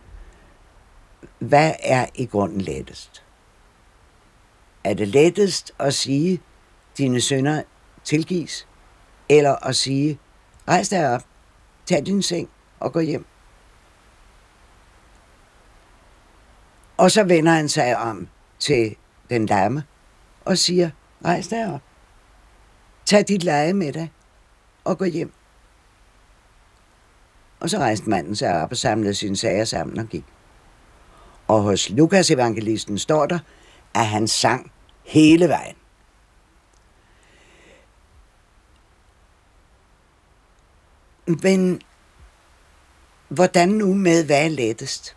hvad 1.39 1.71
er 1.79 2.05
i 2.15 2.25
grunden 2.25 2.61
lettest? 2.61 3.24
Er 4.85 4.93
det 4.93 5.07
lettest 5.07 5.73
at 5.79 5.93
sige, 5.93 6.41
dine 6.97 7.21
sønner 7.21 7.63
tilgives, 8.03 8.67
eller 9.29 9.55
at 9.67 9.75
sige, 9.75 10.19
rejs 10.67 10.89
dig 10.89 11.09
op, 11.13 11.23
tag 11.85 12.05
din 12.05 12.21
seng 12.21 12.49
og 12.79 12.93
gå 12.93 12.99
hjem? 12.99 13.25
Og 16.97 17.11
så 17.11 17.23
vender 17.23 17.51
han 17.51 17.69
sig 17.69 17.97
om 17.97 18.27
til 18.59 18.95
den 19.29 19.45
dame 19.45 19.83
og 20.45 20.57
siger, 20.57 20.89
rejs 21.25 21.47
dig 21.47 21.73
op, 21.73 21.81
tag 23.05 23.27
dit 23.27 23.43
leje 23.43 23.73
med 23.73 23.93
dig 23.93 24.11
og 24.83 24.97
gå 24.97 25.05
hjem. 25.05 25.33
Og 27.59 27.69
så 27.69 27.77
rejste 27.77 28.09
manden 28.09 28.35
sig 28.35 28.61
op 28.61 28.71
og 28.71 28.77
samlede 28.77 29.13
sine 29.13 29.37
sager 29.37 29.65
sammen 29.65 29.99
og 29.99 30.05
gik. 30.05 30.25
Og 31.47 31.61
hos 31.61 31.89
Lukas 31.89 32.31
evangelisten 32.31 32.99
står 32.99 33.25
der, 33.25 33.39
at 33.93 34.07
han 34.07 34.27
sang 34.27 34.71
hele 35.05 35.49
vejen. 35.49 35.75
Men 41.27 41.81
hvordan 43.27 43.69
nu 43.69 43.93
med, 43.93 44.25
hvad 44.25 44.45
er 44.45 44.49
lettest? 44.49 45.15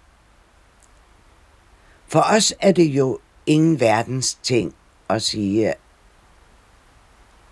For 2.06 2.20
os 2.20 2.54
er 2.60 2.72
det 2.72 2.84
jo 2.84 3.18
ingen 3.46 3.80
verdens 3.80 4.34
ting 4.34 4.74
at 5.08 5.22
sige, 5.22 5.74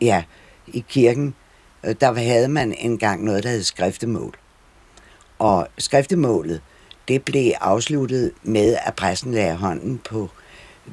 ja, 0.00 0.24
i 0.66 0.84
kirken, 0.88 1.34
øh, 1.84 1.94
der 2.00 2.14
havde 2.14 2.48
man 2.48 2.72
engang 2.72 3.24
noget, 3.24 3.44
der 3.44 3.50
hed 3.50 3.62
skriftemål. 3.62 4.34
Og 5.38 5.68
skriftemålet, 5.78 6.62
det 7.08 7.24
blev 7.24 7.52
afsluttet 7.60 8.32
med, 8.42 8.76
at 8.86 8.96
præsten 8.96 9.34
lagde 9.34 9.56
hånden 9.56 9.98
på 9.98 10.30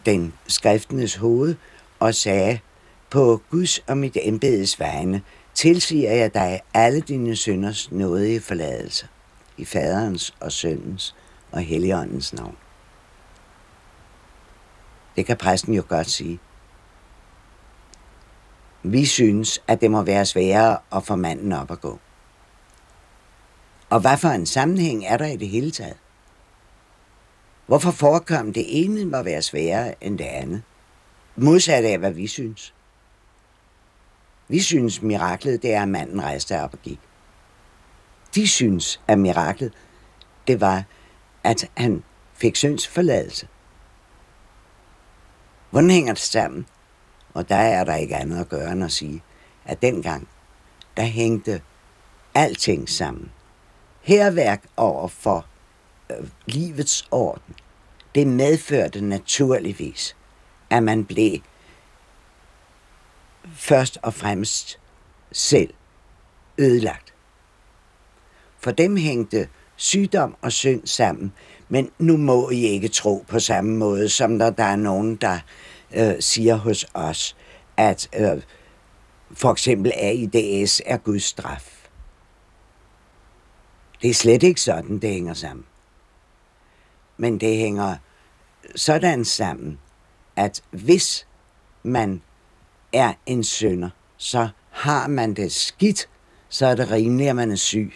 den 0.05 0.33
skriftenes 0.47 1.15
hoved 1.15 1.55
og 1.99 2.15
sagde, 2.15 2.59
på 3.09 3.41
Guds 3.51 3.79
og 3.79 3.97
mit 3.97 4.17
embedes 4.21 4.79
vegne, 4.79 5.21
tilsiger 5.53 6.11
jeg 6.11 6.33
dig 6.33 6.61
alle 6.73 7.01
dine 7.01 7.35
synders 7.35 7.91
nådige 7.91 8.41
forladelse 8.41 9.07
i 9.57 9.65
faderens 9.65 10.35
og 10.39 10.51
søndens 10.51 11.15
og 11.51 11.61
helligåndens 11.61 12.33
navn. 12.33 12.57
Det 15.15 15.25
kan 15.25 15.37
præsten 15.37 15.73
jo 15.73 15.83
godt 15.87 16.09
sige. 16.09 16.39
Vi 18.83 19.05
synes, 19.05 19.61
at 19.67 19.81
det 19.81 19.91
må 19.91 20.01
være 20.01 20.25
sværere 20.25 20.77
at 20.95 21.03
få 21.03 21.15
manden 21.15 21.51
op 21.51 21.71
at 21.71 21.81
gå. 21.81 21.99
Og 23.89 23.99
hvad 23.99 24.17
for 24.17 24.29
en 24.29 24.45
sammenhæng 24.45 25.05
er 25.05 25.17
der 25.17 25.25
i 25.25 25.35
det 25.35 25.49
hele 25.49 25.71
taget? 25.71 25.97
Hvorfor 27.65 27.91
forekom 27.91 28.53
det 28.53 28.83
ene 28.83 29.05
må 29.05 29.23
være 29.23 29.41
sværere 29.41 30.03
end 30.03 30.17
det 30.17 30.25
andet? 30.25 30.63
Modsat 31.35 31.85
af, 31.85 31.97
hvad 31.97 32.11
vi 32.11 32.27
synes. 32.27 32.73
Vi 34.47 34.59
synes, 34.59 35.01
miraklet 35.01 35.61
det 35.61 35.73
er, 35.73 35.81
at 35.81 35.89
manden 35.89 36.23
rejste 36.23 36.61
op 36.61 36.73
og 36.73 36.79
gik. 36.81 36.99
De 38.35 38.47
synes, 38.47 39.01
at 39.07 39.19
miraklet 39.19 39.73
det 40.47 40.61
var, 40.61 40.83
at 41.43 41.69
han 41.77 42.03
fik 42.33 42.55
synds 42.55 42.87
forladelse. 42.87 43.47
Hvordan 45.69 45.89
hænger 45.89 46.13
det 46.13 46.21
sammen? 46.21 46.65
Og 47.33 47.49
der 47.49 47.55
er 47.55 47.83
der 47.83 47.95
ikke 47.95 48.15
andet 48.15 48.39
at 48.39 48.49
gøre 48.49 48.71
end 48.71 48.83
at 48.83 48.91
sige, 48.91 49.23
at 49.65 49.81
dengang, 49.81 50.27
der 50.97 51.03
hængte 51.03 51.61
alting 52.35 52.89
sammen. 52.89 53.31
Herværk 54.01 54.63
over 54.77 55.07
for 55.07 55.45
livets 56.45 57.07
orden. 57.11 57.55
Det 58.15 58.27
medførte 58.27 59.01
naturligvis, 59.01 60.15
at 60.69 60.83
man 60.83 61.05
blev 61.05 61.39
først 63.55 63.97
og 64.01 64.13
fremmest 64.13 64.79
selv 65.31 65.73
ødelagt. 66.57 67.13
For 68.59 68.71
dem 68.71 68.97
hængte 68.97 69.47
sygdom 69.75 70.35
og 70.41 70.51
synd 70.51 70.87
sammen, 70.87 71.33
men 71.69 71.91
nu 71.99 72.17
må 72.17 72.49
I 72.49 72.61
ikke 72.61 72.87
tro 72.87 73.25
på 73.27 73.39
samme 73.39 73.77
måde, 73.77 74.09
som 74.09 74.31
når 74.31 74.49
der 74.49 74.63
er 74.63 74.75
nogen, 74.75 75.15
der 75.15 75.39
øh, 75.95 76.13
siger 76.19 76.55
hos 76.55 76.85
os, 76.93 77.35
at 77.77 78.09
øh, 78.15 78.41
for 79.31 79.51
eksempel 79.51 79.91
AIDS 79.95 80.81
er 80.85 80.97
Guds 80.97 81.23
straf. 81.23 81.89
Det 84.01 84.09
er 84.09 84.13
slet 84.13 84.43
ikke 84.43 84.61
sådan, 84.61 84.99
det 84.99 85.09
hænger 85.09 85.33
sammen. 85.33 85.65
Men 87.23 87.37
det 87.37 87.57
hænger 87.57 87.95
sådan 88.75 89.25
sammen, 89.25 89.79
at 90.35 90.63
hvis 90.71 91.27
man 91.83 92.21
er 92.93 93.13
en 93.25 93.43
sønder, 93.43 93.89
så 94.17 94.49
har 94.69 95.07
man 95.07 95.33
det 95.33 95.51
skidt, 95.51 96.09
så 96.49 96.65
er 96.65 96.75
det 96.75 96.91
rimeligt, 96.91 97.29
at 97.29 97.35
man 97.35 97.51
er 97.51 97.55
syg. 97.55 97.93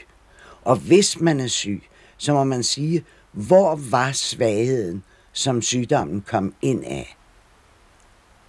Og 0.61 0.75
hvis 0.75 1.19
man 1.19 1.39
er 1.39 1.47
syg, 1.47 1.83
så 2.17 2.33
må 2.33 2.43
man 2.43 2.63
sige, 2.63 3.05
hvor 3.31 3.75
var 3.75 4.11
svagheden, 4.11 5.03
som 5.31 5.61
sygdommen 5.61 6.21
kom 6.21 6.53
ind 6.61 6.85
af. 6.85 7.17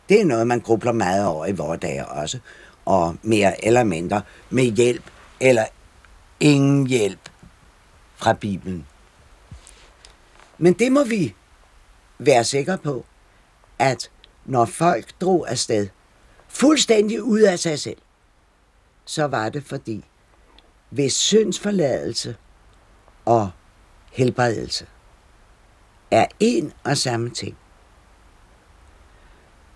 Det 0.09 0.21
er 0.21 0.25
noget, 0.25 0.47
man 0.47 0.61
grubler 0.61 0.93
meget 0.93 1.27
over 1.27 1.47
i 1.47 1.53
vores 1.53 1.81
dage 1.81 2.07
også, 2.07 2.39
og 2.85 3.17
mere 3.23 3.65
eller 3.65 3.85
mindre 3.85 4.23
med 4.51 4.65
hjælp 4.65 5.05
eller 5.41 5.65
ingen 6.41 6.87
hjælp 6.87 7.31
fra 8.17 8.33
Bibelen. 8.33 8.87
Men 10.59 10.73
det 10.73 10.93
må 10.93 11.05
vi 11.05 11.35
være 12.19 12.45
sikre 12.45 12.79
på, 12.79 13.05
at 13.79 14.11
når 14.45 14.65
folk 14.65 15.21
drog 15.21 15.51
afsted, 15.51 15.89
fuldstændig 16.49 17.23
ud 17.23 17.41
af 17.41 17.59
sig 17.59 17.79
selv, 17.79 17.99
så 19.05 19.27
var 19.27 19.49
det 19.49 19.65
fordi, 19.65 20.05
hvis 20.91 21.15
syndsforladelse 21.15 22.37
og 23.25 23.51
helbredelse 24.13 24.87
er 26.11 26.27
en 26.41 26.73
og 26.85 26.97
samme 26.97 27.31
ting, 27.31 27.57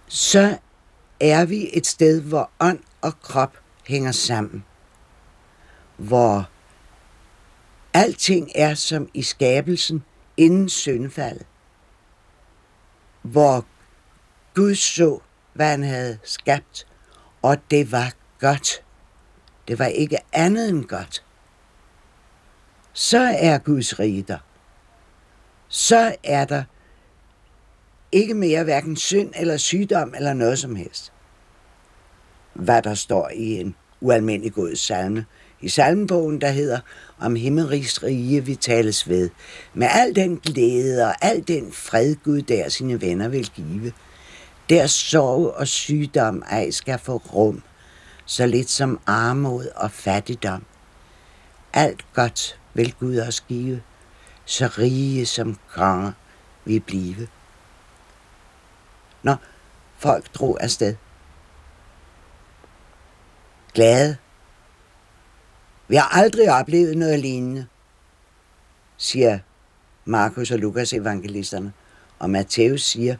så 0.08 0.58
er 1.20 1.44
vi 1.44 1.70
et 1.72 1.86
sted, 1.86 2.20
hvor 2.20 2.50
ånd 2.60 2.80
og 3.00 3.20
krop 3.20 3.58
hænger 3.86 4.12
sammen. 4.12 4.64
Hvor 5.96 6.48
alting 7.94 8.50
er 8.54 8.74
som 8.74 9.08
i 9.14 9.22
skabelsen 9.22 10.04
inden 10.36 10.68
syndfaldet, 10.68 11.46
Hvor 13.22 13.66
Gud 14.54 14.74
så, 14.74 15.18
hvad 15.52 15.68
han 15.68 15.82
havde 15.82 16.18
skabt, 16.22 16.86
og 17.42 17.56
det 17.70 17.92
var 17.92 18.12
godt. 18.40 18.84
Det 19.68 19.78
var 19.78 19.86
ikke 19.86 20.18
andet 20.32 20.68
end 20.68 20.84
godt. 20.84 21.24
Så 22.92 23.18
er 23.38 23.58
Guds 23.58 23.98
rige 23.98 24.22
der. 24.22 24.38
Så 25.68 26.16
er 26.24 26.44
der 26.44 26.64
ikke 28.12 28.34
mere 28.34 28.64
hverken 28.64 28.96
synd 28.96 29.32
eller 29.36 29.56
sygdom 29.56 30.14
eller 30.14 30.32
noget 30.32 30.58
som 30.58 30.76
helst. 30.76 31.12
Hvad 32.52 32.82
der 32.82 32.94
står 32.94 33.28
i 33.28 33.60
en 33.60 33.76
ualmindelig 34.00 34.52
god 34.52 34.76
salme. 34.76 35.26
I 35.62 35.68
salmebogen, 35.68 36.40
der 36.40 36.50
hedder 36.50 36.80
Om 37.18 37.36
himmerigs 37.36 38.02
rige 38.02 38.44
vi 38.44 38.54
tales 38.54 39.08
ved. 39.08 39.30
Med 39.74 39.88
al 39.90 40.16
den 40.16 40.36
glæde 40.36 41.06
og 41.06 41.24
al 41.24 41.48
den 41.48 41.72
fred 41.72 42.16
Gud 42.24 42.42
der 42.42 42.68
sine 42.68 43.00
venner 43.00 43.28
vil 43.28 43.50
give. 43.50 43.92
Der 44.70 44.86
sorg 44.86 45.54
og 45.54 45.68
sygdom 45.68 46.42
ej 46.50 46.70
skal 46.70 46.98
få 46.98 47.16
rum. 47.16 47.62
Så 48.26 48.46
lidt 48.46 48.70
som 48.70 49.00
armod 49.06 49.66
og 49.76 49.90
fattigdom. 49.90 50.64
Alt 51.72 52.04
godt 52.14 52.60
vil 52.74 52.94
Gud 53.00 53.18
os 53.18 53.40
give. 53.40 53.82
Så 54.44 54.66
rige 54.78 55.26
som 55.26 55.58
konger 55.68 56.12
vi 56.64 56.78
blive 56.78 57.28
når 59.22 59.36
folk 59.98 60.34
drog 60.34 60.62
afsted. 60.62 60.96
Glade. 63.74 64.16
Vi 65.92 65.96
har 65.96 66.08
aldrig 66.22 66.50
oplevet 66.50 66.96
noget 66.96 67.20
lignende, 67.20 67.66
siger 68.96 69.38
Markus 70.04 70.50
og 70.50 70.58
Lukas 70.58 70.92
evangelisterne. 70.92 71.72
Og 72.18 72.30
Matthæus 72.30 72.82
siger, 72.82 73.16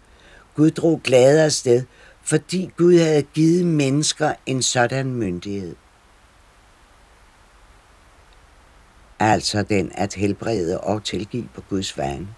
Gud 0.55 0.71
drog 0.71 1.01
glade 1.05 1.45
afsted, 1.45 1.85
fordi 2.23 2.71
Gud 2.77 2.99
havde 2.99 3.23
givet 3.23 3.67
mennesker 3.67 4.35
en 4.47 4.63
sådan 4.63 5.15
myndighed. 5.15 5.77
Altså 9.19 9.63
den 9.63 9.93
at 9.95 10.15
helbrede 10.15 10.81
og 10.81 11.05
tilgive 11.05 11.49
på 11.55 11.61
Guds 11.61 11.99
vegne. 11.99 12.29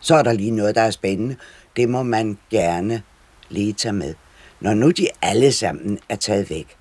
Så 0.00 0.14
er 0.14 0.22
der 0.22 0.32
lige 0.32 0.50
noget, 0.50 0.74
der 0.74 0.82
er 0.82 0.90
spændende. 0.90 1.36
Det 1.76 1.88
må 1.88 2.02
man 2.02 2.38
gerne 2.50 3.02
lige 3.48 3.72
tage 3.72 3.92
med. 3.92 4.14
Når 4.60 4.74
nu 4.74 4.90
de 4.90 5.06
alle 5.22 5.52
sammen 5.52 5.98
er 6.08 6.16
taget 6.16 6.50
væk. 6.50 6.79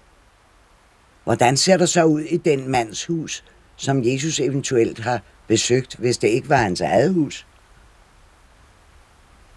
Hvordan 1.30 1.58
ser 1.58 1.78
det 1.78 1.90
så 1.90 2.04
ud 2.04 2.22
i 2.22 2.38
den 2.38 2.68
mands 2.68 3.06
hus, 3.06 3.44
som 3.76 4.04
Jesus 4.06 4.40
eventuelt 4.40 5.00
har 5.00 5.22
besøgt, 5.48 5.96
hvis 5.96 6.18
det 6.18 6.28
ikke 6.28 6.50
var 6.50 6.56
hans 6.56 6.82
eget 6.82 7.14
hus? 7.14 7.48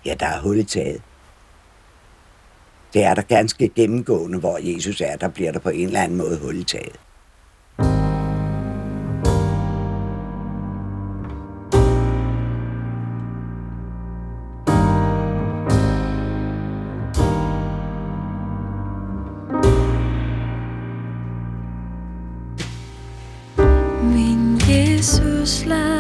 Ja, 0.05 0.15
der 0.21 0.27
er 0.27 0.41
hul 0.41 0.59
i 0.59 0.65
taget. 0.65 1.03
Det 2.95 3.05
er 3.05 3.15
der 3.15 3.23
ganske 3.23 3.69
gennemgående, 3.69 4.39
hvor 4.39 4.59
Jesus 4.59 5.01
er, 5.01 5.17
der 5.17 5.29
bliver 5.29 5.53
der 5.53 5.59
på 5.59 5.69
en 5.69 5.87
eller 5.87 6.01
anden 6.01 6.19
måde 6.19 6.39
hul 6.39 6.57
i 6.57 6.65
taget. 6.65 7.01
slaap. 25.45 25.92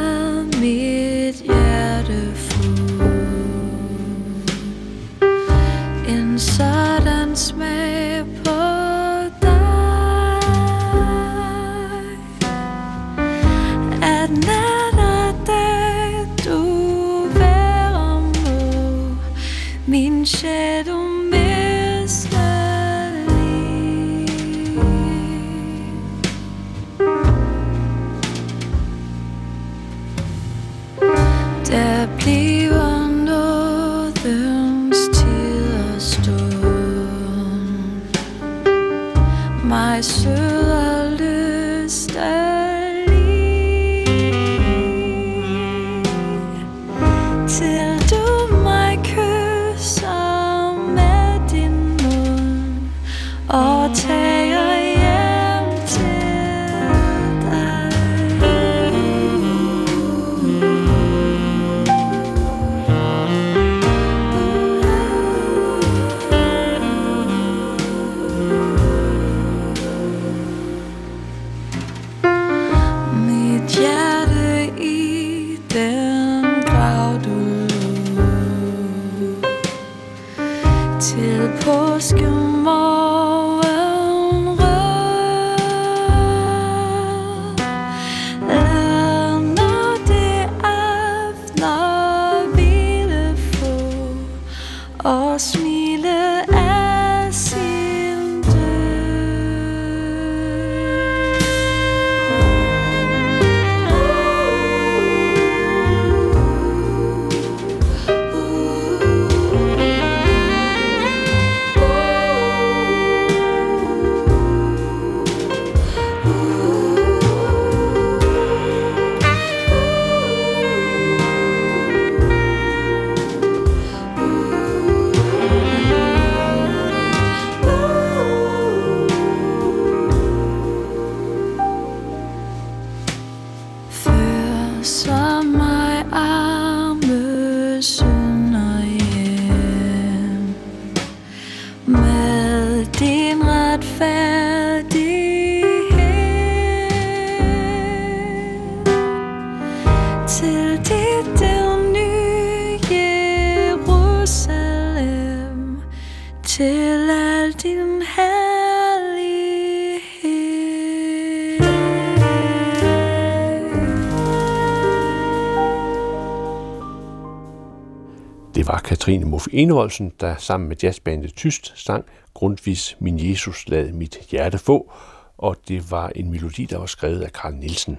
Muff 169.42 169.48
Enevoldsen, 169.52 170.12
der 170.20 170.36
sammen 170.36 170.68
med 170.68 170.76
jazzbandet 170.82 171.34
Tyst 171.34 171.72
sang 171.76 172.04
Grundvis 172.34 172.96
Min 173.00 173.30
Jesus 173.30 173.68
lad 173.68 173.92
mit 173.92 174.18
hjerte 174.30 174.58
få, 174.58 174.92
og 175.38 175.56
det 175.68 175.90
var 175.90 176.08
en 176.08 176.30
melodi, 176.30 176.66
der 176.66 176.78
var 176.78 176.86
skrevet 176.86 177.20
af 177.20 177.32
Karl 177.32 177.54
Nielsen. 177.54 177.98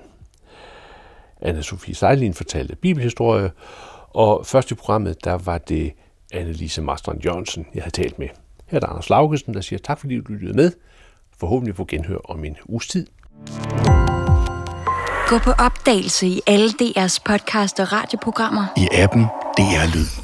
Anna-Sophie 1.42 1.94
Sejlin 1.94 2.34
fortalte 2.34 2.76
bibelhistorie, 2.76 3.52
og 4.10 4.46
først 4.46 4.72
i 4.72 4.76
programmet, 4.76 5.24
der 5.24 5.34
var 5.34 5.58
det 5.58 5.94
Annelise 6.34 6.82
Marstrand 6.82 7.26
Jørgensen, 7.26 7.68
jeg 7.74 7.84
havde 7.84 7.96
talt 7.96 8.20
med. 8.20 8.28
Her 8.68 8.76
er 8.76 8.80
der 8.80 8.88
Anders 8.88 9.10
Laugesen, 9.10 9.54
der 9.54 9.62
siger 9.62 9.80
tak, 9.80 10.00
fordi 10.00 10.16
du 10.16 10.34
lyttede 10.34 10.54
med. 10.54 10.72
Forhåbentlig 11.40 11.76
på 11.76 11.86
genhør 11.86 12.18
om 12.18 12.44
en 12.44 12.58
uges 12.66 12.88
tid. 12.88 13.08
Gå 15.28 15.38
på 15.38 15.52
opdagelse 15.52 16.28
i 16.28 16.42
alle 16.48 16.70
DR's 16.70 17.18
podcast 17.26 17.80
og 17.80 17.92
radioprogrammer. 17.92 18.66
I 18.78 18.88
appen 18.92 19.24
DR 19.58 19.96
Lyd. 19.96 20.23